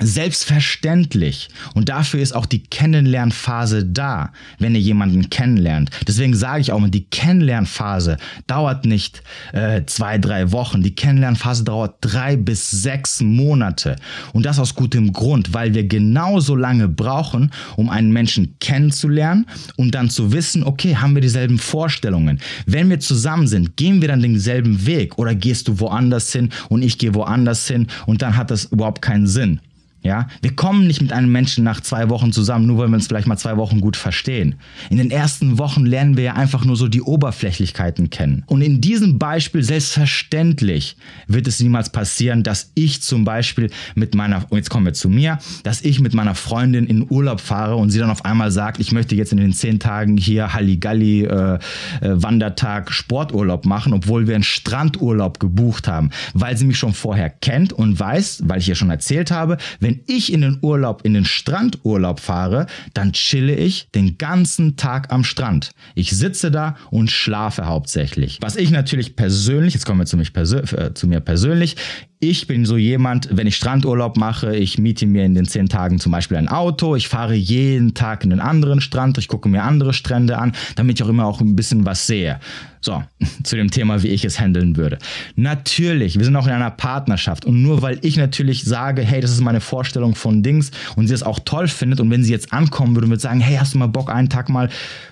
Selbstverständlich. 0.00 1.48
Und 1.74 1.90
dafür 1.90 2.20
ist 2.20 2.32
auch 2.32 2.46
die 2.46 2.62
Kennenlernphase 2.62 3.84
da, 3.84 4.32
wenn 4.58 4.74
ihr 4.74 4.80
jemanden 4.80 5.28
kennenlernt. 5.28 5.90
Deswegen 6.08 6.34
sage 6.34 6.62
ich 6.62 6.72
auch 6.72 6.78
mal, 6.78 6.90
die 6.90 7.04
Kennenlernphase 7.04 8.16
dauert 8.46 8.86
nicht 8.86 9.22
äh, 9.52 9.82
zwei, 9.84 10.18
drei 10.18 10.52
Wochen. 10.52 10.82
Die 10.82 10.94
Kennenlernphase 10.94 11.64
dauert 11.64 11.96
drei 12.00 12.36
bis 12.36 12.70
sechs 12.70 13.20
Monate. 13.20 13.96
Und 14.32 14.46
das 14.46 14.58
aus 14.58 14.74
gutem 14.74 15.12
Grund, 15.12 15.52
weil 15.52 15.74
wir 15.74 15.86
genauso 15.86 16.56
lange 16.56 16.88
brauchen, 16.88 17.50
um 17.76 17.90
einen 17.90 18.12
Menschen 18.12 18.56
kennenzulernen 18.58 19.46
und 19.76 19.94
dann 19.94 20.08
zu 20.08 20.32
wissen, 20.32 20.64
okay, 20.64 20.96
haben 20.96 21.14
wir 21.14 21.22
dieselben 21.22 21.58
Vorstellungen. 21.58 22.40
Wenn 22.64 22.88
wir 22.88 23.00
zusammen 23.00 23.46
sind, 23.46 23.76
gehen 23.76 24.00
wir 24.00 24.08
dann 24.08 24.22
denselben 24.22 24.86
Weg 24.86 25.18
oder 25.18 25.34
gehst 25.34 25.68
du 25.68 25.78
woanders 25.78 26.32
hin 26.32 26.50
und 26.68 26.82
ich 26.82 26.98
gehe 26.98 27.14
woanders 27.14 27.68
hin 27.68 27.86
und 28.06 28.22
dann 28.22 28.36
hat 28.36 28.50
das 28.50 28.64
überhaupt 28.64 29.02
keinen 29.02 29.26
Sinn. 29.26 29.60
Ja, 30.02 30.28
wir 30.40 30.56
kommen 30.56 30.86
nicht 30.86 31.02
mit 31.02 31.12
einem 31.12 31.30
Menschen 31.30 31.62
nach 31.62 31.82
zwei 31.82 32.08
Wochen 32.08 32.32
zusammen, 32.32 32.66
nur 32.66 32.78
weil 32.78 32.88
wir 32.88 32.94
uns 32.94 33.06
vielleicht 33.06 33.26
mal 33.26 33.36
zwei 33.36 33.58
Wochen 33.58 33.82
gut 33.82 33.98
verstehen. 33.98 34.54
In 34.88 34.96
den 34.96 35.10
ersten 35.10 35.58
Wochen 35.58 35.84
lernen 35.84 36.16
wir 36.16 36.24
ja 36.24 36.34
einfach 36.34 36.64
nur 36.64 36.76
so 36.76 36.88
die 36.88 37.02
Oberflächlichkeiten 37.02 38.08
kennen. 38.08 38.42
Und 38.46 38.62
in 38.62 38.80
diesem 38.80 39.18
Beispiel 39.18 39.62
selbstverständlich 39.62 40.96
wird 41.26 41.46
es 41.46 41.60
niemals 41.60 41.90
passieren, 41.90 42.42
dass 42.42 42.72
ich 42.74 43.02
zum 43.02 43.24
Beispiel 43.24 43.70
mit 43.94 44.14
meiner, 44.14 44.46
jetzt 44.52 44.70
kommen 44.70 44.86
wir 44.86 44.94
zu 44.94 45.10
mir, 45.10 45.38
dass 45.64 45.82
ich 45.82 46.00
mit 46.00 46.14
meiner 46.14 46.34
Freundin 46.34 46.86
in 46.86 47.06
Urlaub 47.10 47.40
fahre 47.40 47.76
und 47.76 47.90
sie 47.90 47.98
dann 47.98 48.10
auf 48.10 48.24
einmal 48.24 48.50
sagt, 48.50 48.80
ich 48.80 48.92
möchte 48.92 49.14
jetzt 49.16 49.32
in 49.32 49.38
den 49.38 49.52
zehn 49.52 49.80
Tagen 49.80 50.16
hier 50.16 50.54
Halligalli 50.54 51.24
äh, 51.24 51.54
äh, 51.54 51.58
Wandertag 52.00 52.90
Sporturlaub 52.90 53.66
machen, 53.66 53.92
obwohl 53.92 54.26
wir 54.26 54.34
einen 54.34 54.44
Strandurlaub 54.44 55.40
gebucht 55.40 55.88
haben, 55.88 56.08
weil 56.32 56.56
sie 56.56 56.64
mich 56.64 56.78
schon 56.78 56.94
vorher 56.94 57.28
kennt 57.28 57.74
und 57.74 58.00
weiß, 58.00 58.44
weil 58.46 58.60
ich 58.60 58.68
ihr 58.68 58.74
schon 58.74 58.90
erzählt 58.90 59.30
habe, 59.30 59.58
wenn 59.78 59.89
wenn 59.90 60.04
ich 60.06 60.32
in 60.32 60.42
den 60.42 60.58
Urlaub, 60.62 61.04
in 61.04 61.14
den 61.14 61.24
Strandurlaub 61.24 62.20
fahre, 62.20 62.66
dann 62.94 63.12
chille 63.12 63.56
ich 63.56 63.88
den 63.92 64.18
ganzen 64.18 64.76
Tag 64.76 65.12
am 65.12 65.24
Strand. 65.24 65.72
Ich 65.96 66.10
sitze 66.10 66.52
da 66.52 66.76
und 66.92 67.10
schlafe 67.10 67.66
hauptsächlich. 67.66 68.38
Was 68.40 68.54
ich 68.54 68.70
natürlich 68.70 69.16
persönlich, 69.16 69.74
jetzt 69.74 69.86
kommen 69.86 69.98
wir 69.98 70.06
zu, 70.06 70.16
mich 70.16 70.32
persö 70.32 70.60
äh, 70.60 70.94
zu 70.94 71.08
mir 71.08 71.18
persönlich, 71.18 71.74
ich 72.22 72.46
bin 72.46 72.66
so 72.66 72.76
jemand, 72.76 73.30
wenn 73.32 73.46
ich 73.46 73.56
Strandurlaub 73.56 74.18
mache, 74.18 74.54
ich 74.54 74.76
miete 74.76 75.06
mir 75.06 75.24
in 75.24 75.34
den 75.34 75.46
zehn 75.46 75.70
Tagen 75.70 75.98
zum 75.98 76.12
Beispiel 76.12 76.36
ein 76.36 76.48
Auto, 76.48 76.94
ich 76.94 77.08
fahre 77.08 77.34
jeden 77.34 77.94
Tag 77.94 78.24
in 78.24 78.32
einen 78.32 78.42
anderen 78.42 78.82
Strand, 78.82 79.16
ich 79.16 79.26
gucke 79.26 79.48
mir 79.48 79.62
andere 79.62 79.94
Strände 79.94 80.36
an, 80.36 80.52
damit 80.76 80.98
ich 80.98 81.04
auch 81.04 81.08
immer 81.08 81.24
auch 81.24 81.40
ein 81.40 81.56
bisschen 81.56 81.86
was 81.86 82.06
sehe. 82.06 82.38
So, 82.82 83.02
zu 83.42 83.56
dem 83.56 83.70
Thema, 83.70 84.02
wie 84.02 84.08
ich 84.08 84.24
es 84.24 84.40
handeln 84.40 84.76
würde. 84.76 84.98
Natürlich, 85.36 86.18
wir 86.18 86.24
sind 86.24 86.36
auch 86.36 86.46
in 86.46 86.52
einer 86.52 86.70
Partnerschaft 86.70 87.44
und 87.44 87.62
nur 87.62 87.82
weil 87.82 87.98
ich 88.02 88.16
natürlich 88.16 88.64
sage, 88.64 89.02
hey, 89.02 89.20
das 89.20 89.30
ist 89.30 89.40
meine 89.40 89.60
Vorstellung 89.60 90.14
von 90.14 90.42
Dings 90.42 90.70
und 90.96 91.06
sie 91.06 91.14
es 91.14 91.22
auch 91.22 91.38
toll 91.44 91.68
findet 91.68 92.00
und 92.00 92.10
wenn 92.10 92.24
sie 92.24 92.32
jetzt 92.32 92.52
ankommen 92.52 92.94
würde 92.94 93.06
und 93.06 93.12
würde 93.12 93.22
sagen, 93.22 93.40
hey, 93.40 93.56
hast 93.56 93.74
du 93.74 93.78
mal 93.78 93.86
Bock, 93.86 94.10
einen 94.10 94.28
Tag 94.28 94.48
mal, 94.48 94.68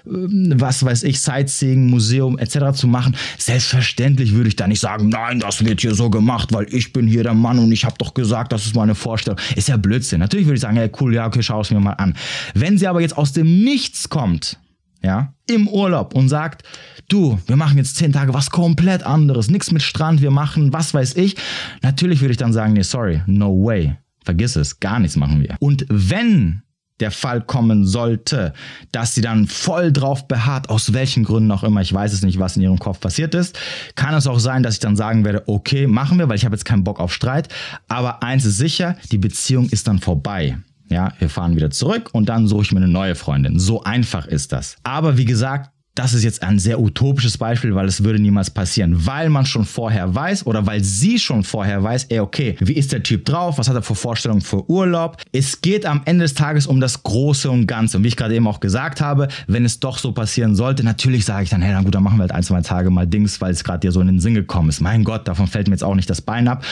ähm, 0.07 0.53
was 0.57 0.85
weiß 0.85 1.05
ich, 1.05 1.21
Sightseeing, 1.21 1.89
Museum 1.89 2.39
etc. 2.39 2.73
zu 2.75 2.87
machen, 2.87 3.17
selbstverständlich 3.39 4.35
würde 4.35 4.49
ich 4.49 4.57
da 4.57 4.67
nicht 4.67 4.81
sagen, 4.81 5.09
nein, 5.09 5.41
das 5.41 5.65
wird 5.65 5.81
hier 5.81 5.95
so 5.95 6.11
gemacht, 6.11 6.53
weil 6.53 6.67
ich 6.71 6.93
bin 6.93 6.98
hier 7.07 7.23
der 7.23 7.35
Mann 7.35 7.59
und 7.59 7.71
ich 7.73 7.85
habe 7.85 7.97
doch 7.99 8.15
gesagt, 8.15 8.53
das 8.53 8.67
ist 8.67 8.75
meine 8.75 8.95
Vorstellung. 8.95 9.39
Ist 9.57 9.69
ja 9.69 9.77
Blödsinn. 9.77 10.21
Natürlich 10.21 10.47
würde 10.47 10.57
ich 10.57 10.61
sagen, 10.61 10.77
hey, 10.77 10.91
cool, 11.01 11.15
ja, 11.15 11.27
okay, 11.27 11.43
schau 11.43 11.61
es 11.61 11.71
mir 11.71 11.81
mal 11.81 11.93
an. 11.93 12.15
Wenn 12.55 12.79
sie 12.79 12.87
aber 12.87 13.01
jetzt 13.01 13.17
aus 13.17 13.33
dem 13.33 13.63
Nichts 13.65 14.09
kommt, 14.09 14.59
ja, 15.03 15.33
im 15.49 15.69
Urlaub 15.69 16.15
und 16.15 16.29
sagt, 16.29 16.63
du, 17.09 17.39
wir 17.47 17.57
machen 17.57 17.79
jetzt 17.79 17.97
zehn 17.97 18.13
Tage 18.13 18.35
was 18.35 18.51
komplett 18.51 19.05
anderes, 19.05 19.49
nichts 19.49 19.71
mit 19.71 19.83
Strand, 19.83 20.23
wir 20.23 20.31
machen 20.31 20.73
was 20.73 20.93
weiß 20.93 21.17
ich. 21.17 21.37
Natürlich 21.83 22.21
würde 22.21 22.33
ich 22.33 22.39
dann 22.39 22.53
sagen, 22.53 22.73
nee, 22.73 22.83
sorry, 22.83 23.23
no 23.27 23.51
way. 23.65 23.97
Vergiss 24.25 24.57
es, 24.57 24.81
gar 24.81 24.99
nichts 24.99 25.17
machen 25.17 25.41
wir. 25.41 25.57
Und 25.61 25.87
wenn 25.89 26.63
der 27.01 27.11
Fall 27.11 27.41
kommen 27.41 27.87
sollte, 27.87 28.53
dass 28.93 29.15
sie 29.15 29.21
dann 29.21 29.47
voll 29.47 29.93
drauf 29.93 30.29
beharrt, 30.29 30.69
aus 30.69 30.93
welchen 30.93 31.25
Gründen 31.25 31.51
auch 31.51 31.63
immer, 31.63 31.81
ich 31.81 31.93
weiß 31.93 32.13
es 32.13 32.23
nicht, 32.23 32.39
was 32.39 32.57
in 32.57 32.63
ihrem 32.63 32.79
Kopf 32.79 33.01
passiert 33.01 33.35
ist, 33.35 33.59
kann 33.95 34.15
es 34.15 34.27
auch 34.27 34.41
sein, 34.41 34.63
dass 34.63 34.75
ich 34.75 34.81
dann 34.81 34.97
sagen 34.97 35.25
werde, 35.25 35.45
okay, 35.47 35.87
machen 35.87 36.19
wir, 36.19 36.29
weil 36.29 36.37
ich 36.37 36.45
habe 36.45 36.55
jetzt 36.55 36.65
keinen 36.65 36.85
Bock 36.85 37.01
auf 37.01 37.13
Streit, 37.13 37.49
aber 37.89 38.23
eins 38.23 38.45
ist 38.45 38.57
sicher, 38.57 38.97
die 39.13 39.19
Beziehung 39.19 39.69
ist 39.69 39.89
dann 39.89 39.99
vorbei. 39.99 40.59
Ja, 40.91 41.13
wir 41.19 41.29
fahren 41.29 41.55
wieder 41.55 41.71
zurück 41.71 42.11
und 42.13 42.31
dann 42.31 42.47
suche 42.47 42.63
ich 42.63 42.73
mir 42.73 42.79
eine 42.79 42.89
neue 42.89 43.15
Freundin. 43.15 43.59
So 43.59 43.83
einfach 43.83 44.27
ist 44.27 44.53
das. 44.53 44.77
Aber 44.85 45.19
wie 45.19 45.27
gesagt, 45.27 45.71
das 45.99 46.15
ist 46.15 46.23
jetzt 46.23 46.45
ein 46.45 46.61
sehr 46.61 46.81
utopisches 46.81 47.39
Beispiel, 47.39 47.75
weil 47.75 47.87
es 47.87 48.05
würde 48.05 48.21
niemals 48.21 48.51
passieren, 48.51 49.05
weil 49.05 49.31
man 49.31 49.47
schon 49.47 49.65
vorher 49.65 50.15
weiß 50.15 50.47
oder 50.47 50.65
weil 50.65 50.85
sie 50.85 51.19
schon 51.19 51.43
vorher 51.43 51.83
weiß, 51.83 52.05
ey, 52.05 52.21
okay, 52.21 52.57
wie 52.61 52.75
ist 52.75 52.93
der 52.93 53.03
Typ 53.03 53.25
drauf, 53.25 53.59
was 53.59 53.69
hat 53.69 53.75
er 53.75 53.83
für 53.83 53.97
Vorstellungen 53.97 54.41
für 54.41 54.71
Urlaub. 54.71 55.17
Es 55.33 55.61
geht 55.61 55.85
am 55.87 56.03
Ende 56.05 56.23
des 56.23 56.35
Tages 56.35 56.69
um 56.69 56.81
das 56.81 57.03
Große 57.03 57.51
und 57.51 57.67
Ganze. 57.67 57.97
Und 57.97 58.05
wie 58.05 58.09
ich 58.09 58.17
gerade 58.17 58.37
eben 58.37 58.47
auch 58.47 58.61
gesagt 58.61 59.01
habe, 59.01 59.27
wenn 59.49 59.65
es 59.65 59.81
doch 59.81 59.99
so 59.99 60.13
passieren 60.13 60.55
sollte, 60.55 60.85
natürlich 60.85 61.25
sage 61.25 61.43
ich 61.45 61.51
dann, 61.51 61.63
hey, 61.63 61.73
dann 61.73 61.83
gut, 61.83 61.97
dann 61.97 62.05
machen 62.05 62.19
wir 62.19 62.23
halt 62.23 62.33
ein, 62.33 62.45
zwei 62.45 62.61
Tage 62.61 62.91
mal 62.91 63.07
Dings, 63.07 63.41
weil 63.41 63.51
es 63.51 63.65
gerade 63.65 63.81
dir 63.81 63.91
so 63.91 64.01
in 64.01 64.07
den 64.07 64.21
Sinn 64.21 64.35
gekommen 64.35 64.69
ist. 64.69 64.81
Mein 64.81 65.03
Gott, 65.03 65.27
davon 65.27 65.49
fällt 65.49 65.67
mir 65.67 65.75
jetzt 65.75 65.85
auch 65.85 65.97
nicht 65.97 66.09
das 66.09 66.23
Bein 66.23 66.47
ab. 66.47 66.65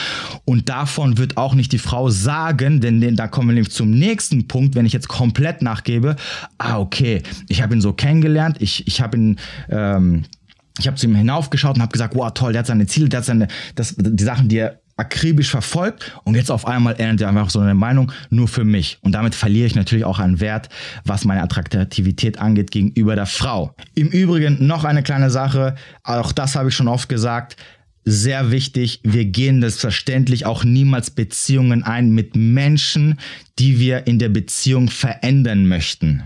Und 0.45 0.69
davon 0.69 1.17
wird 1.17 1.35
auch 1.35 1.53
nicht 1.53 1.73
die 1.73 1.79
Frau 1.79 2.09
sagen, 2.09 2.79
denn 2.79 3.15
da 3.17 3.27
kommen 3.27 3.49
wir 3.49 3.55
nämlich 3.55 3.73
zum 3.73 3.91
nächsten 3.91 4.47
Punkt, 4.47 4.75
wenn 4.75 4.85
ich 4.85 4.93
jetzt 4.93 5.09
komplett 5.09 5.61
nachgebe, 5.61 6.15
ah, 6.57 6.79
okay, 6.79 7.23
ich 7.49 7.61
habe 7.61 7.75
ihn 7.75 7.81
so 7.81 7.91
kennengelernt, 7.91 8.57
ich, 8.59 8.87
ich 8.87 9.01
habe 9.01 9.16
bin, 9.17 9.37
ähm, 9.69 10.23
ich 10.79 10.87
habe 10.87 10.97
zu 10.97 11.07
ihm 11.07 11.15
hinaufgeschaut 11.15 11.75
und 11.75 11.81
habe 11.81 11.91
gesagt, 11.91 12.15
wow, 12.15 12.31
toll, 12.33 12.53
der 12.53 12.59
hat 12.59 12.67
seine 12.67 12.85
Ziele, 12.85 13.09
der 13.09 13.19
hat 13.19 13.25
seine, 13.25 13.47
das, 13.75 13.95
die 13.97 14.23
Sachen, 14.23 14.47
die 14.47 14.57
er 14.57 14.79
akribisch 14.95 15.49
verfolgt 15.51 16.17
und 16.23 16.35
jetzt 16.35 16.49
auf 16.49 16.65
einmal 16.65 16.95
ändert 16.99 17.21
er 17.21 17.29
einfach 17.29 17.51
so 17.51 17.59
eine 17.59 17.75
Meinung 17.75 18.11
nur 18.31 18.47
für 18.47 18.63
mich. 18.63 18.97
Und 19.01 19.11
damit 19.11 19.35
verliere 19.35 19.67
ich 19.67 19.75
natürlich 19.75 20.05
auch 20.05 20.17
an 20.19 20.39
Wert, 20.39 20.69
was 21.05 21.23
meine 21.23 21.43
Attraktivität 21.43 22.39
angeht 22.39 22.71
gegenüber 22.71 23.15
der 23.15 23.27
Frau. 23.27 23.75
Im 23.93 24.07
Übrigen 24.07 24.65
noch 24.65 24.85
eine 24.85 25.03
kleine 25.03 25.29
Sache, 25.29 25.75
auch 26.03 26.31
das 26.31 26.55
habe 26.55 26.69
ich 26.69 26.75
schon 26.75 26.87
oft 26.87 27.09
gesagt, 27.09 27.57
sehr 28.05 28.51
wichtig, 28.51 29.01
wir 29.03 29.25
gehen 29.25 29.59
selbstverständlich 29.61 30.45
auch 30.45 30.63
niemals 30.63 31.11
Beziehungen 31.11 31.83
ein 31.83 32.09
mit 32.11 32.35
Menschen, 32.35 33.19
die 33.59 33.79
wir 33.79 34.07
in 34.07 34.17
der 34.17 34.29
Beziehung 34.29 34.89
verändern 34.89 35.67
möchten. 35.67 36.23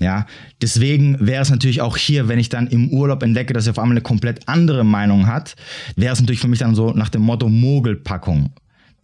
Ja, 0.00 0.26
deswegen 0.62 1.16
wäre 1.18 1.42
es 1.42 1.50
natürlich 1.50 1.80
auch 1.80 1.96
hier, 1.96 2.28
wenn 2.28 2.38
ich 2.38 2.48
dann 2.48 2.68
im 2.68 2.90
Urlaub 2.90 3.22
entdecke, 3.22 3.52
dass 3.52 3.66
er 3.66 3.72
auf 3.72 3.78
einmal 3.78 3.96
eine 3.96 4.00
komplett 4.00 4.46
andere 4.46 4.84
Meinung 4.84 5.26
hat, 5.26 5.56
wäre 5.96 6.12
es 6.12 6.20
natürlich 6.20 6.40
für 6.40 6.48
mich 6.48 6.60
dann 6.60 6.76
so 6.76 6.92
nach 6.92 7.08
dem 7.08 7.22
Motto 7.22 7.48
Mogelpackung. 7.48 8.50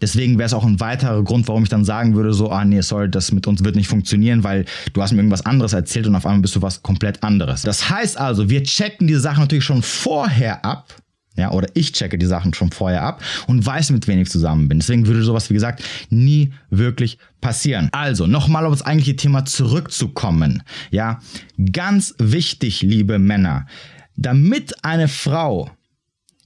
Deswegen 0.00 0.38
wäre 0.38 0.46
es 0.46 0.52
auch 0.52 0.64
ein 0.64 0.80
weiterer 0.80 1.22
Grund, 1.24 1.48
warum 1.48 1.62
ich 1.62 1.68
dann 1.68 1.84
sagen 1.84 2.14
würde, 2.14 2.32
so, 2.32 2.50
ah 2.50 2.64
nee, 2.64 2.80
sorry, 2.80 3.10
das 3.10 3.32
mit 3.32 3.46
uns 3.46 3.64
wird 3.64 3.74
nicht 3.74 3.88
funktionieren, 3.88 4.44
weil 4.44 4.66
du 4.92 5.02
hast 5.02 5.12
mir 5.12 5.18
irgendwas 5.18 5.46
anderes 5.46 5.72
erzählt 5.72 6.06
und 6.06 6.14
auf 6.14 6.26
einmal 6.26 6.42
bist 6.42 6.54
du 6.56 6.62
was 6.62 6.82
komplett 6.82 7.22
anderes. 7.22 7.62
Das 7.62 7.88
heißt 7.88 8.18
also, 8.18 8.50
wir 8.50 8.62
checken 8.62 9.06
diese 9.06 9.20
Sachen 9.20 9.40
natürlich 9.40 9.64
schon 9.64 9.82
vorher 9.82 10.64
ab, 10.64 10.94
ja, 11.36 11.50
oder 11.50 11.68
ich 11.74 11.92
checke 11.92 12.16
die 12.16 12.26
Sachen 12.26 12.54
schon 12.54 12.70
vorher 12.70 13.02
ab 13.02 13.22
und 13.46 13.64
weiß, 13.64 13.90
mit 13.90 14.06
wem 14.06 14.20
ich 14.20 14.30
zusammen 14.30 14.68
bin. 14.68 14.78
Deswegen 14.78 15.06
würde 15.06 15.22
sowas, 15.22 15.50
wie 15.50 15.54
gesagt, 15.54 15.82
nie 16.10 16.52
wirklich 16.70 17.18
passieren. 17.40 17.88
Also, 17.92 18.26
nochmal 18.26 18.66
auf 18.66 18.72
das 18.72 18.82
eigentliche 18.82 19.16
Thema 19.16 19.44
zurückzukommen. 19.44 20.62
Ja, 20.90 21.20
ganz 21.72 22.14
wichtig, 22.18 22.82
liebe 22.82 23.18
Männer. 23.18 23.66
Damit 24.16 24.84
eine 24.84 25.08
Frau 25.08 25.70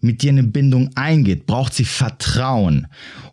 mit 0.01 0.23
dir 0.23 0.31
eine 0.31 0.43
Bindung 0.43 0.91
eingeht, 0.95 1.47
braucht 1.47 1.75
sie 1.75 1.85
Vertrauen. 1.85 2.87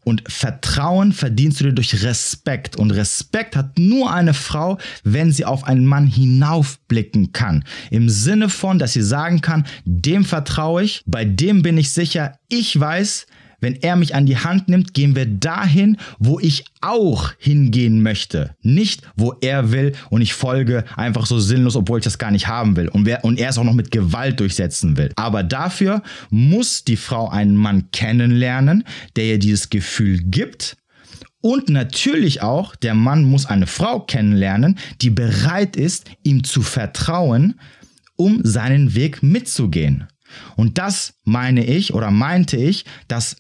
Und 0.04 0.24
Vertrauen 0.28 1.14
verdienst 1.14 1.60
du 1.60 1.66
dir 1.66 1.74
durch 1.74 2.04
Respekt. 2.04 2.76
Und 2.76 2.92
Respekt 2.92 3.56
hat 3.56 3.78
nur 3.78 4.14
eine 4.14 4.34
Frau, 4.34 4.78
wenn 5.04 5.32
sie 5.32 5.46
auf 5.46 5.64
einen 5.64 5.86
Mann 5.86 6.08
hinaufblicken 6.08 7.34
kann. 7.34 7.64
Im 7.90 8.10
Sinne 8.10 8.50
von, 8.50 8.80
dass 8.80 8.94
sie 8.94 9.02
sagen 9.02 9.42
kann, 9.42 9.66
dem 9.86 10.24
vertraue 10.24 10.84
ich, 10.84 11.02
bei 11.06 11.26
dem 11.26 11.62
bin 11.62 11.78
ich 11.78 11.92
sicher, 11.92 12.38
ich 12.50 12.80
weiß, 12.80 13.26
wenn 13.66 13.82
er 13.82 13.96
mich 13.96 14.14
an 14.14 14.28
die 14.28 14.38
Hand 14.38 14.70
nimmt, 14.70 14.94
gehen 14.94 15.16
wir 15.16 15.26
dahin, 15.26 15.98
wo 16.20 16.40
ich 16.40 16.66
auch 16.82 17.34
hingehen 17.40 18.04
möchte. 18.04 18.56
Nicht, 18.62 19.02
wo 19.16 19.34
er 19.42 19.72
will 19.72 19.94
und 20.12 20.22
ich 20.22 20.36
folge 20.36 20.86
einfach 20.96 21.26
so 21.26 21.40
sinnlos, 21.40 21.76
obwohl 21.76 21.98
ich 21.98 22.04
das 22.04 22.20
gar 22.20 22.30
nicht 22.30 22.48
haben 22.48 22.76
will. 22.76 22.90
Und, 22.90 23.08
wer, 23.08 23.26
und 23.26 23.40
er 23.40 23.50
es 23.50 23.58
auch 23.58 23.64
noch 23.64 23.74
mit 23.74 23.90
Gewalt 23.90 24.40
durchsetzen 24.40 24.98
will. 24.98 25.12
Aber 25.16 25.42
dafür 25.42 26.04
muss 26.30 26.84
die 26.84 26.96
Frau 26.96 27.28
einen 27.28 27.56
Mann 27.56 27.90
kennenlernen, 27.92 28.84
der 29.16 29.26
ihr 29.26 29.40
dieses 29.40 29.72
Gefühl 29.72 30.20
gibt. 30.20 30.78
Und 31.42 31.68
natürlich 31.68 32.44
auch, 32.44 32.76
der 32.76 32.94
Mann 32.94 33.24
muss 33.24 33.48
eine 33.48 33.66
Frau 33.66 34.00
kennenlernen, 34.00 34.78
die 35.02 35.10
bereit 35.10 35.76
ist, 35.76 36.06
ihm 36.22 36.44
zu 36.44 36.62
vertrauen, 36.62 37.60
um 38.16 38.42
seinen 38.44 38.94
Weg 38.94 39.24
mitzugehen. 39.24 40.06
Und 40.56 40.78
das 40.78 41.16
meine 41.24 41.66
ich 41.66 41.94
oder 41.94 42.12
meinte 42.12 42.58
ich, 42.58 42.86
dass 43.08 43.38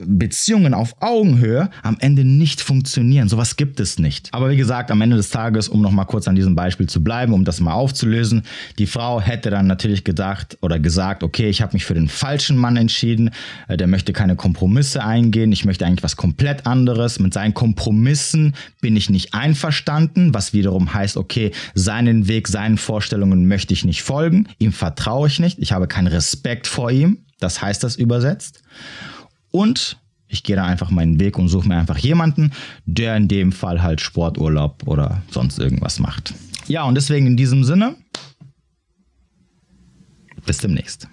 Beziehungen 0.00 0.74
auf 0.74 0.94
Augenhöhe 1.00 1.70
am 1.82 1.96
Ende 1.98 2.24
nicht 2.24 2.60
funktionieren. 2.60 3.28
Sowas 3.28 3.56
gibt 3.56 3.80
es 3.80 3.98
nicht. 3.98 4.28
Aber 4.32 4.50
wie 4.50 4.56
gesagt, 4.56 4.90
am 4.92 5.00
Ende 5.00 5.16
des 5.16 5.30
Tages, 5.30 5.68
um 5.68 5.82
nochmal 5.82 6.06
kurz 6.06 6.28
an 6.28 6.36
diesem 6.36 6.54
Beispiel 6.54 6.88
zu 6.88 7.02
bleiben, 7.02 7.32
um 7.32 7.44
das 7.44 7.60
mal 7.60 7.72
aufzulösen, 7.72 8.42
die 8.78 8.86
Frau 8.86 9.20
hätte 9.20 9.50
dann 9.50 9.66
natürlich 9.66 10.04
gedacht 10.04 10.56
oder 10.60 10.78
gesagt, 10.78 11.24
okay, 11.24 11.48
ich 11.48 11.62
habe 11.62 11.72
mich 11.72 11.84
für 11.84 11.94
den 11.94 12.08
falschen 12.08 12.56
Mann 12.56 12.76
entschieden, 12.76 13.30
äh, 13.66 13.76
der 13.76 13.88
möchte 13.88 14.12
keine 14.12 14.36
Kompromisse 14.36 15.02
eingehen, 15.04 15.50
ich 15.50 15.64
möchte 15.64 15.84
eigentlich 15.84 16.04
was 16.04 16.16
komplett 16.16 16.66
anderes. 16.66 17.18
Mit 17.18 17.34
seinen 17.34 17.54
Kompromissen 17.54 18.54
bin 18.80 18.96
ich 18.96 19.10
nicht 19.10 19.34
einverstanden, 19.34 20.32
was 20.32 20.52
wiederum 20.52 20.94
heißt, 20.94 21.16
okay, 21.16 21.50
seinen 21.74 22.28
Weg, 22.28 22.46
seinen 22.46 22.78
Vorstellungen 22.78 23.48
möchte 23.48 23.74
ich 23.74 23.84
nicht 23.84 24.02
folgen, 24.02 24.46
ihm 24.58 24.72
vertraue 24.72 25.26
ich 25.26 25.40
nicht, 25.40 25.58
ich 25.58 25.72
habe 25.72 25.88
keinen 25.88 26.06
Respekt 26.06 26.68
vor 26.68 26.92
ihm, 26.92 27.18
das 27.40 27.60
heißt 27.60 27.82
das 27.82 27.96
übersetzt. 27.96 28.62
Und 29.50 29.98
ich 30.28 30.42
gehe 30.42 30.56
da 30.56 30.64
einfach 30.64 30.90
meinen 30.90 31.18
Weg 31.18 31.38
und 31.38 31.48
suche 31.48 31.68
mir 31.68 31.76
einfach 31.76 31.98
jemanden, 31.98 32.52
der 32.84 33.16
in 33.16 33.28
dem 33.28 33.52
Fall 33.52 33.82
halt 33.82 34.00
Sporturlaub 34.00 34.86
oder 34.86 35.22
sonst 35.30 35.58
irgendwas 35.58 35.98
macht. 35.98 36.34
Ja, 36.66 36.84
und 36.84 36.94
deswegen 36.94 37.26
in 37.26 37.36
diesem 37.36 37.64
Sinne, 37.64 37.96
bis 40.44 40.58
demnächst. 40.58 41.08